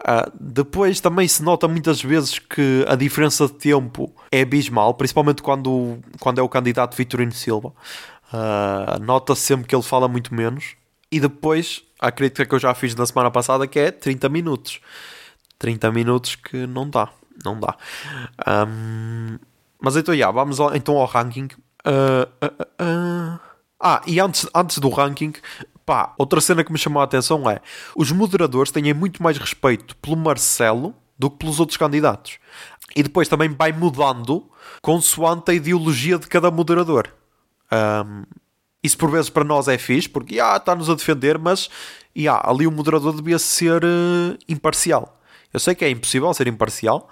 Uh, 0.00 0.30
depois 0.38 1.00
também 1.00 1.28
se 1.28 1.40
nota 1.42 1.68
muitas 1.68 2.02
vezes 2.02 2.40
que 2.40 2.84
a 2.88 2.96
diferença 2.96 3.46
de 3.46 3.52
tempo 3.52 4.12
é 4.32 4.42
abismal, 4.42 4.92
principalmente 4.94 5.40
quando, 5.40 5.98
quando 6.18 6.40
é 6.40 6.42
o 6.42 6.48
candidato 6.48 6.96
Vitorino 6.96 7.32
Silva. 7.32 7.72
Uh, 8.32 9.00
Nota-se 9.00 9.42
sempre 9.42 9.68
que 9.68 9.74
ele 9.74 9.84
fala 9.84 10.08
muito 10.08 10.34
menos. 10.34 10.74
E 11.12 11.20
depois, 11.20 11.82
a 12.00 12.10
crítica 12.10 12.44
que 12.44 12.54
eu 12.54 12.58
já 12.58 12.74
fiz 12.74 12.94
na 12.94 13.06
semana 13.06 13.30
passada, 13.30 13.66
que 13.68 13.78
é 13.78 13.90
30 13.92 14.28
minutos. 14.28 14.80
30 15.58 15.92
minutos 15.92 16.34
que 16.34 16.66
não 16.66 16.88
dá. 16.88 17.08
Não 17.44 17.58
dá. 17.58 17.76
Um, 18.68 19.38
mas 19.80 19.96
então, 19.96 20.14
yeah, 20.14 20.32
vamos 20.32 20.58
ao, 20.58 20.74
então 20.74 20.96
ao 20.96 21.06
ranking. 21.06 21.48
Uh, 21.86 23.40
ah, 23.80 24.02
e 24.06 24.20
antes, 24.20 24.46
antes 24.54 24.78
do 24.78 24.90
ranking, 24.90 25.32
pá, 25.86 26.14
outra 26.18 26.40
cena 26.40 26.62
que 26.62 26.70
me 26.70 26.78
chamou 26.78 27.00
a 27.00 27.04
atenção 27.04 27.48
é 27.48 27.60
os 27.96 28.12
moderadores 28.12 28.70
têm 28.70 28.92
muito 28.92 29.22
mais 29.22 29.38
respeito 29.38 29.96
pelo 29.96 30.16
Marcelo 30.16 30.94
do 31.18 31.30
que 31.30 31.38
pelos 31.38 31.58
outros 31.58 31.76
candidatos. 31.76 32.38
E 32.94 33.02
depois 33.02 33.28
também 33.28 33.48
vai 33.48 33.72
mudando 33.72 34.50
consoante 34.82 35.50
a 35.50 35.54
ideologia 35.54 36.18
de 36.18 36.26
cada 36.26 36.50
moderador. 36.50 37.08
Um, 37.72 38.24
isso 38.82 38.96
por 38.96 39.10
vezes 39.10 39.30
para 39.30 39.44
nós 39.44 39.68
é 39.68 39.76
fixe, 39.78 40.08
porque 40.08 40.40
ah, 40.40 40.56
está-nos 40.56 40.88
a 40.88 40.94
defender, 40.94 41.38
mas 41.38 41.68
ah, 42.28 42.50
ali 42.50 42.66
o 42.66 42.70
moderador 42.70 43.14
devia 43.14 43.38
ser 43.38 43.84
uh, 43.84 44.38
imparcial. 44.48 45.20
Eu 45.52 45.60
sei 45.60 45.74
que 45.74 45.84
é 45.84 45.90
impossível 45.90 46.32
ser 46.32 46.46
imparcial, 46.46 47.08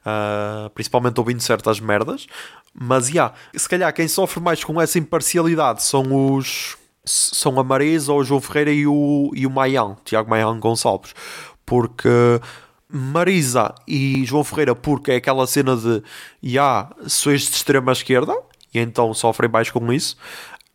uh, 0.00 0.70
principalmente 0.70 1.18
ouvindo 1.18 1.40
certas 1.40 1.78
merdas, 1.78 2.26
mas 2.74 3.06
já, 3.06 3.12
yeah, 3.12 3.34
se 3.54 3.68
calhar 3.68 3.92
quem 3.92 4.08
sofre 4.08 4.40
mais 4.40 4.62
com 4.64 4.80
essa 4.80 4.98
imparcialidade 4.98 5.82
são 5.82 6.34
os. 6.34 6.76
São 7.04 7.58
a 7.58 7.64
Marisa, 7.64 8.12
o 8.12 8.22
João 8.22 8.40
Ferreira 8.40 8.70
e 8.70 8.86
o, 8.86 9.32
e 9.34 9.44
o 9.44 9.50
Maian, 9.50 9.96
Tiago 10.04 10.30
Maian 10.30 10.56
Gonçalves. 10.60 11.12
Porque 11.66 12.08
Marisa 12.88 13.74
e 13.88 14.24
João 14.24 14.44
Ferreira, 14.44 14.74
porque 14.74 15.10
é 15.10 15.16
aquela 15.16 15.44
cena 15.48 15.76
de 15.76 16.00
já, 16.40 16.88
sois 17.08 17.42
de 17.42 17.56
extrema 17.56 17.90
esquerda, 17.90 18.32
e 18.72 18.78
então 18.78 19.12
sofrem 19.14 19.50
mais 19.50 19.68
com 19.68 19.92
isso. 19.92 20.16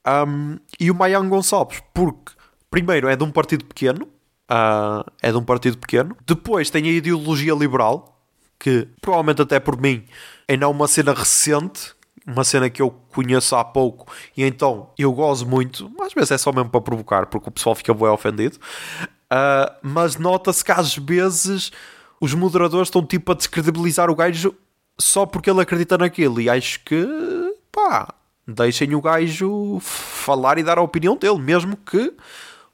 Um, 0.05 0.57
e 0.79 0.91
o 0.91 0.95
Maian 0.95 1.29
Gonçalves, 1.29 1.81
porque 1.93 2.33
primeiro 2.69 3.07
é 3.07 3.15
de 3.15 3.23
um 3.23 3.31
partido 3.31 3.63
pequeno, 3.63 4.05
uh, 4.51 5.09
é 5.21 5.31
de 5.31 5.37
um 5.37 5.43
partido 5.43 5.77
pequeno, 5.77 6.17
depois 6.25 6.69
tem 6.69 6.85
a 6.85 6.91
ideologia 6.91 7.53
liberal, 7.53 8.19
que 8.59 8.87
provavelmente 8.99 9.41
até 9.41 9.59
por 9.59 9.79
mim 9.79 10.03
é 10.47 10.55
não 10.55 10.71
uma 10.71 10.87
cena 10.87 11.13
recente, 11.13 11.93
uma 12.25 12.43
cena 12.43 12.69
que 12.69 12.81
eu 12.81 12.89
conheço 12.89 13.55
há 13.55 13.63
pouco 13.63 14.11
e 14.35 14.43
então 14.43 14.89
eu 14.97 15.11
gosto 15.11 15.47
muito, 15.47 15.91
às 16.01 16.13
vezes 16.13 16.31
é 16.31 16.37
só 16.37 16.51
mesmo 16.51 16.69
para 16.69 16.81
provocar, 16.81 17.25
porque 17.27 17.49
o 17.49 17.51
pessoal 17.51 17.75
fica 17.75 17.93
bem 17.93 18.07
ofendido. 18.07 18.57
Uh, 19.31 19.69
mas 19.81 20.15
nota-se 20.15 20.63
que 20.63 20.71
às 20.71 20.97
vezes 20.97 21.71
os 22.19 22.33
moderadores 22.33 22.87
estão 22.87 23.05
tipo 23.05 23.31
a 23.31 23.35
descredibilizar 23.35 24.09
o 24.09 24.15
gajo 24.15 24.55
só 24.97 25.25
porque 25.25 25.49
ele 25.49 25.61
acredita 25.61 25.97
naquilo 25.97 26.41
e 26.41 26.49
acho 26.49 26.79
que 26.83 27.05
pá, 27.71 28.13
deixem 28.47 28.95
o 28.95 29.01
gajo 29.01 29.79
falar 29.81 30.57
e 30.57 30.63
dar 30.63 30.77
a 30.77 30.81
opinião 30.81 31.15
dele, 31.15 31.39
mesmo 31.39 31.75
que 31.77 32.13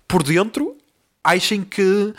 por 0.07 0.23
dentro 0.23 0.77
achem 1.23 1.63
que 1.63 2.13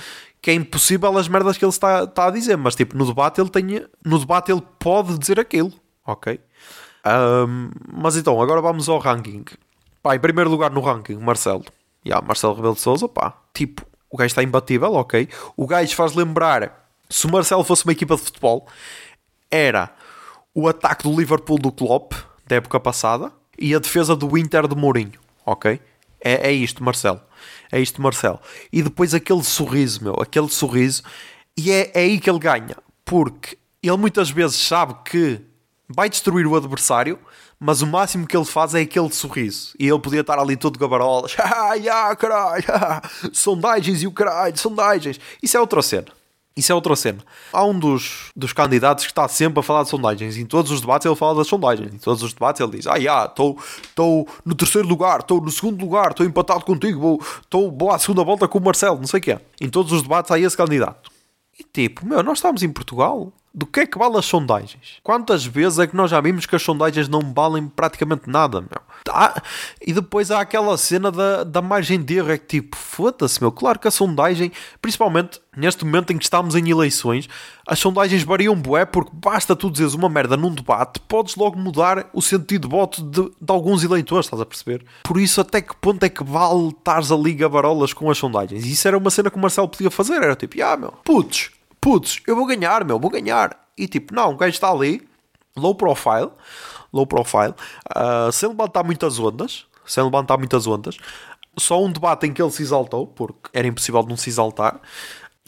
que 0.44 0.50
é 0.50 0.54
impossível 0.54 1.16
as 1.16 1.26
merdas 1.26 1.56
que 1.56 1.64
ele 1.64 1.70
está, 1.70 2.04
está 2.04 2.26
a 2.26 2.30
dizer, 2.30 2.58
mas 2.58 2.74
tipo, 2.74 2.94
no 2.98 3.06
debate 3.06 3.40
ele 3.40 3.48
tem, 3.48 3.82
no 4.04 4.18
debate 4.18 4.52
ele 4.52 4.62
pode 4.78 5.16
dizer 5.18 5.40
aquilo, 5.40 5.72
ok? 6.06 6.38
Um, 7.06 7.70
mas 7.90 8.14
então, 8.14 8.38
agora 8.42 8.60
vamos 8.60 8.86
ao 8.86 8.98
ranking. 8.98 9.46
Pá, 10.02 10.14
em 10.14 10.18
primeiro 10.18 10.50
lugar 10.50 10.70
no 10.70 10.82
ranking, 10.82 11.16
Marcelo. 11.16 11.64
Yeah, 12.04 12.22
Marcelo 12.26 12.52
Rebelo 12.52 12.74
de 12.74 12.82
Souza, 12.82 13.08
pá. 13.08 13.32
Tipo, 13.54 13.86
o 14.10 14.18
gajo 14.18 14.26
está 14.26 14.42
imbatível, 14.42 14.92
ok? 14.92 15.30
O 15.56 15.66
gajo 15.66 15.96
faz 15.96 16.14
lembrar, 16.14 16.90
se 17.08 17.26
o 17.26 17.32
Marcelo 17.32 17.64
fosse 17.64 17.84
uma 17.84 17.92
equipa 17.92 18.14
de 18.14 18.20
futebol, 18.20 18.66
era 19.50 19.94
o 20.54 20.68
ataque 20.68 21.04
do 21.04 21.18
Liverpool 21.18 21.56
do 21.56 21.72
Klopp, 21.72 22.12
da 22.46 22.56
época 22.56 22.78
passada, 22.78 23.32
e 23.58 23.74
a 23.74 23.78
defesa 23.78 24.14
do 24.14 24.36
Inter 24.36 24.68
de 24.68 24.76
Mourinho, 24.76 25.18
ok? 25.46 25.80
É, 26.20 26.50
é 26.50 26.52
isto, 26.52 26.84
Marcelo 26.84 27.22
é 27.70 27.80
isto 27.80 28.00
Marcelo. 28.00 28.40
E 28.72 28.82
depois 28.82 29.14
aquele 29.14 29.42
sorriso, 29.42 30.02
meu, 30.02 30.14
aquele 30.20 30.48
sorriso, 30.48 31.02
e 31.56 31.70
é, 31.70 31.90
é 31.94 32.00
aí 32.00 32.20
que 32.20 32.28
ele 32.28 32.38
ganha, 32.38 32.76
porque 33.04 33.58
ele 33.82 33.96
muitas 33.96 34.30
vezes 34.30 34.56
sabe 34.56 34.94
que 35.04 35.40
vai 35.88 36.08
destruir 36.08 36.46
o 36.46 36.56
adversário, 36.56 37.18
mas 37.58 37.82
o 37.82 37.86
máximo 37.86 38.26
que 38.26 38.36
ele 38.36 38.44
faz 38.44 38.74
é 38.74 38.80
aquele 38.80 39.10
sorriso. 39.10 39.74
E 39.78 39.88
ele 39.88 39.98
podia 39.98 40.20
estar 40.20 40.38
ali 40.38 40.56
todo 40.56 40.78
gabarolas, 40.78 41.36
ah, 41.38 41.74
yeah, 41.74 42.14
caralho, 42.16 42.64
sondagens 43.32 44.02
e 44.02 44.06
o 44.06 44.12
caralho, 44.12 44.56
sondagens. 44.58 45.20
Isso 45.42 45.56
é 45.56 45.60
outra 45.60 45.82
cena. 45.82 46.08
Isso 46.56 46.70
é 46.70 46.74
outra 46.74 46.94
cena. 46.94 47.18
Há 47.52 47.64
um 47.64 47.76
dos, 47.76 48.30
dos 48.36 48.52
candidatos 48.52 49.04
que 49.04 49.10
está 49.10 49.26
sempre 49.26 49.58
a 49.58 49.62
falar 49.62 49.82
de 49.82 49.88
sondagens. 49.88 50.36
Em 50.36 50.46
todos 50.46 50.70
os 50.70 50.80
debates 50.80 51.04
ele 51.04 51.16
fala 51.16 51.34
das 51.34 51.48
sondagens. 51.48 51.92
Em 51.92 51.98
todos 51.98 52.22
os 52.22 52.32
debates 52.32 52.60
ele 52.60 52.76
diz: 52.76 52.86
Ah, 52.86 52.98
já, 52.98 53.24
estou 53.24 53.58
no 54.44 54.54
terceiro 54.54 54.86
lugar, 54.86 55.20
estou 55.20 55.40
no 55.40 55.50
segundo 55.50 55.80
lugar, 55.80 56.12
estou 56.12 56.24
empatado 56.24 56.64
contigo, 56.64 57.20
vou, 57.50 57.90
à 57.90 57.98
segunda 57.98 58.22
volta 58.22 58.46
com 58.46 58.58
o 58.58 58.62
Marcelo, 58.62 58.98
não 58.98 59.06
sei 59.06 59.18
o 59.18 59.22
que 59.22 59.32
é. 59.32 59.40
Em 59.60 59.68
todos 59.68 59.90
os 59.90 60.02
debates 60.02 60.30
há 60.30 60.38
esse 60.38 60.56
candidato. 60.56 61.10
E 61.58 61.64
tipo, 61.64 62.06
meu, 62.06 62.22
nós 62.22 62.38
estamos 62.38 62.62
em 62.62 62.68
Portugal 62.68 63.32
do 63.54 63.66
que 63.66 63.80
é 63.80 63.86
que 63.86 63.96
vale 63.96 64.16
as 64.18 64.26
sondagens? 64.26 64.98
Quantas 65.00 65.46
vezes 65.46 65.78
é 65.78 65.86
que 65.86 65.94
nós 65.94 66.10
já 66.10 66.20
vimos 66.20 66.44
que 66.44 66.56
as 66.56 66.62
sondagens 66.62 67.08
não 67.08 67.32
valem 67.32 67.68
praticamente 67.68 68.28
nada, 68.28 68.60
meu? 68.60 68.82
E 69.80 69.92
depois 69.92 70.32
há 70.32 70.40
aquela 70.40 70.76
cena 70.76 71.12
da, 71.12 71.44
da 71.44 71.62
margem 71.62 72.02
de 72.02 72.16
erro, 72.16 72.32
é 72.32 72.38
que 72.38 72.46
tipo, 72.46 72.76
foda-se, 72.76 73.40
meu. 73.40 73.52
Claro 73.52 73.78
que 73.78 73.86
a 73.86 73.92
sondagem, 73.92 74.50
principalmente 74.82 75.40
neste 75.56 75.84
momento 75.84 76.12
em 76.12 76.18
que 76.18 76.24
estamos 76.24 76.56
em 76.56 76.68
eleições, 76.68 77.28
as 77.64 77.78
sondagens 77.78 78.24
variam 78.24 78.56
bué, 78.56 78.84
porque 78.84 79.12
basta 79.14 79.54
tu 79.54 79.70
dizeres 79.70 79.94
uma 79.94 80.08
merda 80.08 80.36
num 80.36 80.52
debate, 80.52 80.98
podes 81.00 81.36
logo 81.36 81.56
mudar 81.56 82.10
o 82.12 82.20
sentido 82.20 82.66
de 82.66 82.74
voto 82.74 83.02
de, 83.02 83.22
de 83.22 83.52
alguns 83.52 83.84
eleitores, 83.84 84.26
estás 84.26 84.42
a 84.42 84.46
perceber? 84.46 84.84
Por 85.04 85.20
isso, 85.20 85.40
até 85.40 85.60
que 85.60 85.76
ponto 85.76 86.02
é 86.02 86.08
que 86.08 86.24
vale 86.24 86.68
estares 86.68 87.12
ali 87.12 87.34
gabarolas 87.34 87.92
com 87.92 88.10
as 88.10 88.18
sondagens? 88.18 88.66
Isso 88.66 88.88
era 88.88 88.98
uma 88.98 89.10
cena 89.10 89.30
que 89.30 89.36
o 89.36 89.40
Marcelo 89.40 89.68
podia 89.68 89.92
fazer, 89.92 90.22
era 90.22 90.34
tipo, 90.34 90.60
ah, 90.60 90.76
meu, 90.76 90.92
putz, 91.04 91.50
putz, 91.84 92.22
eu 92.26 92.34
vou 92.34 92.46
ganhar, 92.46 92.82
meu, 92.82 92.98
vou 92.98 93.10
ganhar. 93.10 93.68
E 93.76 93.86
tipo, 93.86 94.14
não, 94.14 94.32
o 94.32 94.36
gajo 94.38 94.54
está 94.54 94.70
ali, 94.70 95.06
low 95.54 95.74
profile, 95.74 96.30
low 96.90 97.06
profile, 97.06 97.54
uh, 97.94 98.32
sem 98.32 98.48
levantar 98.48 98.82
muitas 98.82 99.18
ondas, 99.18 99.66
sem 99.84 100.02
levantar 100.02 100.38
muitas 100.38 100.66
ondas. 100.66 100.96
Só 101.58 101.84
um 101.84 101.92
debate 101.92 102.26
em 102.26 102.32
que 102.32 102.40
ele 102.40 102.50
se 102.50 102.62
exaltou, 102.62 103.06
porque 103.06 103.50
era 103.52 103.68
impossível 103.68 104.02
não 104.08 104.16
se 104.16 104.30
exaltar. 104.30 104.80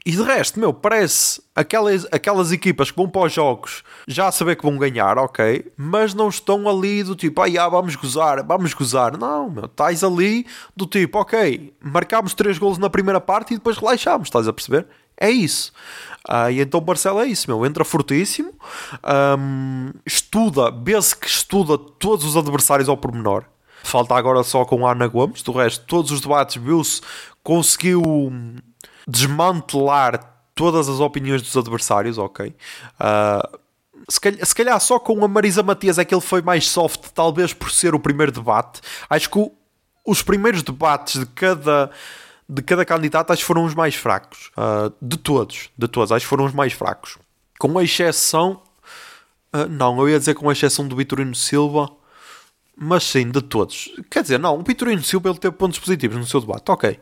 E 0.06 0.12
de 0.12 0.22
resto, 0.22 0.60
meu, 0.60 0.72
parece 0.72 1.42
aquelas, 1.52 2.06
aquelas 2.12 2.52
equipas 2.52 2.92
que 2.92 2.96
vão 2.96 3.08
para 3.08 3.26
os 3.26 3.32
jogos 3.32 3.82
já 4.06 4.30
saber 4.30 4.54
que 4.54 4.62
vão 4.62 4.78
ganhar, 4.78 5.18
ok, 5.18 5.72
mas 5.76 6.14
não 6.14 6.28
estão 6.28 6.68
ali 6.68 7.02
do 7.02 7.16
tipo, 7.16 7.42
ah, 7.42 7.50
já, 7.50 7.68
vamos 7.68 7.96
gozar, 7.96 8.46
vamos 8.46 8.72
gozar. 8.72 9.18
Não, 9.18 9.50
meu, 9.50 9.64
estás 9.64 10.04
ali 10.04 10.46
do 10.76 10.86
tipo, 10.86 11.18
ok, 11.18 11.74
marcámos 11.82 12.34
três 12.34 12.56
golos 12.56 12.78
na 12.78 12.88
primeira 12.88 13.20
parte 13.20 13.54
e 13.54 13.56
depois 13.56 13.78
relaxámos, 13.78 14.28
estás 14.28 14.46
a 14.46 14.52
perceber? 14.52 14.86
É 15.16 15.28
isso. 15.28 15.72
Uh, 16.28 16.52
e 16.52 16.60
então 16.60 16.78
o 16.78 16.86
Marcelo 16.86 17.18
é 17.18 17.26
isso, 17.26 17.50
meu. 17.50 17.66
Entra 17.66 17.84
fortíssimo, 17.84 18.52
estuda, 20.04 20.70
vê-se 20.70 21.16
que 21.16 21.26
estuda 21.26 21.76
todos 21.76 22.24
os 22.24 22.36
adversários 22.36 22.88
ao 22.88 22.96
pormenor. 22.96 23.44
Falta 23.82 24.14
agora 24.14 24.44
só 24.44 24.64
com 24.64 24.86
a 24.86 24.92
Ana 24.92 25.08
Gomes. 25.08 25.42
Do 25.42 25.50
resto, 25.50 25.84
todos 25.84 26.12
os 26.12 26.20
debates, 26.20 26.62
viu-se, 26.62 27.00
conseguiu 27.42 28.02
desmantelar 29.06 30.36
todas 30.54 30.88
as 30.88 31.00
opiniões 31.00 31.42
dos 31.42 31.56
adversários, 31.56 32.18
ok? 32.18 32.48
Uh, 32.48 33.58
se 34.08 34.20
calhar, 34.20 34.46
se 34.46 34.54
calhar, 34.54 34.80
só 34.80 34.98
com 34.98 35.24
a 35.24 35.28
Marisa 35.28 35.62
Matias 35.62 35.98
é 35.98 36.04
que 36.04 36.14
ele 36.14 36.20
foi 36.20 36.40
mais 36.40 36.68
soft, 36.68 37.10
talvez 37.14 37.52
por 37.52 37.70
ser 37.70 37.94
o 37.94 38.00
primeiro 38.00 38.32
debate. 38.32 38.80
Acho 39.08 39.28
que 39.30 39.38
o, 39.38 39.52
os 40.04 40.22
primeiros 40.22 40.62
debates 40.62 41.20
de 41.20 41.26
cada 41.26 41.90
de 42.48 42.62
cada 42.62 42.84
candidato, 42.84 43.32
acho 43.32 43.42
que 43.42 43.46
foram 43.46 43.64
os 43.64 43.74
mais 43.74 43.94
fracos. 43.96 44.50
Uh, 44.56 44.92
de 45.02 45.16
todos, 45.16 45.68
de 45.76 45.88
todos, 45.88 46.12
acho 46.12 46.24
que 46.24 46.28
foram 46.28 46.44
os 46.44 46.52
mais 46.52 46.72
fracos. 46.72 47.18
Com 47.58 47.80
exceção. 47.80 48.62
Uh, 49.52 49.68
não, 49.68 49.98
eu 50.00 50.08
ia 50.08 50.18
dizer 50.18 50.34
com 50.34 50.50
exceção 50.50 50.86
do 50.86 50.94
Vitorino 50.94 51.34
Silva, 51.34 51.90
mas 52.76 53.02
sim, 53.02 53.30
de 53.30 53.42
todos. 53.42 53.90
Quer 54.10 54.22
dizer, 54.22 54.38
não, 54.38 54.58
o 54.58 54.62
Vitorino 54.62 55.02
Silva 55.02 55.28
ele 55.30 55.38
teve 55.38 55.56
pontos 55.56 55.78
positivos 55.78 56.16
no 56.16 56.26
seu 56.26 56.40
debate, 56.40 56.70
ok. 56.70 57.00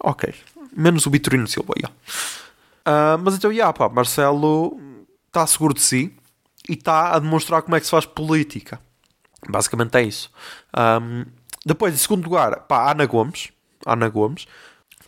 Ok, 0.00 0.34
menos 0.76 1.06
o 1.06 1.10
Vitorino 1.10 1.46
Silva, 1.46 1.74
yeah. 1.76 1.94
Uh, 2.86 3.18
mas 3.22 3.34
então, 3.34 3.50
yeah, 3.50 3.72
pá, 3.72 3.88
Marcelo 3.88 4.78
está 5.26 5.46
seguro 5.46 5.74
de 5.74 5.80
si 5.80 6.14
e 6.68 6.74
está 6.74 7.14
a 7.14 7.18
demonstrar 7.18 7.62
como 7.62 7.76
é 7.76 7.80
que 7.80 7.86
se 7.86 7.90
faz 7.90 8.04
política. 8.06 8.80
Basicamente 9.48 9.96
é 9.96 10.02
isso. 10.02 10.30
Um, 10.76 11.24
depois, 11.64 11.94
em 11.94 11.98
segundo 11.98 12.24
lugar, 12.24 12.60
pá, 12.60 12.90
Ana 12.90 13.06
Gomes. 13.06 13.48
Ana 13.86 14.08
Gomes, 14.08 14.46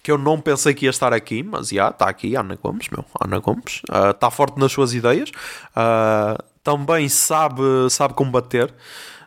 que 0.03 0.11
eu 0.11 0.19
não 0.19 0.41
pensei 0.41 0.75
que 0.75 0.85
ia 0.85 0.91
estar 0.91 1.13
aqui, 1.13 1.43
mas 1.43 1.69
já 1.69 1.89
está 1.89 2.09
aqui, 2.09 2.37
Ana 2.37 2.57
Gomes, 2.57 2.89
meu, 2.91 3.05
Ana 3.21 3.39
Gomes, 3.39 3.83
uh, 3.91 4.11
está 4.11 4.31
forte 4.31 4.59
nas 4.59 4.71
suas 4.71 4.95
ideias, 4.95 5.31
uh, 5.31 6.43
também 6.63 7.09
sabe, 7.09 7.63
sabe 7.91 8.15
combater, 8.15 8.71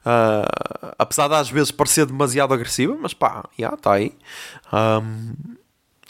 uh, 0.06 0.94
apesar 0.98 1.28
de 1.28 1.36
às 1.36 1.50
vezes 1.50 1.72
parecer 1.72 2.06
demasiado 2.06 2.54
agressiva, 2.54 2.96
mas 3.00 3.14
pá, 3.14 3.44
já 3.58 3.74
está 3.74 3.94
aí. 3.94 4.16
Um, 4.72 5.34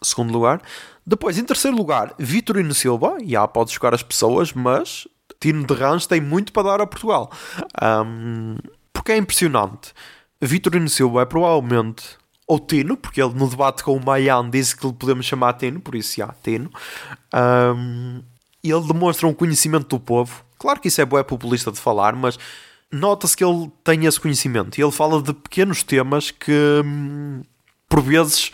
segundo 0.02 0.32
lugar. 0.32 0.62
Depois, 1.06 1.38
em 1.38 1.44
terceiro 1.44 1.76
lugar, 1.76 2.14
Vitorino 2.18 2.74
Silva. 2.74 3.18
Há, 3.38 3.48
pode 3.48 3.74
jogar 3.74 3.94
as 3.94 4.04
pessoas, 4.04 4.54
mas 4.54 5.08
Tino 5.40 5.66
de 5.66 5.74
Rãs 5.74 6.06
tem 6.06 6.22
muito 6.22 6.52
para 6.52 6.70
dar 6.70 6.82
a 6.82 6.88
Portugal. 6.88 7.32
Um, 7.82 8.58
porque 8.94 9.14
é 9.14 9.18
impressionante. 9.18 9.94
Vitorino 10.42 10.90
Silva 10.90 11.24
é 11.24 11.26
provavelmente 11.26 12.18
ou 12.50 12.60
Tino, 12.60 12.98
porque 12.98 13.22
ele 13.22 13.36
no 13.36 13.48
debate 13.48 13.84
com 13.84 13.96
o 13.96 14.04
Mayan 14.04 14.50
disse 14.50 14.76
que 14.76 14.88
lhe 14.88 14.94
podemos 14.94 15.24
chamar 15.26 15.54
Tino, 15.54 15.80
por 15.80 15.94
isso 15.94 16.18
já, 16.18 16.34
Tino. 16.44 16.72
Um, 17.34 18.24
ele 18.64 18.88
demonstra 18.88 19.28
um 19.28 19.34
conhecimento 19.34 19.88
do 19.88 20.00
povo. 20.00 20.44
Claro 20.58 20.80
que 20.80 20.88
isso 20.88 21.00
é 21.00 21.06
bué 21.06 21.24
populista 21.24 21.72
de 21.72 21.80
falar, 21.80 22.16
mas 22.16 22.40
nota-se 22.92 23.38
que 23.38 23.44
ele 23.44 23.72
tem 23.84 24.06
esse 24.06 24.20
conhecimento. 24.20 24.78
E 24.78 24.84
ele 24.84 24.92
fala 24.92 25.22
de 25.22 25.32
pequenos 25.32 25.84
temas 25.84 26.32
que, 26.32 26.82
hum, 26.84 27.44
por 27.88 28.02
vezes, 28.02 28.52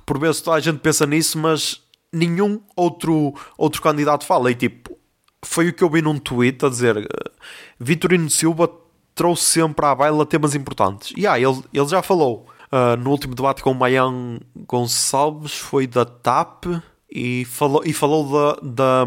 que 0.00 0.06
por 0.06 0.18
vezes 0.18 0.40
toda 0.40 0.56
a 0.56 0.60
gente 0.60 0.78
pensa 0.78 1.06
nisso, 1.06 1.38
mas 1.38 1.80
nenhum 2.12 2.60
outro, 2.74 3.34
outro 3.56 3.80
candidato 3.82 4.24
fala. 4.24 4.50
E 4.50 4.54
tipo, 4.54 4.96
foi 5.42 5.68
o 5.68 5.72
que 5.72 5.84
eu 5.84 5.90
vi 5.90 6.02
num 6.02 6.18
tweet 6.18 6.64
a 6.64 6.68
dizer: 6.68 6.96
uh, 6.96 7.30
Vitorino 7.78 8.30
Silva 8.30 8.70
trouxe 9.14 9.44
sempre 9.44 9.84
à 9.86 9.94
baila 9.94 10.26
temas 10.26 10.54
importantes. 10.54 11.12
E 11.16 11.26
ah, 11.26 11.38
ele, 11.38 11.62
ele 11.72 11.88
já 11.88 12.02
falou 12.02 12.46
uh, 12.72 12.96
no 12.96 13.10
último 13.10 13.34
debate 13.34 13.62
com 13.62 13.72
o 13.72 13.74
Mayan 13.74 14.40
Gonçalves, 14.66 15.54
foi 15.54 15.86
da 15.86 16.04
TAP 16.04 16.66
e 17.10 17.44
falou, 17.44 17.82
e 17.84 17.92
falou 17.92 18.30
da, 18.30 18.60
da, 18.62 19.06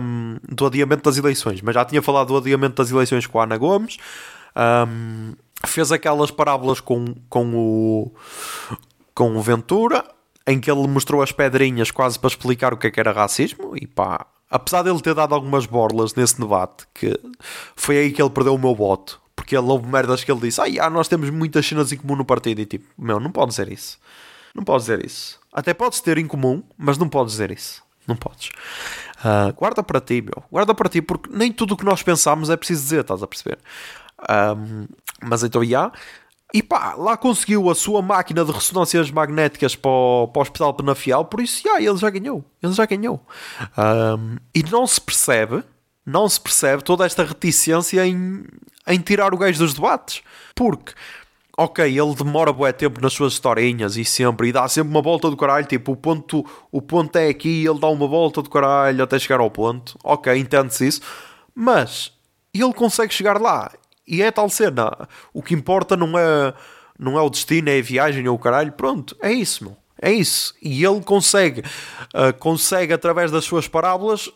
do 0.50 0.66
adiamento 0.66 1.04
das 1.04 1.18
eleições, 1.18 1.62
mas 1.62 1.74
já 1.74 1.86
tinha 1.86 2.02
falado 2.02 2.28
do 2.28 2.38
adiamento 2.38 2.76
das 2.76 2.92
eleições 2.92 3.26
com 3.26 3.40
a 3.40 3.44
Ana 3.44 3.58
Gomes. 3.58 3.98
Um, 4.56 5.34
fez 5.66 5.92
aquelas 5.92 6.30
parábolas 6.30 6.80
com, 6.80 7.16
com, 7.30 7.56
o, 7.56 8.12
com 9.16 9.36
o 9.38 9.42
Ventura, 9.42 10.04
em 10.46 10.60
que 10.60 10.70
ele 10.70 10.88
mostrou 10.88 11.22
as 11.22 11.32
pedrinhas 11.32 11.92
quase 11.92 12.20
para 12.20 12.28
explicar 12.28 12.74
o 12.74 12.78
que, 12.78 12.88
é 12.88 12.92
que 12.92 13.00
era 13.00 13.12
racismo. 13.12 13.76
E 13.78 13.88
pá, 13.88 14.26
apesar 14.50 14.84
dele 14.84 15.02
ter 15.02 15.14
dado 15.14 15.34
algumas 15.34 15.66
borlas 15.66 16.14
nesse 16.14 16.40
debate, 16.40 16.86
que 16.94 17.20
foi 17.76 17.98
aí 17.98 18.12
que 18.12 18.22
ele 18.22 18.30
perdeu 18.30 18.56
o 18.56 18.60
meu 18.60 18.76
voto, 18.76 19.22
porque 19.36 19.56
ele 19.56 19.68
houve 19.68 19.88
merdas 19.88 20.24
que 20.24 20.32
ele 20.32 20.42
disse: 20.42 20.62
Ah, 20.80 20.90
nós 20.90 21.08
temos 21.08 21.30
muitas 21.30 21.66
cenas 21.66 21.92
em 21.92 21.98
comum 21.98 22.16
no 22.16 22.26
partido. 22.26 22.62
E 22.62 22.66
tipo, 22.66 22.88
meu, 22.98 23.20
não 23.20 23.32
pode 23.32 23.50
dizer 23.50 23.72
isso. 23.72 23.98
Não 24.54 24.64
pode 24.64 24.84
dizer 24.84 25.04
isso. 25.04 25.40
Até 25.52 25.74
podes 25.74 26.00
ter 26.00 26.18
em 26.18 26.28
comum, 26.28 26.64
mas 26.78 26.98
não 26.98 27.10
podes 27.10 27.34
dizer 27.34 27.52
isso. 27.52 27.82
Não 28.08 28.16
podes. 28.16 28.50
Uh, 29.20 29.54
guarda 29.56 29.82
para 29.82 30.02
ti, 30.02 30.22
meu. 30.22 30.44
Guarda 30.52 30.76
para 30.76 30.90
ti, 30.90 31.02
porque 31.02 31.30
nem 31.32 31.52
tudo 31.52 31.74
o 31.74 31.78
que 31.78 31.86
nós 31.86 32.04
pensamos 32.04 32.50
é 32.50 32.58
preciso 32.58 32.84
dizer, 32.84 33.02
estás 33.02 33.24
a 33.24 33.28
perceber? 33.28 33.58
Um, 34.30 34.88
mas 35.22 35.44
então, 35.44 35.64
já. 35.64 35.92
E 36.54 36.62
pá, 36.62 36.94
lá 36.96 37.18
conseguiu 37.18 37.70
a 37.70 37.76
sua 37.76 38.02
máquina 38.02 38.46
de 38.46 38.52
ressonâncias 38.52 39.10
magnéticas 39.10 39.76
para 39.76 39.90
o, 39.90 40.28
para 40.28 40.40
o 40.40 40.44
Hospital 40.44 40.74
Penafiel, 40.76 41.26
por 41.26 41.42
isso, 41.42 41.64
já, 41.64 41.82
ele 41.82 41.98
já 41.98 42.10
ganhou. 42.12 42.46
Ele 42.62 42.74
já 42.74 42.86
ganhou. 42.86 43.26
Um, 43.76 44.38
e 44.54 44.62
não 44.64 44.86
se 44.86 45.02
percebe, 45.02 45.64
não 46.06 46.30
se 46.30 46.40
percebe 46.40 46.84
toda 46.84 47.06
esta 47.06 47.24
reticência 47.24 48.06
em, 48.06 48.46
em 48.88 49.00
tirar 49.00 49.34
o 49.34 49.38
gajo 49.38 49.58
dos 49.58 49.74
debates. 49.74 50.22
Porque 50.54 50.94
ok, 51.58 51.86
ele 51.86 52.16
demora 52.16 52.52
bué 52.52 52.72
tempo 52.72 53.00
nas 53.00 53.14
suas 53.14 53.34
historinhas 53.34 53.96
e 53.96 54.04
sempre, 54.04 54.50
e 54.50 54.52
dá 54.52 54.68
sempre 54.68 54.92
uma 54.92 55.02
volta 55.02 55.30
do 55.30 55.38
caralho, 55.38 55.66
tipo, 55.66 55.92
o 55.92 55.96
ponto, 55.96 56.46
o 56.72 56.82
ponto 56.82 57.16
é 57.16 57.30
aqui, 57.30 57.66
ele 57.66 57.80
dá 57.80 57.88
uma 57.88 58.08
volta 58.08 58.42
do 58.42 58.50
caralho 58.50 59.04
até 59.04 59.20
chegar 59.20 59.40
ao 59.40 59.52
ponto, 59.52 59.98
ok, 60.04 60.36
entende-se 60.36 60.88
isso, 60.88 61.02
mas 61.54 62.12
ele 62.54 62.74
consegue 62.74 63.14
chegar 63.14 63.40
lá, 63.40 63.72
e 64.08 64.22
é 64.22 64.32
tal 64.32 64.50
cena, 64.50 65.08
o 65.34 65.42
que 65.42 65.54
importa 65.54 65.96
não 65.96 66.18
é, 66.18 66.54
não 66.98 67.18
é 67.18 67.22
o 67.22 67.30
destino, 67.30 67.70
é 67.70 67.80
a 67.80 67.82
viagem 67.82 68.28
ou 68.28 68.36
o 68.36 68.40
caralho, 68.40 68.72
pronto, 68.72 69.16
é 69.22 69.32
isso, 69.32 69.64
meu. 69.64 69.78
É 70.02 70.12
isso. 70.12 70.54
E 70.62 70.84
ele 70.84 71.02
consegue, 71.02 71.62
uh, 71.62 72.38
consegue 72.38 72.92
através 72.92 73.32
das 73.32 73.46
suas 73.46 73.70
parábolas 73.70 74.30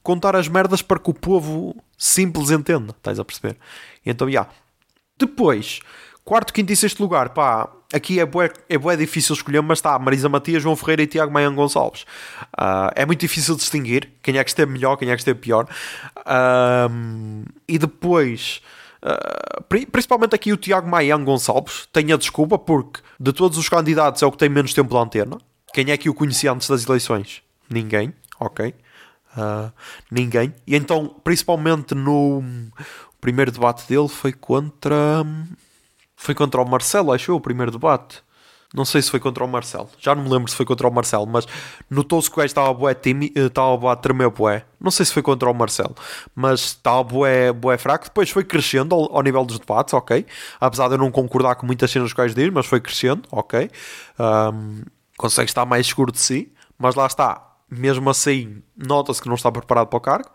contar 0.00 0.36
as 0.36 0.46
merdas 0.46 0.80
para 0.80 0.98
que 1.00 1.10
o 1.10 1.14
povo 1.14 1.74
simples 1.96 2.52
entenda. 2.52 2.94
Estás 2.96 3.18
a 3.18 3.24
perceber? 3.24 3.56
Então, 4.06 4.28
já. 4.28 4.42
Yeah. 4.42 4.52
Depois, 5.18 5.80
Quarto, 6.28 6.52
quinto 6.52 6.70
e 6.70 6.76
sexto 6.76 7.00
lugar, 7.00 7.30
pá, 7.30 7.66
aqui 7.90 8.20
é 8.20 8.26
bué, 8.26 8.52
é 8.68 8.76
bué 8.76 8.94
difícil 8.96 9.34
escolher, 9.34 9.62
mas 9.62 9.78
está 9.78 9.98
Marisa 9.98 10.28
Matias, 10.28 10.62
João 10.62 10.76
Ferreira 10.76 11.04
e 11.04 11.06
Tiago 11.06 11.32
Maian 11.32 11.54
Gonçalves. 11.54 12.02
Uh, 12.52 12.92
é 12.94 13.06
muito 13.06 13.20
difícil 13.20 13.56
distinguir 13.56 14.10
quem 14.22 14.36
é 14.36 14.44
que 14.44 14.50
esteve 14.50 14.70
melhor, 14.70 14.96
quem 14.96 15.08
é 15.08 15.14
que 15.14 15.22
esteve 15.22 15.38
pior. 15.38 15.66
Uh, 16.18 17.46
e 17.66 17.78
depois, 17.78 18.60
uh, 19.02 19.62
principalmente 19.90 20.34
aqui 20.34 20.52
o 20.52 20.56
Tiago 20.56 20.88
Maian 20.88 21.22
Gonçalves, 21.22 21.88
tem 21.92 22.12
a 22.12 22.16
desculpa 22.16 22.58
porque 22.58 23.00
de 23.18 23.32
todos 23.32 23.58
os 23.58 23.68
candidatos 23.68 24.22
é 24.22 24.26
o 24.26 24.32
que 24.32 24.38
tem 24.38 24.48
menos 24.48 24.72
tempo 24.72 24.90
de 24.90 25.00
antena. 25.00 25.38
Quem 25.72 25.90
é 25.90 25.96
que 25.96 26.08
o 26.08 26.14
conhecia 26.14 26.52
antes 26.52 26.68
das 26.68 26.86
eleições? 26.86 27.42
Ninguém, 27.68 28.12
ok. 28.40 28.74
ninguém. 30.10 30.54
E 30.66 30.74
então, 30.74 31.14
principalmente 31.22 31.94
no 31.94 32.42
primeiro 33.20 33.52
debate 33.52 33.86
dele 33.86 34.08
foi 34.08 34.32
contra 34.32 35.24
foi 36.16 36.34
contra 36.34 36.60
o 36.60 36.68
Marcelo, 36.68 37.12
acho 37.12 37.30
eu, 37.30 37.36
o 37.36 37.40
primeiro 37.40 37.70
debate. 37.70 38.22
Não 38.74 38.84
sei 38.84 39.00
se 39.00 39.10
foi 39.10 39.18
contra 39.18 39.42
o 39.42 39.48
Marcelo. 39.48 39.88
Já 39.98 40.14
não 40.14 40.24
me 40.24 40.28
lembro 40.28 40.50
se 40.50 40.56
foi 40.56 40.66
contra 40.66 40.86
o 40.86 40.92
Marcelo, 40.92 41.26
mas 41.26 41.46
notou-se 41.88 42.28
que 42.28 42.34
o 42.34 42.38
gajo 42.38 42.46
estava 42.46 42.74
bué 42.74 42.92
eh, 42.92 43.46
estava 43.46 43.92
a 43.92 43.96
tremer 43.96 44.28
bué. 44.28 44.64
Não 44.78 44.90
sei 44.90 45.06
se 45.06 45.12
foi 45.12 45.22
contra 45.22 45.50
o 45.50 45.54
Marcelo, 45.54 45.94
mas 46.34 46.60
estava 46.60 47.02
bué, 47.02 47.50
bué 47.50 47.78
fraco. 47.78 48.04
Depois 48.04 48.28
foi 48.28 48.44
crescendo 48.44 48.94
ao, 48.94 49.16
ao, 49.16 49.22
nível 49.22 49.42
dos 49.46 49.58
debates, 49.58 49.94
ok. 49.94 50.26
Apesar 50.60 50.88
de 50.88 50.94
eu 50.94 50.98
não 50.98 51.10
concordar 51.10 51.54
com 51.54 51.64
muitas 51.66 51.90
cenas 51.90 52.12
que 52.12 52.20
o 52.20 52.22
gajo 52.22 52.34
diz, 52.34 52.52
mas 52.52 52.66
foi 52.66 52.80
crescendo, 52.80 53.22
ok. 53.32 53.70
Um, 54.20 54.82
consegue 55.16 55.50
estar 55.50 55.64
mais 55.64 55.86
seguro 55.86 56.12
de 56.12 56.20
si, 56.20 56.52
mas 56.78 56.94
lá 56.94 57.06
está. 57.06 57.42
Mesmo 57.70 58.10
assim, 58.10 58.62
nota-se 58.76 59.22
que 59.22 59.28
não 59.28 59.34
está 59.34 59.50
preparado 59.50 59.86
para 59.86 59.96
o 59.96 60.00
cargo. 60.00 60.30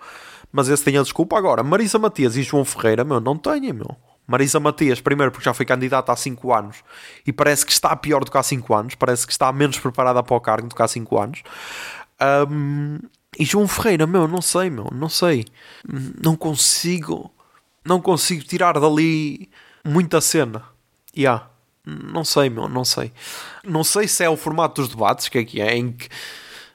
Mas 0.51 0.69
esse 0.69 0.83
tem 0.83 0.97
a 0.97 1.03
desculpa. 1.03 1.37
Agora, 1.37 1.63
Marisa 1.63 1.99
Matias 1.99 2.35
e 2.35 2.43
João 2.43 2.65
Ferreira, 2.65 3.03
meu, 3.03 3.19
não 3.19 3.37
têm, 3.37 3.73
meu. 3.73 3.95
Marisa 4.25 4.59
Matias, 4.59 5.01
primeiro 5.01 5.31
porque 5.31 5.45
já 5.45 5.53
foi 5.53 5.65
candidata 5.65 6.11
há 6.11 6.15
5 6.15 6.53
anos 6.53 6.77
e 7.25 7.33
parece 7.33 7.65
que 7.65 7.71
está 7.71 7.95
pior 7.95 8.23
do 8.23 8.31
que 8.31 8.37
há 8.37 8.43
5 8.43 8.73
anos, 8.73 8.95
parece 8.95 9.25
que 9.25 9.33
está 9.33 9.51
menos 9.51 9.77
preparada 9.79 10.23
para 10.23 10.35
o 10.35 10.41
cargo 10.41 10.67
do 10.67 10.75
que 10.75 10.81
há 10.81 10.87
5 10.87 11.19
anos. 11.19 11.43
Um, 12.49 12.99
e 13.37 13.45
João 13.45 13.67
Ferreira, 13.67 14.05
meu, 14.05 14.27
não 14.27 14.41
sei, 14.41 14.69
meu, 14.69 14.89
não 14.93 15.09
sei. 15.09 15.45
Não 16.23 16.35
consigo, 16.35 17.31
não 17.83 17.99
consigo 17.99 18.43
tirar 18.43 18.79
dali 18.79 19.49
muita 19.83 20.21
cena. 20.21 20.63
Yeah. 21.15 21.49
Não 21.85 22.23
sei, 22.23 22.49
meu, 22.49 22.69
não 22.69 22.85
sei. 22.85 23.11
Não 23.63 23.83
sei 23.83 24.07
se 24.07 24.23
é 24.23 24.29
o 24.29 24.37
formato 24.37 24.81
dos 24.81 24.89
debates, 24.89 25.27
que 25.27 25.37
é 25.37 25.43
que 25.43 25.61
é, 25.61 25.75
em 25.75 25.91
que 25.91 26.07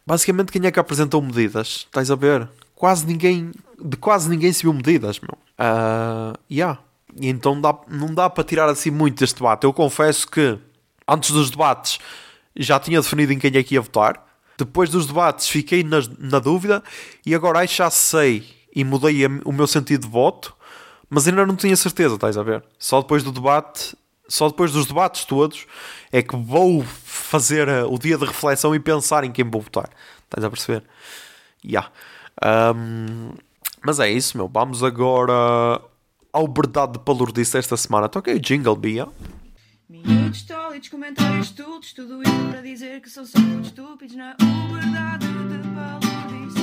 basicamente 0.06 0.52
quem 0.52 0.66
é 0.66 0.70
que 0.70 0.78
apresentou 0.78 1.22
medidas? 1.22 1.86
Estás 1.86 2.10
a 2.10 2.14
ver? 2.14 2.48
Quase 2.74 3.06
ninguém, 3.06 3.52
de 3.82 3.96
quase 3.96 4.28
ninguém 4.28 4.52
se 4.52 4.62
viu 4.62 4.72
medidas, 4.74 5.18
meu. 5.20 5.38
Uh, 5.58 6.38
yeah. 6.50 6.78
E 7.16 7.28
então 7.28 7.60
dá, 7.60 7.74
não 7.88 8.14
dá 8.14 8.28
para 8.28 8.44
tirar 8.44 8.68
assim 8.68 8.90
muito 8.90 9.20
deste 9.20 9.36
debate. 9.36 9.64
Eu 9.64 9.72
confesso 9.72 10.26
que 10.26 10.58
antes 11.06 11.30
dos 11.30 11.50
debates 11.50 11.98
já 12.56 12.78
tinha 12.78 13.00
definido 13.00 13.32
em 13.32 13.38
quem 13.38 13.56
é 13.56 13.62
que 13.62 13.74
ia 13.74 13.80
votar. 13.80 14.26
Depois 14.56 14.90
dos 14.90 15.06
debates 15.06 15.48
fiquei 15.48 15.84
na, 15.84 15.98
na 16.18 16.38
dúvida 16.38 16.82
e 17.24 17.34
agora 17.34 17.64
já 17.66 17.90
sei 17.90 18.44
e 18.74 18.84
mudei 18.84 19.24
a, 19.24 19.28
o 19.44 19.52
meu 19.52 19.66
sentido 19.66 20.02
de 20.02 20.08
voto, 20.08 20.54
mas 21.08 21.26
ainda 21.26 21.46
não 21.46 21.56
tinha 21.56 21.76
certeza, 21.76 22.16
estás 22.16 22.36
a 22.36 22.42
ver? 22.42 22.62
Só 22.78 23.00
depois 23.00 23.22
do 23.22 23.32
debate, 23.32 23.96
só 24.28 24.48
depois 24.48 24.72
dos 24.72 24.86
debates 24.86 25.24
todos 25.24 25.66
é 26.12 26.22
que 26.22 26.36
vou 26.36 26.84
fazer 26.84 27.68
uh, 27.68 27.92
o 27.92 27.98
dia 27.98 28.18
de 28.18 28.24
reflexão 28.24 28.74
e 28.74 28.80
pensar 28.80 29.24
em 29.24 29.32
quem 29.32 29.44
vou 29.44 29.60
votar. 29.60 29.90
Estás 30.24 30.44
a 30.44 30.50
perceber? 30.50 30.84
Yeah. 31.64 31.90
Um, 32.44 33.32
mas 33.82 34.00
é 34.00 34.10
isso, 34.10 34.36
meu. 34.36 34.48
Vamos 34.48 34.82
agora 34.82 35.80
ao 36.38 36.46
verdade 36.46 36.92
de 36.92 36.98
palurdice 37.00 37.58
esta 37.58 37.76
semana. 37.76 38.08
Toquei 38.08 38.36
o 38.36 38.40
jingle, 38.40 38.76
Bia. 38.76 39.08
Minutos 39.88 40.42
tólitos, 40.42 40.88
comentários 40.88 41.46
estúpidos, 41.46 41.92
tudo 41.92 42.22
isso 42.22 42.48
para 42.50 42.60
dizer 42.62 43.00
que 43.00 43.10
são 43.10 43.26
só 43.26 43.40
muito 43.40 43.66
estúpidos 43.66 44.14
na 44.14 44.36
verdade 44.72 45.26
de 45.26 45.68
palurdice. 45.74 46.58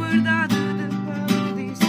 verdade 0.00 0.54
de 0.54 0.88
palurdice. 1.04 1.84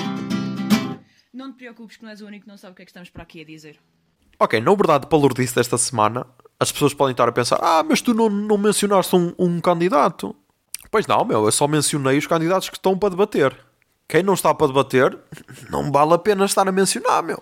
Não 1.34 1.54
te 1.54 1.60
preocupes 1.60 1.95
que 1.95 2.04
não 2.04 2.10
és 2.10 2.20
o 2.20 2.26
único 2.26 2.43
que 2.43 2.50
não 2.50 2.58
sabe 2.58 2.74
o 2.74 2.76
que 2.76 2.82
é 2.82 2.86
que 2.86 2.91
estamos 2.91 3.10
para 3.10 3.24
aqui 3.24 3.39
a 3.39 3.45
dizer. 3.45 3.80
Ok, 4.38 4.60
na 4.60 4.76
verdade 4.76 5.06
de 5.06 5.10
palurdice 5.10 5.56
desta 5.56 5.78
semana, 5.78 6.28
as 6.60 6.74
pessoas 6.74 6.93
podem 6.93 7.12
estar 7.12 7.30
a 7.30 7.32
pensar 7.32 7.58
ah, 7.62 7.86
mas 7.88 8.02
tu 8.02 8.14
não, 8.14 8.30
não 8.30 8.58
mencionaste 8.58 9.16
um, 9.16 9.34
um 9.39 9.62
candidato. 9.62 10.36
Pois 10.91 11.08
não, 11.08 11.24
meu, 11.24 11.45
eu 11.45 11.52
só 11.54 11.70
mencionei 11.70 12.18
os 12.18 12.28
candidatos 12.28 12.70
que 12.70 12.76
estão 12.76 13.00
para 13.00 13.12
debater. 13.12 13.66
Quem 14.08 14.24
não 14.24 14.34
está 14.34 14.53
para 14.53 14.68
debater, 14.68 15.18
não 15.70 15.91
vale 15.91 16.14
a 16.14 16.18
pena 16.18 16.45
estar 16.45 16.68
a 16.68 16.72
mencionar, 16.72 17.22
meu. 17.22 17.41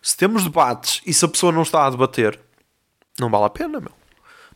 Se 0.00 0.16
temos 0.16 0.44
debates 0.44 1.02
e 1.04 1.12
se 1.12 1.24
a 1.24 1.28
pessoa 1.28 1.52
não 1.52 1.62
está 1.62 1.86
a 1.86 1.90
debater, 1.90 2.40
não 3.18 3.30
vale 3.30 3.44
a 3.44 3.50
pena, 3.50 3.80
meu. 3.80 3.92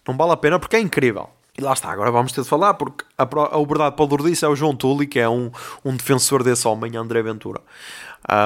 Não 0.07 0.17
vale 0.17 0.33
a 0.33 0.37
pena 0.37 0.59
porque 0.59 0.77
é 0.77 0.81
incrível. 0.81 1.29
E 1.57 1.61
lá 1.61 1.73
está, 1.73 1.91
agora 1.91 2.11
vamos 2.11 2.33
ter 2.33 2.43
de 2.43 2.49
falar, 2.49 2.75
porque 2.75 3.05
a, 3.17 3.23
a 3.23 3.65
verdade 3.65 3.95
para 3.95 4.05
o 4.05 4.29
é 4.29 4.49
o 4.49 4.57
João 4.57 4.75
Tulli, 4.75 5.07
que 5.07 5.21
é 5.21 5.29
um, 5.29 5.53
um 5.85 5.95
defensor 5.95 6.43
desse 6.43 6.67
homem, 6.67 6.97
André 6.97 7.23
Ventura. 7.23 7.61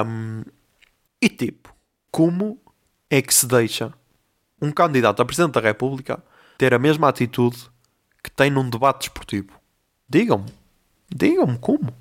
Um, 0.05 0.43
e 1.21 1.27
tipo, 1.27 1.73
como 2.11 2.59
é 3.09 3.21
que 3.21 3.33
se 3.33 3.47
deixa 3.47 3.93
um 4.61 4.71
candidato 4.71 5.21
a 5.21 5.25
Presidente 5.25 5.53
da 5.53 5.61
República 5.61 6.21
ter 6.57 6.73
a 6.73 6.79
mesma 6.79 7.09
atitude 7.09 7.57
que 8.23 8.29
tem 8.29 8.51
num 8.51 8.69
debate 8.69 9.07
desportivo? 9.07 9.53
Digam-me. 10.07 10.53
Digam-me 11.09 11.57
como. 11.57 11.91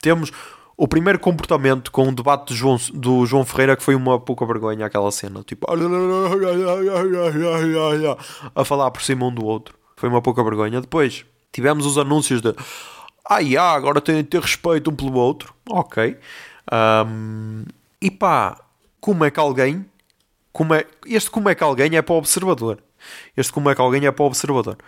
Temos 0.00 0.30
o 0.76 0.86
primeiro 0.86 1.18
comportamento 1.18 1.90
com 1.90 2.08
o 2.08 2.14
debate 2.14 2.48
do 2.48 2.54
João, 2.54 2.76
do 2.94 3.26
João 3.26 3.44
Ferreira 3.44 3.76
que 3.76 3.82
foi 3.82 3.94
uma 3.94 4.20
pouca 4.20 4.46
vergonha 4.46 4.86
aquela 4.86 5.10
cena. 5.10 5.42
Tipo, 5.42 5.66
a 8.54 8.64
falar 8.64 8.90
por 8.90 9.02
cima 9.02 9.26
um 9.26 9.34
do 9.34 9.44
outro. 9.44 9.74
Foi 9.96 10.08
uma 10.08 10.22
pouca 10.22 10.42
vergonha. 10.44 10.80
Depois 10.80 11.26
tivemos 11.52 11.84
os 11.84 11.98
anúncios 11.98 12.40
de 12.40 12.54
ah, 13.28 13.74
agora 13.74 14.00
tem 14.00 14.16
de 14.16 14.24
ter 14.24 14.40
respeito 14.40 14.90
um 14.90 14.96
pelo 14.96 15.18
outro. 15.18 15.52
Ok. 15.68 16.16
Um, 16.72 17.64
e 18.00 18.10
pá, 18.10 18.58
como 19.00 19.24
é 19.24 19.30
que 19.30 19.40
alguém. 19.40 19.84
Como 20.52 20.74
é, 20.74 20.86
este 21.06 21.30
como 21.30 21.48
é 21.48 21.54
que 21.54 21.62
alguém 21.62 21.96
é 21.96 22.02
para 22.02 22.14
o 22.14 22.18
observador. 22.18 22.78
Este 23.36 23.52
como 23.52 23.68
é 23.68 23.74
que 23.74 23.80
alguém 23.80 24.06
é 24.06 24.12
para 24.12 24.22
o 24.22 24.26
observador. 24.26 24.78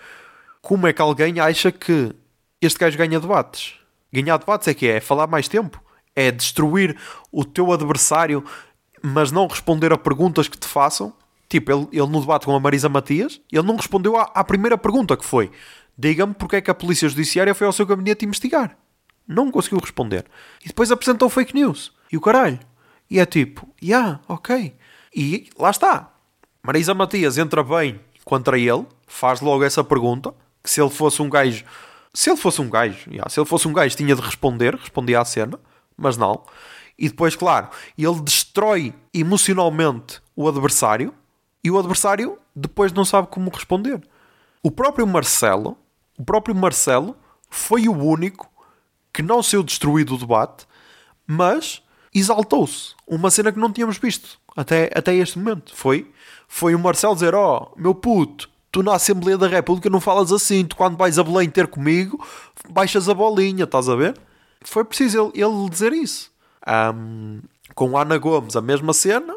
Como 0.63 0.87
é 0.87 0.93
que 0.93 1.03
alguém 1.03 1.39
acha 1.39 1.71
que 1.71 2.15
este 2.61 2.79
gajo 2.79 2.97
ganha 2.97 3.21
debates? 3.21 3.80
Ganhar 4.13 4.37
debates 4.39 4.69
é 4.69 4.75
que 4.75 4.87
é, 4.87 4.97
é 4.97 5.01
falar 5.01 5.27
mais 5.27 5.49
tempo. 5.49 5.83
É 6.15 6.31
destruir 6.31 6.97
o 7.31 7.45
teu 7.45 7.73
adversário, 7.73 8.45
mas 9.03 9.31
não 9.31 9.47
responder 9.47 9.93
a 9.93 9.99
perguntas 9.99 10.49
que 10.49 10.59
te 10.59 10.67
façam. 10.67 11.13
Tipo, 11.49 11.73
ele, 11.73 11.89
ele 11.93 12.07
no 12.07 12.21
debate 12.21 12.47
com 12.47 12.55
a 12.55 12.61
Marisa 12.61 12.89
Matias, 12.89 13.41
ele 13.51 13.67
não 13.67 13.77
respondeu 13.77 14.17
à, 14.17 14.31
à 14.35 14.45
primeira 14.45 14.79
pergunta 14.79 15.17
que 15.17 15.25
foi 15.25 15.51
diga-me 16.01 16.33
porque 16.33 16.57
é 16.57 16.61
que 16.63 16.71
a 16.71 16.75
Polícia 16.75 17.09
Judiciária 17.09 17.55
foi 17.55 17.67
ao 17.67 17.73
seu 17.75 17.85
gabinete 17.85 18.25
investigar. 18.25 18.77
Não 19.29 19.51
conseguiu 19.51 19.79
responder. 19.79 20.25
E 20.65 20.69
depois 20.69 20.91
apresentou 20.91 21.29
fake 21.29 21.55
news. 21.55 21.93
E 22.11 22.17
o 22.17 22.21
caralho. 22.21 22.59
E 23.11 23.21
é 23.21 23.27
tipo, 23.27 23.69
yeah, 23.83 24.19
ok. 24.27 24.75
E 25.15 25.51
lá 25.59 25.71
está. 25.71 26.11
Marisa 26.63 26.95
Matias 26.95 27.37
entra 27.37 27.63
bem 27.63 28.01
contra 28.25 28.59
ele, 28.59 28.87
faz 29.07 29.41
logo 29.41 29.63
essa 29.63 29.85
pergunta, 29.85 30.35
que 30.63 30.71
se 30.71 30.81
ele 30.81 30.91
fosse 30.91 31.21
um 31.21 31.29
gajo... 31.29 31.65
Se 32.13 32.31
ele 32.31 32.37
fosse 32.37 32.61
um 32.61 32.69
gajo, 32.69 33.11
yeah, 33.11 33.29
se 33.29 33.39
ele 33.39 33.47
fosse 33.47 33.69
um 33.69 33.73
gajo 33.73 33.97
tinha 33.97 34.15
de 34.15 34.21
responder, 34.21 34.75
respondia 34.75 35.21
à 35.21 35.25
cena, 35.25 35.59
mas 35.97 36.17
não. 36.17 36.43
E 36.99 37.09
depois, 37.09 37.37
claro, 37.37 37.69
ele 37.97 38.21
destrói 38.21 38.95
emocionalmente 39.15 40.21
o 40.35 40.49
adversário 40.49 41.15
e 41.63 41.71
o 41.71 41.79
adversário 41.79 42.39
depois 42.55 42.93
não 42.93 43.05
sabe 43.05 43.29
como 43.29 43.51
responder. 43.51 44.01
O 44.63 44.71
próprio 44.71 45.07
Marcelo, 45.07 45.79
o 46.19 46.25
próprio 46.25 46.55
Marcelo 46.55 47.17
foi 47.49 47.89
o 47.89 47.97
único 47.97 48.51
que 49.13 49.23
não 49.23 49.43
saiu 49.43 49.63
destruído 49.63 50.15
o 50.15 50.19
debate, 50.19 50.67
mas 51.27 51.83
exaltou-se. 52.15 52.95
Uma 53.07 53.31
cena 53.31 53.53
que 53.53 53.59
não 53.59 53.73
tínhamos 53.73 53.99
visto 53.99 54.39
até, 54.57 54.91
até 54.95 55.15
este 55.15 55.39
momento. 55.39 55.75
Foi, 55.75 56.13
foi 56.47 56.75
o 56.75 56.79
Marcelo 56.79 57.15
dizer: 57.15 57.35
oh, 57.35 57.73
meu 57.77 57.95
puto, 57.95 58.51
tu 58.71 58.83
na 58.83 58.95
Assembleia 58.95 59.37
da 59.37 59.49
República 59.49 59.91
não 59.91 60.01
falas 60.01 60.33
assim. 60.33 60.65
Tu, 60.65 60.77
quando 60.77 60.97
vais 60.97 61.19
a 61.19 61.25
Belém 61.25 61.49
ter 61.49 61.67
comigo, 61.67 62.25
baixas 62.69 63.09
a 63.09 63.15
bolinha, 63.15 63.65
estás 63.65 63.89
a 63.89 63.97
ver? 63.97 64.17
Foi 64.63 64.85
preciso 64.85 65.33
ele, 65.35 65.45
ele 65.45 65.71
dizer 65.71 65.93
isso. 65.93 66.31
Um, 66.67 67.41
com 67.75 67.97
Ana 67.97 68.19
Gomes, 68.19 68.57
a 68.57 68.61
mesma 68.61 68.93
cena. 68.93 69.35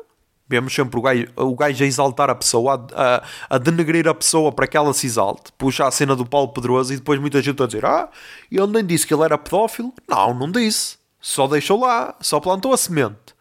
Vemos 0.48 0.76
sempre 0.76 1.00
o 1.00 1.02
gajo, 1.02 1.28
o 1.38 1.56
gajo 1.56 1.84
a 1.84 1.88
exaltar 1.88 2.30
a 2.30 2.36
pessoa, 2.36 2.86
a, 2.94 3.16
a, 3.16 3.24
a, 3.56 3.58
denegrir 3.58 4.08
a 4.08 4.14
pessoa 4.14 4.52
para 4.52 4.68
que 4.68 4.76
ela 4.76 4.94
se 4.94 5.08
exalte. 5.08 5.52
Puxa 5.58 5.88
a 5.88 5.92
cena 5.92 6.16
do 6.16 6.26
Paulo 6.26 6.50
Pedroso 6.50 6.94
e 6.94 6.98
depois 6.98 7.20
muita 7.20 7.42
gente 7.42 7.64
a 7.64 7.66
dizer: 7.66 7.86
Ah, 7.86 8.10
ele 8.52 8.68
nem 8.68 8.86
disse 8.86 9.08
que 9.08 9.14
ele 9.14 9.24
era 9.24 9.38
pedófilo. 9.38 9.94
Não, 10.08 10.34
não 10.34 10.52
disse. 10.52 10.98
Só 11.20 11.48
deixou 11.48 11.80
lá, 11.80 12.16
só 12.20 12.42
plantou 12.42 12.74
a 12.74 12.78
semente. 12.78 13.34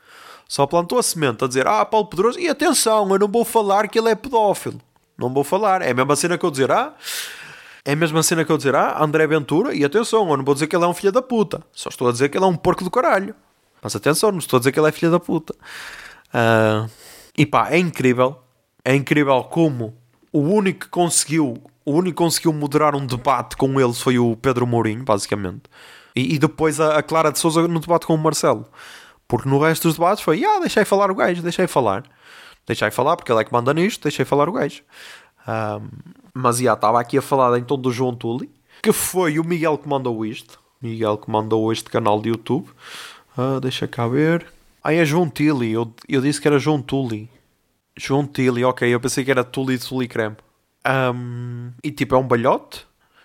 Só 0.48 0.64
plantou 0.66 0.98
a 0.98 1.02
semente 1.02 1.44
a 1.44 1.48
dizer: 1.48 1.66
Ah, 1.66 1.84
Paulo 1.84 2.06
Pedroso, 2.06 2.38
e 2.38 2.48
atenção, 2.48 3.10
eu 3.10 3.18
não 3.18 3.28
vou 3.28 3.44
falar 3.44 3.88
que 3.88 3.98
ele 3.98 4.08
é 4.08 4.14
pedófilo. 4.14 4.80
Não 5.22 5.32
vou 5.32 5.44
falar. 5.44 5.82
É 5.82 5.92
a 5.92 5.94
mesma 5.94 6.16
cena 6.16 6.36
que 6.36 6.44
eu 6.44 6.50
dizer: 6.50 6.70
Ah, 6.72 6.94
é 7.84 7.92
a 7.92 7.96
mesma 7.96 8.22
cena 8.22 8.44
que 8.44 8.50
eu 8.50 8.56
dizer: 8.56 8.74
Ah, 8.74 9.02
André 9.02 9.26
Ventura, 9.26 9.72
e 9.72 9.84
atenção, 9.84 10.28
eu 10.28 10.36
não 10.36 10.44
vou 10.44 10.54
dizer 10.54 10.66
que 10.66 10.74
ele 10.74 10.84
é 10.84 10.88
um 10.88 10.94
filho 10.94 11.12
da 11.12 11.22
puta. 11.22 11.62
Só 11.72 11.88
estou 11.88 12.08
a 12.08 12.12
dizer 12.12 12.28
que 12.28 12.36
ele 12.36 12.44
é 12.44 12.48
um 12.48 12.56
porco 12.56 12.82
do 12.82 12.90
caralho. 12.90 13.34
Mas 13.80 13.94
atenção, 13.94 14.32
não 14.32 14.38
estou 14.38 14.56
a 14.56 14.60
dizer 14.60 14.72
que 14.72 14.80
ele 14.80 14.88
é 14.88 14.92
filho 14.92 15.12
da 15.12 15.20
puta. 15.20 15.54
Uh, 16.34 16.90
e 17.38 17.46
pá, 17.46 17.70
é 17.70 17.78
incrível. 17.78 18.36
É 18.84 18.94
incrível 18.94 19.42
como 19.44 19.96
o 20.32 20.40
único 20.40 20.80
que 20.80 20.88
conseguiu, 20.88 21.62
o 21.84 21.92
único 21.92 22.16
que 22.16 22.24
conseguiu 22.24 22.52
moderar 22.52 22.96
um 22.96 23.06
debate 23.06 23.56
com 23.56 23.80
eles 23.80 24.00
foi 24.00 24.18
o 24.18 24.36
Pedro 24.36 24.66
Mourinho, 24.66 25.04
basicamente. 25.04 25.62
E, 26.16 26.34
e 26.34 26.38
depois 26.38 26.80
a, 26.80 26.98
a, 26.98 27.02
Clara 27.02 27.30
de 27.30 27.38
Souza 27.38 27.66
no 27.68 27.80
debate 27.80 28.06
com 28.06 28.14
o 28.14 28.18
Marcelo. 28.18 28.66
Porque 29.28 29.48
no 29.48 29.58
resto 29.60 29.88
dos 29.88 29.94
debates 29.96 30.22
foi, 30.22 30.44
ah, 30.44 30.58
deixei 30.60 30.84
falar 30.84 31.10
o 31.10 31.14
gajo, 31.14 31.42
deixei 31.42 31.66
falar. 31.66 32.04
Deixei 32.66 32.90
falar, 32.90 33.16
porque 33.16 33.32
ele 33.32 33.40
é 33.40 33.44
que 33.44 33.52
manda 33.52 33.74
nisto, 33.74 34.02
deixei 34.02 34.24
falar 34.24 34.48
o 34.48 34.52
gajo. 34.52 34.82
Um, 35.46 35.88
mas 36.34 36.58
já 36.58 36.74
estava 36.74 37.00
aqui 37.00 37.18
a 37.18 37.22
falar 37.22 37.58
então 37.58 37.76
do 37.76 37.90
João 37.90 38.14
Tulli, 38.14 38.50
que 38.82 38.92
foi 38.92 39.38
o 39.38 39.44
Miguel 39.44 39.78
que 39.78 39.88
mandou 39.88 40.24
isto. 40.24 40.60
Miguel 40.80 41.16
que 41.18 41.30
mandou 41.30 41.72
este 41.72 41.88
canal 41.88 42.20
de 42.20 42.28
YouTube. 42.28 42.68
Uh, 43.36 43.60
deixa 43.60 43.86
cá 43.86 44.06
ver. 44.06 44.46
Ah, 44.82 44.92
é 44.92 45.04
João 45.04 45.30
Tilly. 45.30 45.72
Eu, 45.72 45.94
eu 46.08 46.20
disse 46.20 46.40
que 46.40 46.48
era 46.48 46.58
João 46.58 46.82
Tully. 46.82 47.30
João 47.96 48.26
Tilly, 48.26 48.64
ok. 48.64 48.92
Eu 48.92 48.98
pensei 48.98 49.24
que 49.24 49.30
era 49.30 49.44
Tully 49.44 49.78
de 49.78 49.86
Tully 49.86 50.08
Creme. 50.08 50.36
Um, 51.14 51.70
e 51.84 51.92
tipo, 51.92 52.16
é 52.16 52.18
um 52.18 52.26
balhote. 52.26 52.84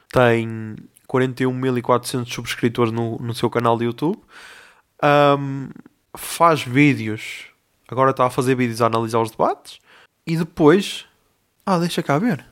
Tem 0.09 0.75
41.400 1.09 2.31
subscritores 2.31 2.91
no, 2.91 3.17
no 3.17 3.33
seu 3.33 3.49
canal 3.49 3.77
de 3.77 3.85
YouTube. 3.85 4.19
Um, 5.03 5.69
faz 6.15 6.61
vídeos. 6.61 7.46
Agora 7.87 8.11
está 8.11 8.25
a 8.25 8.29
fazer 8.29 8.55
vídeos 8.55 8.81
a 8.81 8.87
analisar 8.87 9.19
os 9.19 9.31
debates. 9.31 9.79
E 10.25 10.35
depois. 10.35 11.05
Ah, 11.65 11.79
deixa 11.79 12.03
cá 12.03 12.17
ver. 12.17 12.45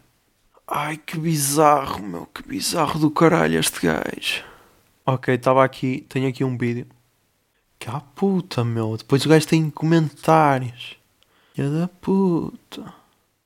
Ai, 0.68 0.98
que 0.98 1.18
bizarro, 1.18 2.02
meu. 2.02 2.26
Que 2.28 2.42
bizarro 2.42 3.00
do 3.00 3.12
caralho 3.12 3.60
este 3.60 3.86
gajo. 3.86 4.44
Ok, 5.06 5.36
estava 5.36 5.64
aqui. 5.64 6.06
Tenho 6.10 6.28
aqui 6.28 6.44
um 6.44 6.58
vídeo. 6.58 6.88
Que 7.78 7.90
a 7.90 8.00
puta, 8.00 8.64
meu. 8.64 8.98
Depois 8.98 9.26
o 9.26 9.30
gajo 9.30 9.48
tem 9.48 9.70
comentários. 9.70 10.98
Filha 11.54 11.70
da 11.70 11.88
puta. 11.88 12.94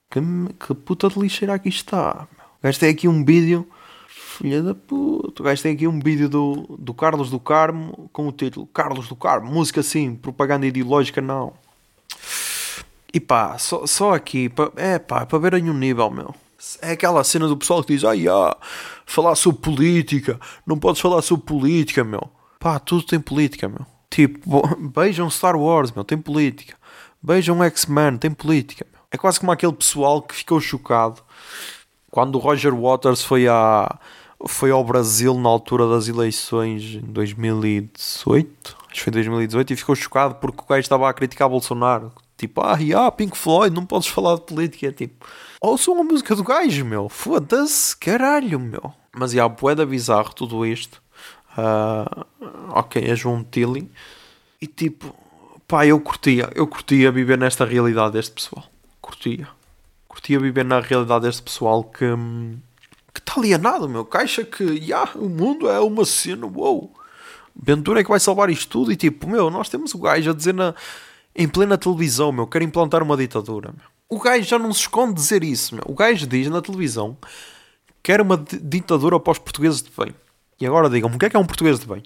Que, 0.10 0.20
que 0.60 0.74
puta 0.74 1.10
de 1.10 1.20
lixeira 1.20 1.54
aqui 1.56 1.70
está, 1.70 2.28
meu. 2.38 2.48
O 2.48 2.64
gajo 2.64 2.80
tem 2.80 2.90
aqui 2.90 3.08
um 3.08 3.26
vídeo. 3.26 3.68
Filha 4.08 4.62
da 4.64 4.76
puta. 4.76 5.42
O 5.42 5.46
gajo 5.46 5.62
tem 5.62 5.74
aqui 5.74 5.88
um 5.88 6.00
vídeo 6.00 6.30
do, 6.30 6.78
do 6.80 6.94
Carlos 6.94 7.30
do 7.30 7.40
Carmo 7.40 8.10
com 8.14 8.28
o 8.28 8.32
título 8.32 8.66
Carlos 8.68 9.08
do 9.08 9.16
Carmo. 9.16 9.52
Música 9.52 9.84
sim, 9.84 10.16
propaganda 10.16 10.66
ideológica 10.66 11.20
não. 11.20 11.54
E 13.14 13.20
pá, 13.20 13.58
só, 13.58 13.86
só 13.88 14.14
aqui, 14.14 14.50
pá, 14.50 14.72
é 14.76 15.00
pá, 15.00 15.26
para 15.26 15.40
verem 15.40 15.70
o 15.70 15.74
nível, 15.74 16.10
meu. 16.12 16.34
É 16.82 16.92
aquela 16.92 17.24
cena 17.24 17.48
do 17.48 17.58
pessoal 17.58 17.84
que 17.84 17.94
diz: 17.94 18.04
ai, 18.04 18.28
ah, 18.28 18.56
falar 19.06 19.36
sobre 19.36 19.62
política, 19.62 20.40
não 20.66 20.78
podes 20.78 21.02
falar 21.02 21.22
sobre 21.22 21.46
política, 21.46 22.04
meu. 22.04 22.30
Pá, 22.60 22.78
tudo 22.80 23.04
tem 23.04 23.20
política, 23.20 23.68
meu. 23.68 23.86
Tipo, 24.10 24.62
beijam 24.78 25.30
Star 25.32 25.56
Wars, 25.56 25.92
meu, 25.92 26.04
tem 26.04 26.18
política. 26.18 26.76
Beijam 27.22 27.64
X-Men, 27.64 28.18
tem 28.18 28.32
política. 28.32 28.86
Meu. 28.92 29.02
É 29.12 29.18
quase 29.18 29.40
como 29.40 29.52
aquele 29.52 29.74
pessoal 29.74 30.22
que 30.22 30.36
ficou 30.36 30.60
chocado 30.60 31.22
quando 32.12 32.36
o 32.36 32.40
Roger 32.40 32.76
Waters 32.76 33.24
foi, 33.24 33.48
a, 33.48 34.00
foi 34.48 34.72
ao 34.72 34.84
Brasil 34.84 35.34
na 35.36 35.50
altura 35.50 35.88
das 35.88 36.08
eleições 36.08 36.96
em 36.96 37.02
2018. 37.02 38.78
Acho 38.90 38.94
que 38.94 39.02
foi 39.04 39.14
2018 39.14 39.74
e 39.74 39.76
ficou 39.76 39.96
chocado 39.96 40.36
porque 40.36 40.62
o 40.62 40.68
gajo 40.68 40.82
estava 40.82 41.10
a 41.10 41.14
criticar 41.14 41.50
Bolsonaro. 41.50 42.12
Tipo, 42.40 42.62
ah, 42.62 42.78
yeah, 42.80 43.12
Pink 43.12 43.38
Floyd, 43.38 43.76
não 43.76 43.86
podes 43.86 44.08
falar 44.08 44.36
de 44.36 44.44
política. 44.44 44.88
É 44.88 44.92
tipo, 44.94 45.26
ouçam 45.60 46.00
a 46.00 46.04
música 46.06 46.34
do 46.34 46.44
gajo, 46.44 46.86
meu. 46.86 47.10
Foda-se, 47.10 47.96
caralho, 47.98 48.58
meu. 48.58 48.94
Mas, 49.14 49.34
yeah, 49.34 49.54
boeda 49.54 49.86
bizarro 49.86 50.34
tudo 50.34 50.66
isto. 50.66 51.02
Uh, 51.58 52.26
ok, 52.70 53.04
é 53.04 53.14
João 53.14 53.44
Tilly. 53.44 53.92
E 54.62 54.68
tipo, 54.68 55.14
pá, 55.68 55.86
eu 55.86 56.00
curtia, 56.00 56.50
eu 56.56 56.66
curtia 56.66 57.12
viver 57.12 57.38
nesta 57.38 57.66
realidade 57.66 58.14
deste 58.14 58.32
pessoal. 58.32 58.64
Curtia. 59.02 59.50
Curtia 60.08 60.40
viver 60.40 60.64
na 60.64 60.80
realidade 60.80 61.26
deste 61.26 61.42
pessoal 61.44 61.84
que 61.84 62.06
que 63.14 63.20
está 63.20 63.34
alienado, 63.38 63.90
meu. 63.90 64.06
Caixa 64.06 64.46
que, 64.46 64.64
yeah, 64.64 65.12
o 65.16 65.28
mundo 65.28 65.68
é 65.68 65.80
uma 65.80 66.06
cena, 66.06 66.46
uou. 66.46 66.94
Ventura 67.54 68.00
é 68.00 68.04
que 68.04 68.10
vai 68.10 68.20
salvar 68.20 68.50
isto 68.50 68.70
tudo 68.70 68.92
e 68.94 68.96
tipo, 68.96 69.28
meu, 69.28 69.50
nós 69.50 69.68
temos 69.68 69.94
o 69.94 70.00
gajo 70.00 70.30
a 70.30 70.34
dizer 70.34 70.54
na, 70.54 70.74
em 71.36 71.48
plena 71.48 71.78
televisão, 71.78 72.32
meu, 72.32 72.48
quer 72.48 72.62
implantar 72.62 73.04
uma 73.04 73.16
ditadura. 73.16 73.74
O 74.10 74.20
gajo 74.20 74.44
já 74.44 74.58
não 74.58 74.74
se 74.74 74.82
esconde 74.82 75.14
dizer 75.14 75.44
isso, 75.44 75.76
meu. 75.76 75.84
O 75.88 75.94
gajo 75.94 76.26
diz 76.26 76.48
na 76.48 76.62
televisão 76.62 77.18
que 78.02 78.12
era 78.12 78.24
uma 78.24 78.38
ditadura 78.38 79.20
para 79.20 79.32
os 79.32 79.38
portugueses 79.38 79.82
de 79.82 79.92
bem. 79.96 80.16
E 80.60 80.66
agora 80.66 80.90
digam-me, 80.90 81.16
o 81.16 81.20
que 81.20 81.26
é 81.26 81.30
que 81.30 81.36
é 81.36 81.40
um 81.40 81.46
português 81.46 81.80
de 81.80 81.86
bem? 81.86 82.04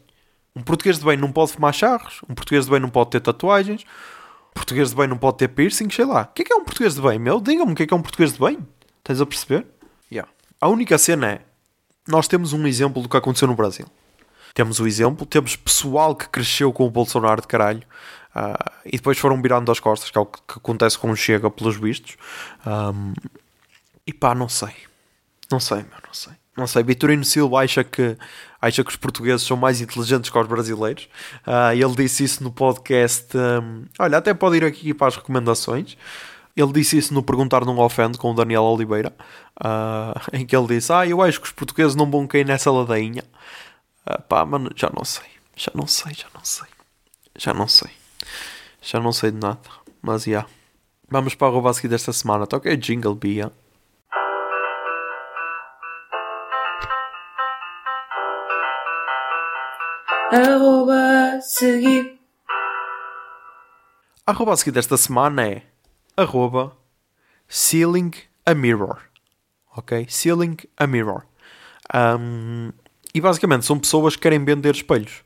Um 0.56 0.62
português 0.62 1.00
de 1.00 1.06
bem 1.06 1.18
não 1.18 1.32
pode 1.32 1.54
fumar 1.54 1.74
charros, 1.74 2.22
um 2.30 2.36
português 2.36 2.66
de 2.66 2.72
bem 2.72 2.80
não 2.80 2.90
pode 2.90 3.10
ter 3.10 3.22
tatuagens, 3.22 3.84
um 3.84 4.54
português 4.54 4.90
de 4.90 4.96
bem 4.96 5.08
não 5.08 5.18
pode 5.18 5.38
ter 5.38 5.48
piercing, 5.48 5.90
sei 5.90 6.06
lá. 6.06 6.24
O 6.24 6.34
que 6.34 6.44
é 6.44 6.46
que 6.46 6.54
é 6.54 6.56
um 6.56 6.64
português 6.64 6.96
de 6.96 7.02
bem, 7.02 7.18
meu? 7.18 7.40
Digam-me 7.40 7.72
o 7.72 7.76
que 7.76 7.84
é 7.84 7.88
que 7.88 7.94
é 7.94 7.98
um 7.98 8.02
português 8.02 8.34
de 8.34 8.40
bem. 8.40 8.60
Estás 9.00 9.20
a 9.20 9.26
perceber? 9.26 9.66
Yeah. 10.12 10.30
A 10.62 10.68
única 10.68 10.98
cena 10.98 11.28
é, 11.28 11.42
nós 12.08 12.28
temos 12.28 12.54
um 12.54 12.68
exemplo 12.68 13.02
do 13.02 13.10
que 13.10 13.18
aconteceu 13.18 13.48
no 13.48 13.56
Brasil. 13.56 13.88
Temos 14.54 14.80
o 14.80 14.86
exemplo, 14.86 15.26
temos 15.26 15.56
pessoal 15.56 16.16
que 16.16 16.30
cresceu 16.30 16.72
com 16.72 16.86
o 16.86 16.92
Bolsonaro 16.92 17.42
de 17.42 17.48
caralho 17.48 17.84
uh, 18.36 18.72
e 18.86 18.98
depois 18.98 19.18
foram 19.18 19.42
virando 19.42 19.66
das 19.66 19.80
costas, 19.80 20.10
que 20.10 20.18
é 20.18 20.22
o 20.22 20.26
que, 20.26 20.40
acontece 20.48 20.98
com 20.98 21.10
o 21.12 21.16
Chega, 21.16 21.50
pelos 21.50 21.76
vistos. 21.78 22.18
Um, 22.66 23.14
e 24.06 24.14
pá, 24.14 24.36
não 24.36 24.50
sei. 24.50 24.74
Não 25.52 25.60
sei, 25.60 25.78
meu, 25.78 26.00
não 26.06 26.14
sei. 26.14 26.34
não 26.58 26.68
sei, 26.68 26.84
Vitorino 26.84 27.24
Silva 27.24 27.64
acha 27.64 27.84
que, 27.84 28.18
acha 28.62 28.84
que 28.84 28.90
os 28.90 28.96
portugueses 28.96 29.46
são 29.46 29.56
mais 29.56 29.82
inteligentes 29.82 30.30
que 30.30 30.38
os 30.38 30.48
brasileiros. 30.48 31.08
Uh, 31.46 31.74
ele 31.74 31.96
disse 31.96 32.24
isso 32.24 32.44
no 32.44 32.52
podcast. 32.52 33.38
Um, 33.38 33.86
olha, 34.00 34.18
até 34.18 34.34
pode 34.34 34.58
ir 34.58 34.64
aqui 34.64 34.94
para 34.94 35.08
as 35.08 35.16
recomendações. 35.16 35.98
Ele 36.56 36.72
disse 36.72 36.98
isso 36.98 37.14
no 37.14 37.24
Perguntar 37.24 37.66
Não 37.66 37.80
Ofende 37.80 38.18
com 38.18 38.32
o 38.32 38.34
Daniel 38.34 38.64
Oliveira, 38.64 39.14
uh, 39.60 40.20
em 40.34 40.46
que 40.46 40.56
ele 40.56 40.68
disse: 40.68 40.94
Ah, 40.94 41.06
eu 41.06 41.22
acho 41.22 41.40
que 41.40 41.48
os 41.48 41.54
portugueses 41.54 41.96
não 41.96 42.10
vão 42.10 42.28
cair 42.28 42.46
nessa 42.46 42.72
ladainha. 42.72 43.24
Uh, 44.08 44.22
pá, 44.24 44.46
mano, 44.46 44.70
já 44.76 44.92
não 44.96 45.04
sei, 45.04 45.26
já 45.56 45.72
não 45.74 45.88
sei, 45.88 46.14
já 46.14 46.28
não 46.34 46.44
sei, 46.44 46.68
já 47.38 47.54
não 47.54 47.68
sei, 47.68 47.92
já 48.84 49.00
não 49.00 49.14
sei 49.14 49.32
de 49.32 49.40
nada. 49.40 49.60
Mas 50.02 50.24
já. 50.24 50.32
Yeah. 50.32 50.50
Vamos 51.10 51.36
para 51.36 51.48
o 51.48 51.52
arroba 51.52 51.72
desta 51.72 52.12
semana. 52.12 52.46
Toca 52.46 52.70
okay, 52.70 52.78
Jingle 52.78 53.16
Bia. 53.16 53.52
Arroba 60.32 61.40
seguir. 61.42 62.20
A 64.26 64.32
arroba 64.32 64.54
a 64.54 64.58
seguir 64.58 64.72
desta 64.72 64.98
semana 64.98 65.48
é 65.48 65.64
arroba 66.18 66.76
Sealing 67.48 68.12
a 68.46 68.54
Mirror. 68.54 68.98
Ok? 69.78 70.08
Sealing 70.10 70.58
a 70.78 70.88
Mirror. 70.88 71.24
Um, 71.94 72.72
e 73.14 73.22
basicamente 73.22 73.66
são 73.66 73.78
pessoas 73.78 74.16
que 74.16 74.24
querem 74.24 74.44
vender 74.44 74.74
espelhos. 74.74 75.24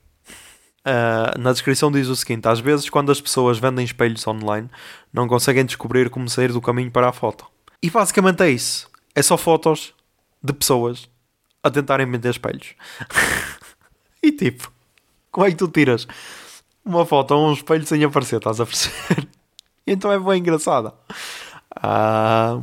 Uh, 0.88 1.38
na 1.38 1.52
descrição 1.52 1.92
diz 1.92 2.08
o 2.08 2.16
seguinte: 2.16 2.48
às 2.48 2.62
vezes, 2.62 2.90
quando 2.90 3.12
as 3.12 3.20
pessoas 3.20 3.60
vendem 3.60 3.84
espelhos 3.84 4.26
online, 4.26 4.70
não 5.12 5.28
conseguem 5.28 5.66
descobrir 5.66 6.10
como 6.10 6.30
sair 6.30 6.54
do 6.54 6.62
caminho 6.62 6.90
para 6.90 7.10
a 7.10 7.12
foto. 7.12 7.46
E 7.84 7.90
basicamente 7.90 8.42
é 8.44 8.50
isso. 8.50 8.90
É 9.14 9.22
só 9.22 9.36
fotos 9.36 9.94
de 10.42 10.54
pessoas 10.54 11.10
a 11.62 11.70
tentarem 11.70 12.10
vender 12.10 12.30
espelhos. 12.30 12.74
e 14.24 14.32
tipo, 14.32 14.72
como 15.30 15.46
é 15.46 15.50
que 15.50 15.58
tu 15.58 15.68
tiras 15.68 16.08
uma 16.86 17.06
foto 17.06 17.34
a 17.34 17.38
um 17.38 17.52
espelho 17.52 17.86
sem 17.86 18.02
aparecer? 18.06 18.38
Estás 18.38 18.62
a 18.62 18.66
perceber? 18.66 19.28
Então 19.90 20.12
é 20.12 20.20
bem 20.20 20.40
engraçada. 20.40 20.94
Uh, 21.78 22.62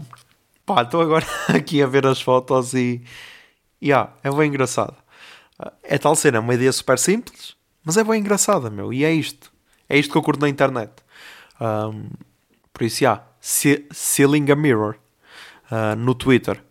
pá, 0.66 0.82
estou 0.82 1.00
agora 1.00 1.24
aqui 1.48 1.82
a 1.82 1.86
ver 1.86 2.06
as 2.06 2.20
fotos 2.20 2.74
e. 2.74 3.02
Yeah, 3.82 4.12
é 4.22 4.30
bem 4.30 4.48
engraçada. 4.48 4.94
Uh, 5.58 5.72
é 5.82 5.96
tal 5.96 6.14
cena, 6.14 6.40
uma 6.40 6.52
ideia 6.52 6.70
super 6.70 6.98
simples, 6.98 7.56
mas 7.84 7.96
é 7.96 8.04
bem 8.04 8.20
engraçada, 8.20 8.70
meu. 8.70 8.92
E 8.92 9.04
é 9.04 9.12
isto. 9.12 9.52
É 9.88 9.98
isto 9.98 10.10
que 10.10 10.16
eu 10.16 10.22
curto 10.22 10.40
na 10.40 10.48
internet. 10.48 10.92
Um, 11.60 12.08
por 12.72 12.84
isso, 12.84 13.00
já. 13.00 13.22
Yeah, 13.64 13.84
Sealing 13.92 14.50
a 14.50 14.56
Mirror. 14.56 14.96
Uh, 15.70 15.96
no 15.96 16.14
Twitter. 16.14 16.62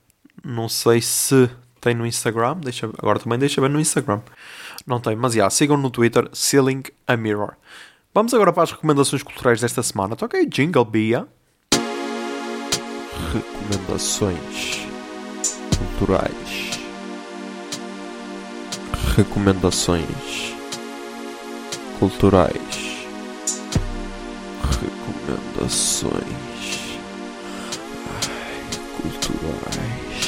Não 0.44 0.68
sei 0.68 1.02
se 1.02 1.50
tem 1.80 1.94
no 1.94 2.06
Instagram. 2.06 2.58
Deixa, 2.58 2.88
agora 2.98 3.20
também 3.20 3.38
deixa 3.38 3.62
ver 3.62 3.70
no 3.70 3.80
Instagram. 3.80 4.22
Não 4.88 5.00
tem, 5.00 5.16
mas 5.16 5.34
já. 5.34 5.38
Yeah, 5.38 5.50
sigam 5.52 5.78
no 5.78 5.92
Twitter 5.92 6.28
Sealing 6.34 6.84
a 7.08 7.16
Mirror. 7.16 7.54
Vamos 8.14 8.34
agora 8.34 8.52
para 8.52 8.64
as 8.64 8.72
recomendações 8.72 9.22
culturais 9.22 9.62
desta 9.62 9.84
semana. 9.84 10.16
Toquei 10.16 10.48
Jingle 10.48 10.86
Bia. 10.86 11.28
Recomendações 13.34 14.88
culturais. 15.78 16.80
Recomendações 19.16 20.53
culturais. 22.04 23.08
Recomendações 24.62 26.12
Ai, 28.10 28.60
culturais. 28.98 30.24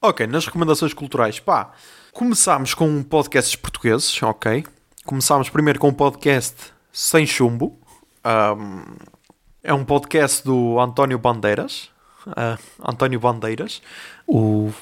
Ok, 0.00 0.26
nas 0.26 0.44
recomendações 0.44 0.92
culturais, 0.92 1.38
pá, 1.38 1.70
começámos 2.12 2.74
com 2.74 3.00
podcasts 3.04 3.54
portugueses, 3.54 4.20
ok? 4.24 4.64
Começámos 5.04 5.48
primeiro 5.48 5.78
com 5.78 5.90
um 5.90 5.94
podcast 5.94 6.72
Sem 6.92 7.24
Chumbo. 7.24 7.78
Um, 8.24 8.82
é 9.62 9.72
um 9.72 9.84
podcast 9.84 10.44
do 10.44 10.80
António 10.80 11.16
Bandeiras. 11.16 11.90
Uh, 12.26 12.58
António 12.84 13.20
Bandeiras. 13.20 13.80
O 14.26 14.72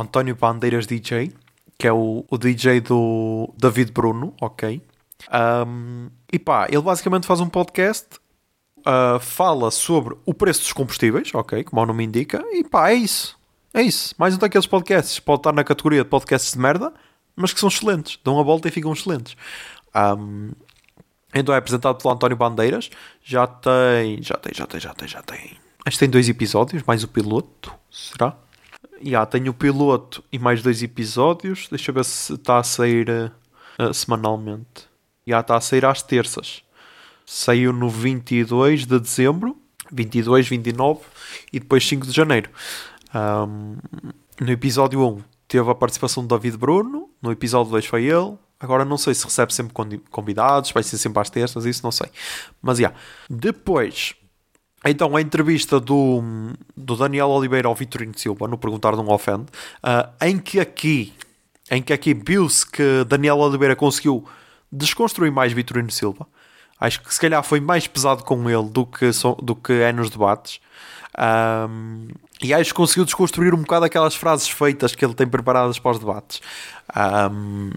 António 0.00 0.36
Bandeiras 0.36 0.86
DJ, 0.86 1.32
que 1.78 1.86
é 1.86 1.92
o, 1.92 2.24
o 2.30 2.38
DJ 2.38 2.80
do 2.80 3.52
David 3.56 3.92
Bruno, 3.92 4.34
ok? 4.40 4.82
Um, 5.66 6.08
e 6.32 6.38
pá, 6.38 6.66
ele 6.68 6.82
basicamente 6.82 7.26
faz 7.26 7.40
um 7.40 7.48
podcast 7.48 8.18
Uh, 8.78 9.18
fala 9.20 9.70
sobre 9.70 10.16
o 10.24 10.32
preço 10.32 10.60
dos 10.60 10.72
combustíveis, 10.72 11.34
ok, 11.34 11.64
como 11.64 11.82
o 11.82 11.86
nome 11.86 12.04
indica, 12.04 12.42
e 12.52 12.64
pá, 12.64 12.90
é 12.90 12.94
isso. 12.94 13.38
É 13.74 13.82
isso. 13.82 14.14
Mais 14.16 14.34
um 14.34 14.38
daqueles 14.38 14.66
podcasts. 14.66 15.20
Pode 15.20 15.40
estar 15.40 15.52
na 15.52 15.62
categoria 15.62 16.02
de 16.02 16.08
podcasts 16.08 16.52
de 16.52 16.58
merda, 16.58 16.92
mas 17.36 17.52
que 17.52 17.60
são 17.60 17.68
excelentes. 17.68 18.18
Dão 18.24 18.40
a 18.40 18.42
volta 18.42 18.68
e 18.68 18.70
ficam 18.70 18.92
excelentes. 18.92 19.36
Um, 19.94 20.52
então 21.34 21.54
é 21.54 21.58
apresentado 21.58 21.98
pelo 21.98 22.14
António 22.14 22.36
Bandeiras. 22.36 22.88
Já 23.22 23.46
tem. 23.46 24.22
Já 24.22 24.36
tem, 24.36 24.54
já 24.54 24.66
tem, 24.66 24.80
já 24.80 24.94
tem, 24.94 25.08
já 25.08 25.22
tem. 25.22 25.58
Acho 25.84 25.96
que 25.96 25.98
tem 25.98 26.08
dois 26.08 26.28
episódios, 26.28 26.82
mais 26.84 27.04
o 27.04 27.08
piloto. 27.08 27.72
Será? 27.90 28.34
Já 29.02 29.24
tem 29.26 29.48
o 29.48 29.54
piloto 29.54 30.22
e 30.32 30.38
mais 30.38 30.62
dois 30.62 30.82
episódios. 30.82 31.68
Deixa 31.68 31.90
eu 31.90 31.94
ver 31.94 32.04
se 32.04 32.34
está 32.34 32.58
a 32.58 32.62
sair 32.62 33.32
uh, 33.78 33.94
semanalmente. 33.94 34.88
Já 35.26 35.40
está 35.40 35.56
a 35.56 35.60
sair 35.60 35.84
às 35.84 36.02
terças. 36.02 36.62
Saiu 37.26 37.72
no 37.72 37.90
22 37.90 38.86
de 38.86 38.98
dezembro, 38.98 39.56
22, 39.92 40.48
29 40.48 41.00
e 41.52 41.60
depois 41.60 41.86
5 41.86 42.06
de 42.06 42.12
janeiro. 42.12 42.50
Um, 43.14 43.76
no 44.40 44.50
episódio 44.50 45.06
1 45.06 45.22
teve 45.46 45.70
a 45.70 45.74
participação 45.74 46.22
de 46.22 46.28
David 46.28 46.56
Bruno, 46.56 47.10
no 47.20 47.30
episódio 47.30 47.70
2 47.72 47.86
foi 47.86 48.04
ele. 48.04 48.36
Agora 48.60 48.84
não 48.84 48.98
sei 48.98 49.14
se 49.14 49.24
recebe 49.24 49.54
sempre 49.54 49.72
convidados, 50.10 50.72
vai 50.72 50.82
ser 50.82 50.98
sempre 50.98 51.20
às 51.20 51.30
terças, 51.30 51.64
isso 51.64 51.82
não 51.84 51.92
sei. 51.92 52.08
Mas 52.60 52.78
já. 52.78 52.88
Yeah. 52.88 53.00
Depois, 53.30 54.16
então 54.90 55.16
a 55.16 55.20
entrevista 55.20 55.80
do, 55.80 56.22
do 56.76 56.96
Daniel 56.96 57.28
Oliveira 57.28 57.68
ao 57.68 57.74
Vitorino 57.74 58.16
Silva, 58.16 58.46
no 58.46 58.58
Perguntar 58.58 58.96
Não 58.96 59.08
Ofende, 59.08 59.46
uh, 59.82 60.08
em 60.24 60.38
que 60.38 60.60
aqui, 60.60 61.12
em 61.70 61.82
que 61.82 61.92
aqui 61.92 62.14
viu-se 62.14 62.66
que 62.66 63.04
Daniel 63.06 63.38
Oliveira 63.38 63.74
conseguiu 63.74 64.24
desconstruir 64.70 65.32
mais 65.32 65.52
Vitorino 65.52 65.90
Silva. 65.90 66.26
Acho 66.80 67.02
que 67.02 67.12
se 67.12 67.20
calhar 67.20 67.42
foi 67.42 67.60
mais 67.60 67.86
pesado 67.86 68.22
com 68.22 68.48
ele 68.48 68.68
do 68.68 68.86
que, 68.86 69.10
do 69.42 69.56
que 69.56 69.72
é 69.72 69.92
nos 69.92 70.10
debates. 70.10 70.60
Um, 71.18 72.08
e 72.40 72.54
acho 72.54 72.70
que 72.70 72.76
conseguiu 72.76 73.04
desconstruir 73.04 73.52
um 73.52 73.58
bocado 73.58 73.84
aquelas 73.84 74.14
frases 74.14 74.48
feitas 74.48 74.94
que 74.94 75.04
ele 75.04 75.14
tem 75.14 75.26
preparadas 75.26 75.78
para 75.78 75.90
os 75.90 75.98
debates. 75.98 76.40
Um, 77.32 77.72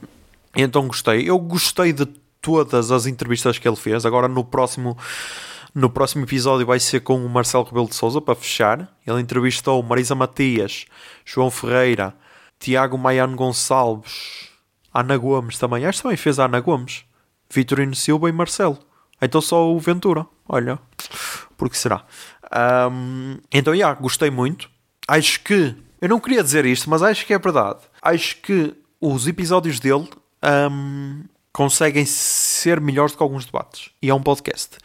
então 0.55 0.87
gostei. 0.87 1.27
Eu 1.27 1.39
gostei 1.39 1.91
de 1.91 2.05
todas 2.41 2.91
as 2.91 3.07
entrevistas 3.07 3.57
que 3.57 3.67
ele 3.67 3.75
fez. 3.75 4.05
Agora 4.05 4.27
no 4.27 4.43
próximo, 4.43 4.95
no 5.73 5.89
próximo 5.89 6.25
episódio 6.25 6.65
vai 6.65 6.79
ser 6.79 7.01
com 7.01 7.25
o 7.25 7.29
Marcelo 7.29 7.63
Rebelo 7.63 7.87
de 7.87 7.95
Souza 7.95 8.19
para 8.21 8.35
fechar. 8.35 8.93
Ele 9.05 9.21
entrevistou 9.21 9.81
Marisa 9.81 10.15
Matias, 10.15 10.85
João 11.25 11.49
Ferreira, 11.49 12.13
Tiago 12.59 12.97
Maiano 12.97 13.35
Gonçalves, 13.35 14.49
Ana 14.93 15.17
Gomes 15.17 15.57
também. 15.57 15.85
Acho 15.85 15.99
que 15.99 16.03
também 16.03 16.17
fez 16.17 16.39
a 16.39 16.45
Ana 16.45 16.59
Gomes, 16.59 17.05
Vitorino 17.49 17.95
Silva 17.95 18.29
e 18.29 18.31
Marcelo. 18.31 18.77
Então 19.21 19.39
só 19.39 19.71
o 19.71 19.79
Ventura. 19.79 20.25
Olha, 20.47 20.79
por 21.57 21.69
que 21.69 21.77
será? 21.77 22.05
Um, 22.91 23.37
então, 23.51 23.73
yeah, 23.73 23.99
gostei 23.99 24.29
muito. 24.29 24.69
Acho 25.07 25.41
que, 25.41 25.75
eu 26.01 26.09
não 26.09 26.19
queria 26.19 26.43
dizer 26.43 26.65
isto, 26.65 26.89
mas 26.89 27.01
acho 27.01 27.25
que 27.25 27.33
é 27.33 27.39
verdade. 27.39 27.79
Acho 28.01 28.37
que 28.37 28.75
os 28.99 29.27
episódios 29.27 29.79
dele 29.79 30.09
um, 30.43 31.23
conseguem 31.53 32.05
ser 32.05 32.81
melhores 32.81 33.13
do 33.13 33.17
que 33.17 33.23
alguns 33.23 33.45
debates. 33.45 33.91
E 34.01 34.09
é 34.09 34.13
um 34.13 34.21
podcast. 34.21 34.77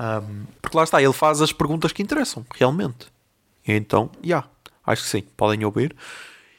Um, 0.00 0.46
porque 0.62 0.76
lá 0.76 0.84
está, 0.84 1.02
ele 1.02 1.12
faz 1.12 1.42
as 1.42 1.52
perguntas 1.52 1.92
que 1.92 2.02
interessam, 2.02 2.46
realmente. 2.54 3.08
Então, 3.66 4.10
já, 4.16 4.26
yeah, 4.26 4.48
acho 4.86 5.02
que 5.02 5.08
sim, 5.08 5.22
podem 5.36 5.62
ouvir. 5.64 5.94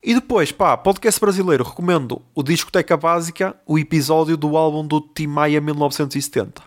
E 0.03 0.13
depois, 0.13 0.51
pá, 0.51 0.77
podcast 0.77 1.19
brasileiro, 1.19 1.63
recomendo 1.63 2.21
o 2.35 2.43
Discoteca 2.43 2.95
Básica, 2.95 3.55
o 3.65 3.79
episódio 3.79 4.37
do 4.37 4.55
álbum 4.55 4.85
do 4.85 5.01
Tim 5.01 5.27
Maia 5.27 5.59
1970. 5.59 6.61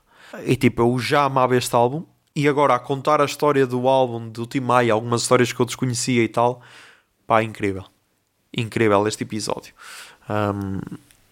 E 0.44 0.56
tipo, 0.56 0.82
eu 0.82 0.98
já 0.98 1.24
amava 1.24 1.56
este 1.56 1.74
álbum 1.76 2.04
e 2.36 2.48
agora, 2.48 2.74
a 2.74 2.80
contar 2.80 3.20
a 3.20 3.24
história 3.24 3.64
do 3.64 3.86
álbum 3.86 4.28
do 4.28 4.44
Tim 4.44 4.58
Maia, 4.58 4.92
algumas 4.92 5.22
histórias 5.22 5.52
que 5.52 5.60
eu 5.60 5.64
desconhecia 5.64 6.24
e 6.24 6.28
tal, 6.28 6.60
pá, 7.28 7.44
incrível. 7.44 7.84
Incrível 8.56 9.06
este 9.06 9.22
episódio. 9.22 9.72
Um, 10.28 10.80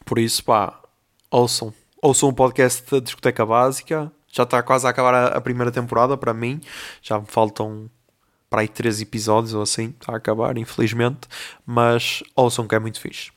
por 0.04 0.20
isso, 0.20 0.44
pá, 0.44 0.80
ouçam. 1.28 1.74
Ouçam 2.00 2.28
o 2.28 2.32
podcast 2.32 2.88
da 2.88 3.00
Discoteca 3.00 3.44
Básica. 3.44 4.12
Já 4.32 4.44
está 4.44 4.62
quase 4.62 4.86
a 4.86 4.90
acabar 4.90 5.14
a, 5.14 5.26
a, 5.26 5.40
primeira 5.40 5.70
temporada 5.70 6.16
para 6.16 6.32
mim. 6.32 6.60
Já 7.02 7.20
me 7.20 7.26
faltam 7.26 7.90
para 8.48 8.62
aí 8.62 8.68
três 8.68 9.00
episódios 9.00 9.52
ou 9.52 9.60
assim. 9.60 9.94
Está 10.00 10.14
a 10.14 10.16
acabar, 10.16 10.56
infelizmente. 10.56 11.28
Mas 11.66 12.22
ouçam 12.34 12.66
que 12.66 12.74
é 12.74 12.78
muito 12.78 12.98
fixe. 12.98 13.30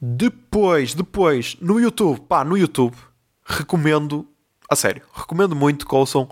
Depois, 0.00 0.94
depois, 0.94 1.56
no 1.60 1.78
YouTube, 1.78 2.20
pá, 2.20 2.44
no 2.44 2.56
YouTube, 2.56 2.96
recomendo, 3.44 4.26
a 4.70 4.74
sério, 4.74 5.02
recomendo 5.12 5.54
muito 5.54 5.86
que 5.86 5.94
ouçam 5.94 6.26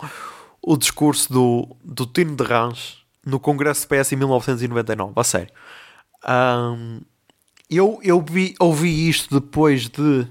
o 0.62 0.76
discurso 0.76 1.30
do, 1.30 1.76
do 1.84 2.06
Tino 2.06 2.34
de 2.34 2.44
Rãs 2.44 3.04
no 3.26 3.38
Congresso 3.38 3.86
do 3.86 3.94
PS 3.94 4.12
em 4.12 4.16
1999, 4.16 5.12
a 5.14 5.24
sério. 5.24 5.52
Um, 6.26 7.00
eu 7.68 7.98
eu 8.02 8.24
vi, 8.26 8.54
ouvi 8.58 9.08
isto 9.08 9.38
depois 9.38 9.88
de. 9.88 10.26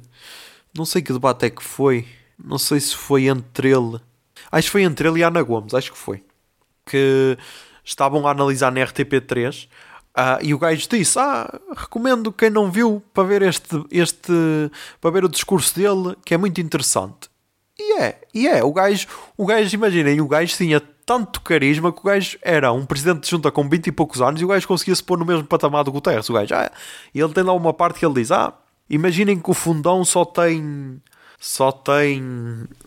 Não 0.76 0.86
sei 0.86 1.02
que 1.02 1.14
debate 1.14 1.46
é 1.46 1.50
que 1.50 1.64
foi. 1.64 2.08
Não 2.42 2.58
sei 2.58 2.80
se 2.80 2.96
foi 2.96 3.28
entre 3.28 3.70
ele. 3.70 4.00
Acho 4.52 4.68
que 4.68 4.72
foi 4.72 4.84
entre 4.84 5.08
ele 5.08 5.20
e 5.20 5.24
Ana 5.24 5.42
Gomes, 5.42 5.74
acho 5.74 5.92
que 5.92 5.98
foi. 5.98 6.24
Que 6.86 7.38
estavam 7.84 8.28
a 8.28 8.32
analisar 8.32 8.72
na 8.72 8.82
RTP3 8.82 9.66
uh, 9.66 9.70
ah, 10.16 10.40
e 10.42 10.54
o 10.54 10.60
gajo 10.60 10.88
disse: 10.90 11.18
Ah, 11.20 11.60
recomendo 11.76 12.32
quem 12.32 12.50
não 12.50 12.72
viu 12.72 13.04
para 13.14 13.24
ver 13.24 13.42
este, 13.42 13.84
este 13.92 14.32
para 15.02 15.12
ver 15.12 15.26
o 15.26 15.30
discurso 15.30 15.76
dele, 15.76 16.16
que 16.26 16.34
é 16.34 16.38
muito 16.38 16.62
interessante. 16.62 17.30
E 17.80 18.00
é, 18.00 18.22
e 18.34 18.48
é, 18.48 18.64
o 18.64 18.74
gajo, 18.74 19.08
o 19.38 19.46
gajo, 19.46 19.76
imaginem, 19.76 20.20
o 20.20 20.28
gajo 20.28 20.56
tinha 20.58 20.80
tanto 20.80 21.40
carisma 21.42 21.94
que 21.94 22.00
o 22.00 22.04
gajo 22.04 22.38
era 22.42 22.72
um 22.74 22.86
presidente 22.86 23.22
de 23.22 23.30
junta 23.30 23.52
com 23.52 23.70
20 23.70 23.88
e 23.88 23.92
poucos 23.92 24.22
anos 24.22 24.42
e 24.42 24.46
o 24.46 24.48
gajo 24.48 24.68
conseguia 24.68 24.94
se 24.94 25.02
pôr 25.04 25.18
no 25.18 25.26
mesmo 25.26 25.46
patamar 25.46 25.84
do 25.84 25.92
Guterres. 25.92 26.30
O 26.30 26.34
gajo, 26.34 26.54
ah, 26.54 26.72
e 27.14 27.20
ele 27.20 27.34
tem 27.34 27.44
lá 27.44 27.54
uma 27.54 27.74
parte 27.74 28.00
que 28.00 28.06
ele 28.06 28.16
diz: 28.16 28.32
Ah, 28.32 28.54
imaginem 28.90 29.40
que 29.40 29.50
o 29.50 29.54
fundão 29.54 30.04
só 30.04 30.26
tem. 30.26 31.02
Só 31.40 31.72
tem. 31.72 32.22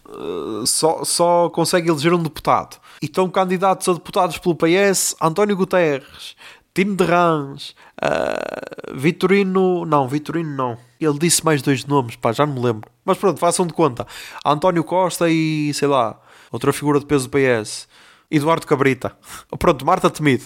Uh, 0.09 0.67
só, 0.67 1.05
só 1.05 1.49
consegue 1.51 1.89
eleger 1.89 2.13
um 2.13 2.23
deputado. 2.23 2.81
E 3.01 3.07
estão 3.07 3.29
candidatos 3.31 3.89
a 3.89 3.93
deputados 3.93 4.39
pelo 4.39 4.57
PS 4.57 5.15
António 5.21 5.57
Guterres, 5.57 6.35
Tino 6.75 6.97
de 6.97 7.05
Rãs, 7.05 7.75
uh, 8.03 8.97
Vitorino. 8.97 9.87
Não, 9.87 10.09
Vitorino 10.09 10.55
não. 10.55 10.79
Ele 11.01 11.19
disse 11.19 11.45
mais 11.45 11.63
dois 11.63 11.85
nomes, 11.85 12.17
pá, 12.17 12.33
já 12.33 12.45
não 12.45 12.55
me 12.55 12.61
lembro. 12.61 12.91
Mas 13.05 13.17
pronto, 13.19 13.39
façam 13.39 13.67
de 13.67 13.73
conta. 13.73 14.07
António 14.45 14.85
Costa 14.85 15.31
e 15.31 15.73
sei 15.73 15.89
lá, 15.89 16.21
outra 16.51 16.73
figura 16.73 16.99
de 16.99 17.07
peso 17.07 17.29
do 17.29 17.37
PS. 17.37 17.89
Eduardo 18.31 18.67
Cabrita. 18.67 19.17
Pronto, 19.59 19.85
Marta 19.85 20.09
Temido. 20.09 20.45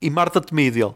E 0.00 0.08
Marta 0.08 0.40
Temido, 0.40 0.78
ele. 0.78 0.94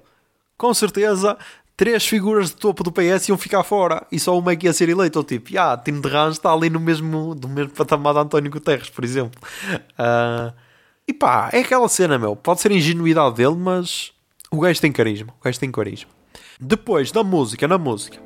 Com 0.56 0.72
certeza, 0.72 1.36
três 1.78 2.04
figuras 2.04 2.48
de 2.48 2.56
topo 2.56 2.82
do 2.82 2.90
PS 2.90 3.28
iam 3.28 3.38
ficar 3.38 3.62
fora 3.62 4.04
e 4.10 4.18
só 4.18 4.36
uma 4.36 4.50
é 4.50 4.56
que 4.56 4.66
ia 4.66 4.72
ser 4.72 4.88
eleito. 4.88 5.16
Ou 5.16 5.24
tipo, 5.24 5.56
ah, 5.56 5.76
Tino 5.76 6.02
de 6.02 6.08
Rãs 6.08 6.32
está 6.34 6.52
ali 6.52 6.68
no 6.68 6.80
mesmo, 6.80 7.36
no 7.40 7.48
mesmo 7.48 7.70
patamar 7.70 8.12
de 8.12 8.20
António 8.20 8.50
Guterres, 8.50 8.90
por 8.90 9.04
exemplo. 9.04 9.40
Uh, 9.92 10.52
e 11.06 11.14
pá, 11.14 11.48
é 11.52 11.60
aquela 11.60 11.88
cena, 11.88 12.18
meu. 12.18 12.34
Pode 12.34 12.60
ser 12.60 12.72
ingenuidade 12.72 13.36
dele, 13.36 13.54
mas 13.56 14.12
o 14.50 14.58
gajo 14.58 14.80
tem 14.80 14.90
carisma. 14.90 15.32
O 15.40 15.44
gajo 15.44 15.60
tem 15.60 15.70
carisma. 15.70 16.10
Depois, 16.60 17.12
na 17.12 17.22
música, 17.22 17.68
na 17.68 17.78
música. 17.78 18.18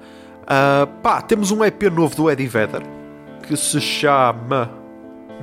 Uh, 0.45 0.87
pá, 1.03 1.21
temos 1.21 1.51
um 1.51 1.63
EP 1.63 1.83
novo 1.93 2.17
do 2.17 2.31
Eddie 2.31 2.49
Vedder 2.49 2.83
que 3.47 3.55
se 3.55 3.83
chama 3.83 4.71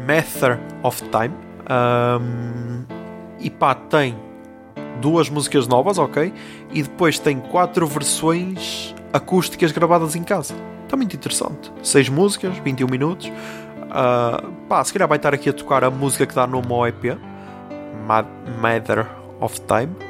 Matter 0.07 0.59
of 0.81 0.99
Time. 1.09 1.35
Um, 1.69 2.85
e 3.39 3.51
pá, 3.51 3.75
tem 3.75 4.17
duas 4.99 5.29
músicas 5.29 5.67
novas, 5.67 5.97
ok? 5.97 6.33
E 6.71 6.83
depois 6.83 7.19
tem 7.19 7.39
quatro 7.39 7.87
versões 7.87 8.93
acústicas 9.11 9.71
gravadas 9.71 10.15
em 10.15 10.23
casa. 10.23 10.53
Está 10.83 10.97
muito 10.97 11.15
interessante. 11.15 11.71
Seis 11.83 12.09
músicas, 12.09 12.57
21 12.59 12.87
minutos. 12.87 13.27
Uh, 13.27 14.51
pá, 14.67 14.83
se 14.83 14.93
calhar 14.93 15.07
vai 15.07 15.17
estar 15.17 15.33
aqui 15.33 15.49
a 15.49 15.53
tocar 15.53 15.83
a 15.83 15.89
música 15.89 16.25
que 16.25 16.35
dá 16.35 16.45
nome 16.45 16.71
ao 16.71 16.87
EP, 16.87 17.17
Matter 18.61 19.07
of 19.39 19.59
Time. 19.61 20.09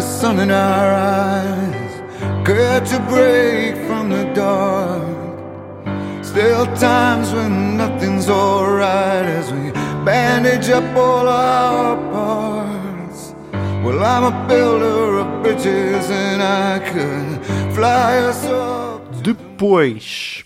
Sun 0.00 0.40
in 0.40 0.50
our 0.50 0.94
eyes, 0.94 1.92
catch 2.46 2.92
a 2.92 3.00
break 3.08 3.76
from 3.86 4.10
the 4.10 4.24
dark. 4.34 5.20
Still 6.24 6.66
times 6.76 7.32
when 7.32 7.76
nothing's 7.76 8.28
alright 8.28 9.26
as 9.26 9.52
we 9.52 9.72
bandage 10.04 10.70
up 10.70 10.84
all 10.96 11.28
our 11.28 11.96
parts. 12.12 13.34
Well, 13.84 14.02
I'm 14.02 14.24
a 14.24 14.48
builder 14.48 15.18
of 15.18 15.42
bridges 15.42 16.10
and 16.10 16.42
I 16.42 16.78
could 16.78 17.74
fly 17.74 18.18
us 18.18 18.44
up. 18.46 19.00
Depois, 19.22 20.44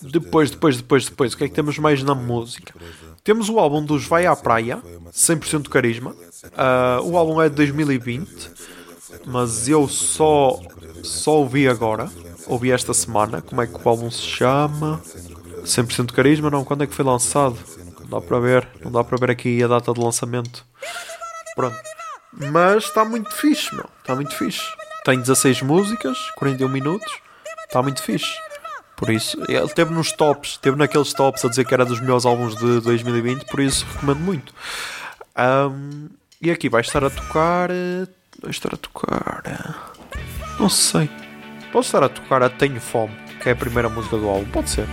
depois, 0.00 0.50
depois, 0.50 0.76
depois, 0.76 1.04
depois, 1.04 1.32
o 1.34 1.36
que 1.36 1.44
é 1.44 1.48
que 1.48 1.54
temos 1.54 1.78
mais 1.78 2.02
na 2.02 2.14
música? 2.14 2.72
Temos 3.22 3.50
o 3.50 3.58
álbum 3.58 3.84
dos 3.84 4.06
Vai 4.06 4.24
à 4.24 4.34
Praia, 4.34 4.80
100% 5.12 5.68
carisma. 5.68 6.12
Uh, 6.12 7.02
o 7.04 7.16
álbum 7.16 7.42
é 7.42 7.48
de 7.48 7.56
2020 7.56 8.68
mas 9.26 9.68
eu 9.68 9.88
só 9.88 10.58
só 11.02 11.38
ouvi 11.38 11.68
agora, 11.68 12.10
ouvi 12.46 12.70
esta 12.70 12.92
semana, 12.92 13.40
como 13.40 13.62
é 13.62 13.66
que 13.66 13.74
o 13.74 13.88
álbum 13.88 14.10
se 14.10 14.22
chama? 14.22 15.00
100% 15.64 16.12
carisma, 16.12 16.50
não, 16.50 16.64
quando 16.64 16.84
é 16.84 16.86
que 16.86 16.94
foi 16.94 17.04
lançado? 17.04 17.56
Não 18.00 18.20
dá 18.20 18.20
para 18.20 18.40
ver, 18.40 18.68
não 18.82 18.90
dá 18.90 19.04
para 19.04 19.18
ver 19.18 19.30
aqui 19.30 19.62
a 19.62 19.66
data 19.66 19.92
de 19.92 20.00
lançamento. 20.00 20.64
Pronto. 21.54 21.76
Mas 22.32 22.84
está 22.84 23.04
muito 23.04 23.30
fixe, 23.32 23.74
meu. 23.74 23.88
Está 24.00 24.14
muito 24.14 24.34
fixe. 24.34 24.62
Tem 25.04 25.18
16 25.18 25.62
músicas, 25.62 26.18
41 26.36 26.68
minutos. 26.68 27.12
Está 27.64 27.82
muito 27.82 28.02
fixe. 28.02 28.32
Por 28.96 29.10
isso, 29.10 29.40
ele 29.48 29.68
teve 29.68 29.92
nos 29.92 30.10
tops, 30.10 30.56
teve 30.56 30.76
naqueles 30.76 31.12
tops 31.12 31.44
a 31.44 31.48
dizer 31.48 31.64
que 31.64 31.72
era 31.72 31.84
dos 31.84 32.00
melhores 32.00 32.26
álbuns 32.26 32.56
de 32.56 32.80
2020, 32.80 33.44
por 33.44 33.60
isso 33.60 33.86
recomendo 33.92 34.18
muito. 34.18 34.52
Um, 35.38 36.08
e 36.42 36.50
aqui 36.50 36.68
vai 36.68 36.80
estar 36.80 37.04
a 37.04 37.10
tocar 37.10 37.70
Vai 38.40 38.50
estar 38.50 38.72
a 38.72 38.76
tocar. 38.76 39.42
Não 40.60 40.68
sei. 40.68 41.10
Pode 41.72 41.86
estar 41.86 42.02
a 42.02 42.08
tocar 42.08 42.42
a 42.42 42.48
Tenho 42.48 42.80
Fome, 42.80 43.14
que 43.42 43.48
é 43.48 43.52
a 43.52 43.56
primeira 43.56 43.88
música 43.88 44.16
do 44.16 44.28
álbum. 44.28 44.50
Pode 44.50 44.70
ser. 44.70 44.86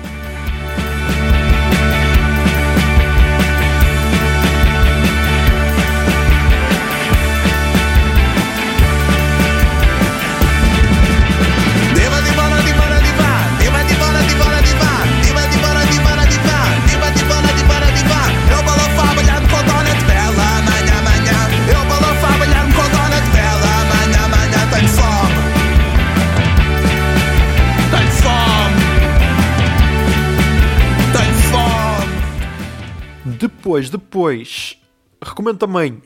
Depois, 33.75 33.89
depois, 33.89 34.81
recomendo 35.21 35.57
também 35.57 36.01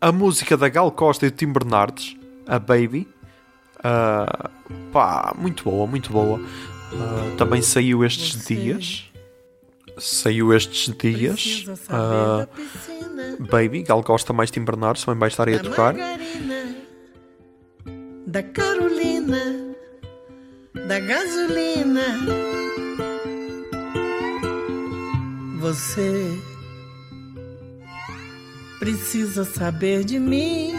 a 0.00 0.12
música 0.12 0.56
da 0.56 0.68
Gal 0.68 0.92
Costa 0.92 1.26
e 1.26 1.30
do 1.30 1.36
Tim 1.36 1.52
Bernardes, 1.52 2.16
a 2.46 2.60
Baby. 2.60 3.08
Uh, 3.78 4.48
pá, 4.92 5.34
muito 5.36 5.64
boa, 5.64 5.86
muito 5.86 6.12
boa. 6.12 6.38
Uh, 6.38 7.36
também 7.36 7.60
saiu 7.60 8.04
estes 8.04 8.46
dias. 8.46 9.10
Saiu 9.98 10.54
estes 10.54 10.94
dias. 10.96 11.64
Uh, 11.88 12.46
Baby, 13.50 13.82
Gal 13.82 14.04
Costa 14.04 14.32
mais 14.32 14.52
Tim 14.52 14.64
Bernardes 14.64 15.04
também 15.04 15.18
vai 15.18 15.28
estar 15.28 15.48
aí 15.48 15.56
a 15.56 15.58
tocar. 15.58 15.94
Da 18.26 18.42
Carolina, 18.44 19.74
da 20.86 21.00
gasolina. 21.00 22.04
Você 25.60 26.38
precisa 28.78 29.44
saber 29.44 30.04
de 30.04 30.18
mim. 30.18 30.74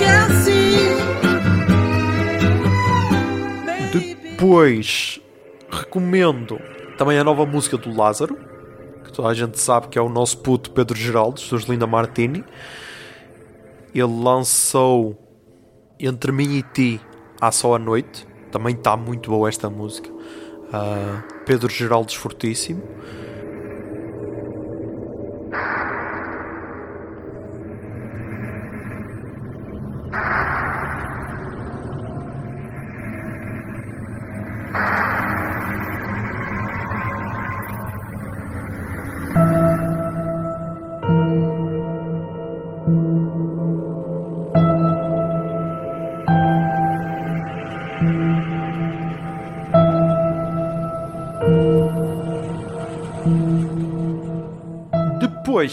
É 0.00 0.06
assim. 0.06 0.88
Depois 3.92 5.20
recomendo 5.70 6.60
também 6.98 7.18
a 7.18 7.24
nova 7.24 7.46
música 7.46 7.76
do 7.76 7.96
Lázaro, 7.96 8.36
que 9.04 9.12
toda 9.12 9.28
a 9.28 9.34
gente 9.34 9.58
sabe 9.58 9.88
que 9.88 9.98
é 9.98 10.02
o 10.02 10.08
nosso 10.08 10.38
puto 10.38 10.70
Pedro 10.70 10.96
Geraldo, 10.96 11.40
dos 11.40 11.64
Linda 11.64 11.86
Martini 11.86 12.44
ele 14.00 14.22
lançou 14.22 15.16
Entre 15.98 16.32
Mim 16.32 16.56
e 16.56 16.62
Ti 16.62 17.00
à 17.40 17.50
Só 17.52 17.74
à 17.74 17.78
Noite. 17.78 18.26
Também 18.50 18.74
está 18.74 18.96
muito 18.96 19.30
boa 19.30 19.48
esta 19.48 19.70
música. 19.70 20.10
Uh, 20.10 21.44
Pedro 21.44 21.70
Geraldes 21.70 22.14
Fortíssimo. 22.14 22.82
thank 39.34 39.73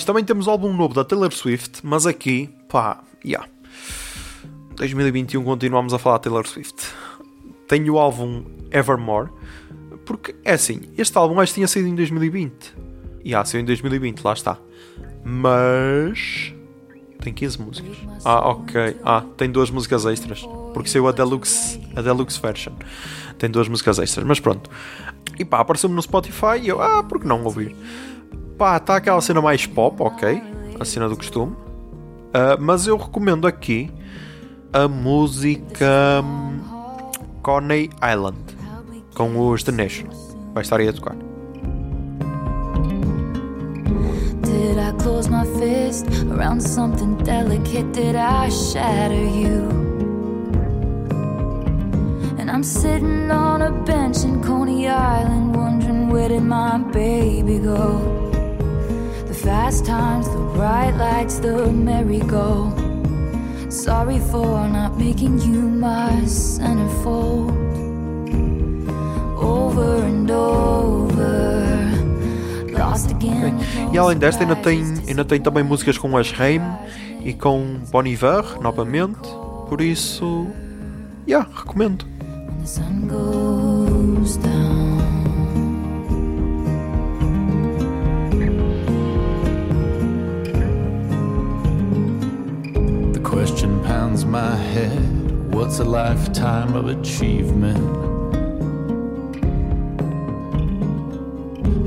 Também 0.05 0.23
temos 0.23 0.47
o 0.47 0.49
álbum 0.49 0.73
novo 0.73 0.93
da 0.93 1.03
Taylor 1.03 1.33
Swift, 1.33 1.79
mas 1.83 2.05
aqui, 2.05 2.49
pá, 2.69 3.03
yeah. 3.23 3.47
2021 4.75 5.43
continuamos 5.43 5.93
a 5.93 5.99
falar 5.99 6.17
de 6.17 6.23
Taylor 6.23 6.47
Swift. 6.47 6.87
Tenho 7.67 7.93
o 7.93 7.99
álbum 7.99 8.43
Evermore, 8.71 9.29
porque 10.05 10.35
é 10.43 10.53
assim, 10.53 10.81
este 10.97 11.17
álbum 11.17 11.39
acho 11.39 11.51
que 11.51 11.55
tinha 11.55 11.67
saído 11.67 11.89
em 11.89 11.95
2020. 11.95 12.73
E 13.23 13.29
yeah, 13.29 13.45
saiu 13.45 13.61
em 13.61 13.65
2020, 13.65 14.21
lá 14.21 14.33
está. 14.33 14.57
Mas. 15.23 16.53
Tem 17.21 17.31
15 17.31 17.61
músicas. 17.61 17.97
Ah, 18.25 18.49
ok. 18.49 18.97
Ah, 19.03 19.23
tem 19.37 19.51
duas 19.51 19.69
músicas 19.69 20.05
extras. 20.05 20.41
Porque 20.73 20.89
saiu 20.89 21.07
a 21.07 21.11
Deluxe, 21.11 21.79
a 21.95 22.01
Deluxe 22.01 22.41
Version. 22.41 22.73
Tem 23.37 23.49
duas 23.49 23.67
músicas 23.67 23.99
extras, 23.99 24.25
mas 24.25 24.39
pronto. 24.39 24.69
E 25.37 25.45
pá, 25.45 25.59
apareceu-me 25.59 25.95
no 25.95 26.01
Spotify 26.01 26.59
e 26.61 26.69
eu, 26.69 26.81
ah, 26.81 27.03
por 27.03 27.19
que 27.19 27.27
não 27.27 27.43
ouvir? 27.43 27.75
Pá, 28.62 28.78
está 28.78 28.97
aquela 28.97 29.20
cena 29.22 29.41
mais 29.41 29.66
pop, 29.66 30.03
ok. 30.03 30.39
A 30.80 30.86
cena 30.86 31.09
do 31.09 31.18
costume. 31.18 31.53
Uh, 31.53 32.59
mas 32.59 32.86
eu 32.86 32.95
recomendo 32.95 33.47
aqui 33.47 33.89
a 34.72 34.88
música 34.88 36.24
hum, 36.24 36.59
Coney 37.41 37.89
Island 38.07 38.38
com 39.16 39.49
os 39.49 39.64
The 39.64 39.72
Nation. 39.72 40.05
Vai 40.53 40.62
estar 40.62 40.80
aí 40.80 40.88
a 40.88 40.93
tocar. 40.93 41.16
Did 44.43 44.78
I 44.78 44.93
close 45.01 45.28
my 45.28 45.43
fist 45.57 46.05
around 46.32 46.62
something 46.62 47.16
delicate? 47.24 47.91
Did 47.93 48.16
I 48.16 48.51
shatter 48.51 49.26
you? 49.26 49.70
And 52.38 52.51
I'm 52.51 52.64
sitting 52.64 53.32
on 53.32 53.64
a 53.64 53.72
bench 53.72 54.24
in 54.24 54.39
Coney 54.43 54.88
Island, 54.88 55.55
wondering 55.55 56.09
where 56.12 56.30
did 56.30 56.43
my 56.43 56.78
baby 56.93 57.57
go? 57.57 58.30
Fast 59.43 59.85
times, 59.87 60.29
the 60.29 60.37
bright 60.53 60.95
lights, 60.97 61.39
the 61.39 61.65
merry-go. 61.71 62.71
Sorry 63.69 64.19
for 64.19 64.69
not 64.69 64.99
making 64.99 65.39
you 65.39 65.61
my 65.67 66.21
centerfold. 66.27 67.49
Over 69.41 70.05
and 70.05 70.29
over, 70.29 71.91
lost 72.71 73.09
again. 73.09 73.57
E 73.91 73.97
além 73.97 74.19
desta, 74.19 74.43
ainda 74.43 74.55
tem, 74.55 74.83
ainda 75.07 75.25
tem 75.25 75.41
também 75.41 75.63
músicas 75.63 75.97
com 75.97 76.15
as 76.15 76.31
Haim 76.39 76.61
e 77.25 77.33
com 77.33 77.79
Bon 77.91 78.05
Iver, 78.05 78.61
novamente. 78.61 79.27
Por 79.67 79.81
isso, 79.81 80.45
yeah, 81.27 81.49
recomendo. 81.51 82.05
When 82.61 82.61
the 82.61 82.67
sun 82.67 83.07
goes 83.07 84.37
down. 84.37 84.90
Pounds 93.91 94.23
my 94.23 94.55
head 94.73 95.03
What's 95.53 95.79
a 95.79 95.83
lifetime 95.83 96.75
of 96.75 96.87
achievement? 96.87 97.77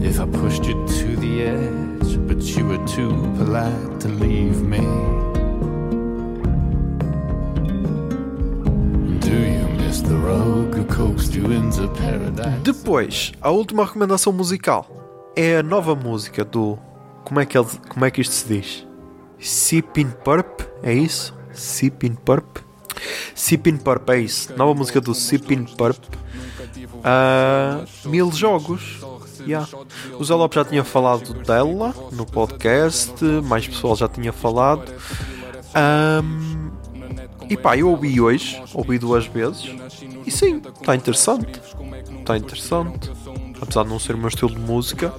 If 0.04 0.20
I 0.20 0.26
pushed 0.26 0.66
you 0.66 0.74
to 0.98 1.16
the 1.16 1.34
edge, 1.56 2.10
but 2.28 2.42
you 2.42 2.66
were 2.66 2.84
too 2.86 3.12
polite 3.38 4.00
to 4.00 4.08
leave 4.08 4.60
me. 4.62 4.84
Depois, 12.62 13.32
a 13.40 13.50
última 13.50 13.84
recomendação 13.84 14.32
musical 14.32 14.86
é 15.34 15.56
a 15.56 15.62
nova 15.62 15.94
música 15.94 16.44
do. 16.44 16.78
Como 17.24 17.40
é 17.40 17.46
que, 17.46 17.56
ele, 17.56 17.68
como 17.88 18.04
é 18.04 18.10
que 18.10 18.20
isto 18.20 18.34
se 18.34 18.46
diz? 18.46 18.86
Sippin' 19.38 20.10
Purp? 20.22 20.60
É 20.82 20.92
isso? 20.92 21.43
Sippin' 21.54 22.14
Purp? 22.14 22.58
Sippin' 23.34 23.76
Purp, 23.76 24.08
é 24.10 24.20
isso. 24.20 24.56
Nova 24.56 24.74
música 24.74 25.00
do 25.00 25.14
Sippin' 25.14 25.64
Purp. 25.64 26.02
Ah, 27.02 27.84
mil 28.04 28.30
jogos. 28.32 29.00
Yeah. 29.46 29.68
O 30.18 30.24
Zé 30.24 30.34
Lopes 30.34 30.56
já 30.56 30.64
tinha 30.64 30.84
falado 30.84 31.34
dela 31.42 31.94
no 32.12 32.24
podcast, 32.24 33.22
mais 33.44 33.68
pessoal 33.68 33.94
já 33.94 34.08
tinha 34.08 34.32
falado. 34.32 34.90
Ahm, 35.74 36.70
e 37.48 37.56
pá, 37.56 37.76
eu 37.76 37.90
ouvi 37.90 38.20
hoje, 38.20 38.62
ouvi 38.72 38.98
duas 38.98 39.26
vezes, 39.26 39.68
e 40.24 40.30
sim, 40.30 40.62
está 40.80 40.94
interessante. 40.94 41.60
Está 42.20 42.38
interessante. 42.38 43.10
Apesar 43.60 43.82
de 43.82 43.90
não 43.90 43.98
ser 43.98 44.14
o 44.14 44.18
meu 44.18 44.28
estilo 44.28 44.50
de 44.52 44.60
música, 44.60 45.12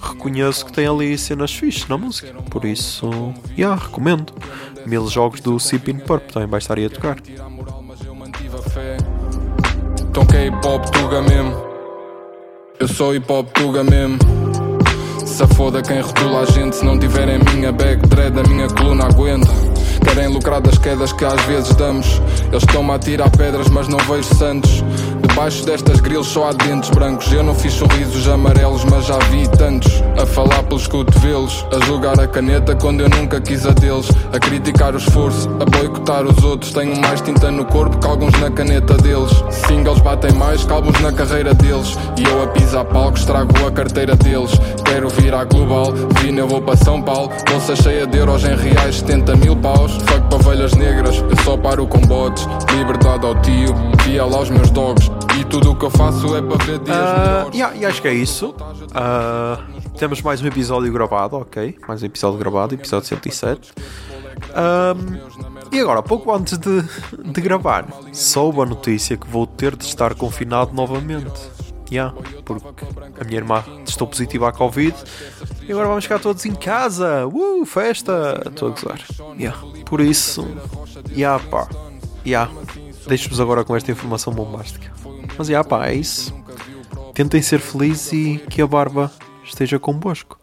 reconheço 0.00 0.64
que 0.64 0.72
tem 0.72 0.86
ali 0.86 1.16
cenas 1.18 1.52
fixes 1.52 1.88
na 1.88 1.98
música. 1.98 2.32
Por 2.50 2.64
isso, 2.64 3.34
yeah, 3.56 3.80
recomendo. 3.80 4.32
Mil 4.86 5.08
jogos 5.08 5.40
do 5.40 5.58
Sipping 5.58 5.98
Purp 5.98 6.30
também 6.30 6.48
vai 6.48 6.58
estar 6.58 6.78
aí 6.78 6.86
a 6.86 6.90
tocar. 6.90 7.16
a. 7.16 8.96
Então 10.02 10.24
que 10.24 10.36
é 10.36 10.46
hip 10.46 10.66
hop 10.66 10.84
tuga 10.90 11.22
mesmo. 11.22 11.54
Eu 12.78 12.88
sou 12.88 13.14
hip 13.14 13.30
hop 13.30 13.48
tuga 13.52 13.82
mesmo. 13.82 14.18
Se 15.24 15.46
foda 15.48 15.82
quem 15.82 16.00
rotula 16.00 16.42
a 16.42 16.44
gente 16.46 16.76
se 16.76 16.84
não 16.84 16.98
tiver 16.98 17.28
em 17.28 17.38
minha 17.52 17.72
back 17.72 18.06
dread, 18.06 18.38
a 18.38 18.42
minha 18.44 18.68
coluna 18.68 19.06
aguenta. 19.06 19.48
Querem 20.04 20.28
lucrar 20.28 20.60
das 20.60 20.78
quedas 20.78 21.12
que 21.12 21.24
às 21.24 21.42
vezes 21.46 21.74
damos. 21.74 22.22
Eles 22.50 22.62
estão-me 22.62 22.92
a 22.92 22.98
tirar 22.98 23.28
pedras, 23.30 23.68
mas 23.68 23.88
não 23.88 23.98
vejo 23.98 24.34
santos. 24.34 24.84
Debaixo 25.36 25.66
destas 25.66 26.00
grilos 26.00 26.28
só 26.28 26.48
há 26.48 26.52
dentes 26.54 26.88
brancos. 26.88 27.30
Eu 27.30 27.42
não 27.42 27.54
fiz 27.54 27.74
sorrisos 27.74 28.26
amarelos, 28.26 28.86
mas 28.86 29.04
já 29.04 29.18
vi 29.18 29.46
tantos. 29.46 30.02
A 30.18 30.24
falar 30.24 30.62
pelos 30.62 30.86
cotovelos, 30.86 31.62
a 31.70 31.84
julgar 31.84 32.18
a 32.18 32.26
caneta 32.26 32.74
quando 32.74 33.02
eu 33.02 33.10
nunca 33.10 33.38
quis 33.38 33.66
a 33.66 33.72
deles. 33.72 34.08
A 34.32 34.38
criticar 34.38 34.94
o 34.94 34.96
esforço, 34.96 35.46
a 35.60 35.66
boicotar 35.66 36.24
os 36.24 36.42
outros. 36.42 36.72
Tenho 36.72 36.98
mais 37.02 37.20
tinta 37.20 37.50
no 37.50 37.66
corpo 37.66 37.98
que 37.98 38.06
alguns 38.06 38.32
na 38.40 38.50
caneta 38.50 38.94
deles. 38.94 39.30
Singles 39.50 40.00
batem 40.00 40.32
mais 40.32 40.64
que 40.64 40.72
álbuns 40.72 40.98
na 41.00 41.12
carreira 41.12 41.52
deles. 41.52 41.98
E 42.16 42.24
eu 42.24 42.42
a 42.42 42.46
pisar 42.46 42.86
palcos 42.86 43.26
trago 43.26 43.52
a 43.66 43.70
carteira 43.70 44.16
deles. 44.16 44.52
Quero 44.86 45.10
vir 45.10 45.34
à 45.34 45.44
global, 45.44 45.92
vim 46.18 46.34
eu 46.34 46.48
vou 46.48 46.62
para 46.62 46.78
São 46.78 47.02
Paulo. 47.02 47.30
Bolsa 47.50 47.76
cheia 47.76 48.06
de 48.06 48.16
euros 48.16 48.42
em 48.42 48.56
reais, 48.56 49.00
70 49.00 49.36
mil 49.36 49.54
paus. 49.54 49.92
Fuck 49.96 50.28
para 50.30 50.36
ovelhas 50.36 50.72
negras, 50.72 51.16
eu 51.16 51.44
só 51.44 51.58
paro 51.58 51.86
com 51.86 52.00
botes. 52.00 52.48
Liberdade 52.74 53.26
ao 53.26 53.34
tio, 53.42 53.74
fiel 54.02 54.34
aos 54.34 54.48
meus 54.48 54.70
dogs. 54.70 55.10
E 55.38 55.44
tudo 55.44 55.72
o 55.72 55.76
que 55.76 55.84
eu 55.84 55.90
faço 55.90 56.34
é 56.36 56.42
para 56.42 56.64
ver 56.64 56.78
dias 56.78 56.96
melhores. 56.96 57.54
yeah, 57.54 57.76
e 57.76 57.84
acho 57.84 58.00
que 58.00 58.08
é 58.08 58.14
isso. 58.14 58.54
Ah, 58.94 59.58
temos 59.98 60.22
mais 60.22 60.40
um 60.40 60.46
episódio 60.46 60.92
gravado, 60.92 61.36
ok? 61.36 61.76
Mais 61.86 62.02
um 62.02 62.06
episódio 62.06 62.38
gravado, 62.38 62.74
episódio 62.74 63.06
107. 63.06 63.72
Ahm, 64.54 65.18
e 65.72 65.80
agora, 65.80 66.02
pouco 66.02 66.32
antes 66.32 66.56
de, 66.58 66.82
de 67.24 67.40
gravar, 67.40 67.86
soube 68.12 68.60
a 68.62 68.66
notícia 68.66 69.16
que 69.16 69.26
vou 69.26 69.46
ter 69.46 69.76
de 69.76 69.84
estar 69.84 70.14
confinado 70.14 70.72
novamente. 70.72 71.56
Yeah, 71.90 72.12
porque 72.44 72.66
a 73.20 73.24
minha 73.24 73.36
irmã 73.36 73.62
testou 73.84 74.08
positiva 74.08 74.48
à 74.48 74.52
Covid 74.52 74.96
e 75.68 75.70
agora 75.70 75.86
vamos 75.86 76.02
ficar 76.02 76.18
todos 76.18 76.44
em 76.44 76.54
casa. 76.54 77.26
Uh, 77.26 77.64
festa! 77.64 78.42
Estou 78.46 78.68
a 78.68 78.70
gozar. 78.72 79.00
Yeah, 79.38 79.56
por 79.84 80.00
isso, 80.00 80.48
yeah, 81.12 81.42
pá. 81.48 81.68
Yeah, 82.26 82.50
deixo-vos 83.06 83.38
agora 83.38 83.64
com 83.64 83.76
esta 83.76 83.92
informação 83.92 84.32
bombástica. 84.32 84.90
Mas 85.38 85.48
yeah, 85.48 85.68
pá, 85.68 85.88
é 85.88 85.94
isso. 85.94 86.34
Tentem 87.14 87.42
ser 87.42 87.60
felizes 87.60 88.12
e 88.12 88.38
que 88.50 88.62
a 88.62 88.66
barba 88.66 89.12
esteja 89.44 89.78
convosco. 89.78 90.38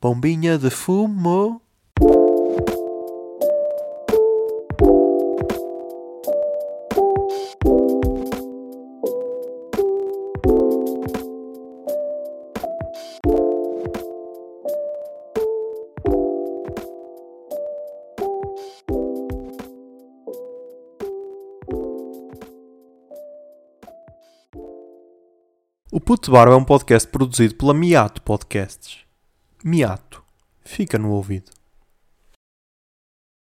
Bombinha 0.00 0.58
de 0.58 0.70
fumo. 0.70 1.60
Puto 26.04 26.26
de 26.26 26.32
Barba 26.32 26.54
é 26.54 26.56
um 26.56 26.64
podcast 26.64 27.08
produzido 27.08 27.54
pela 27.54 27.72
Miato 27.72 28.20
Podcasts. 28.22 28.98
Miato. 29.64 30.20
Fica 30.64 30.98
no 30.98 31.12
ouvido. 31.12 31.52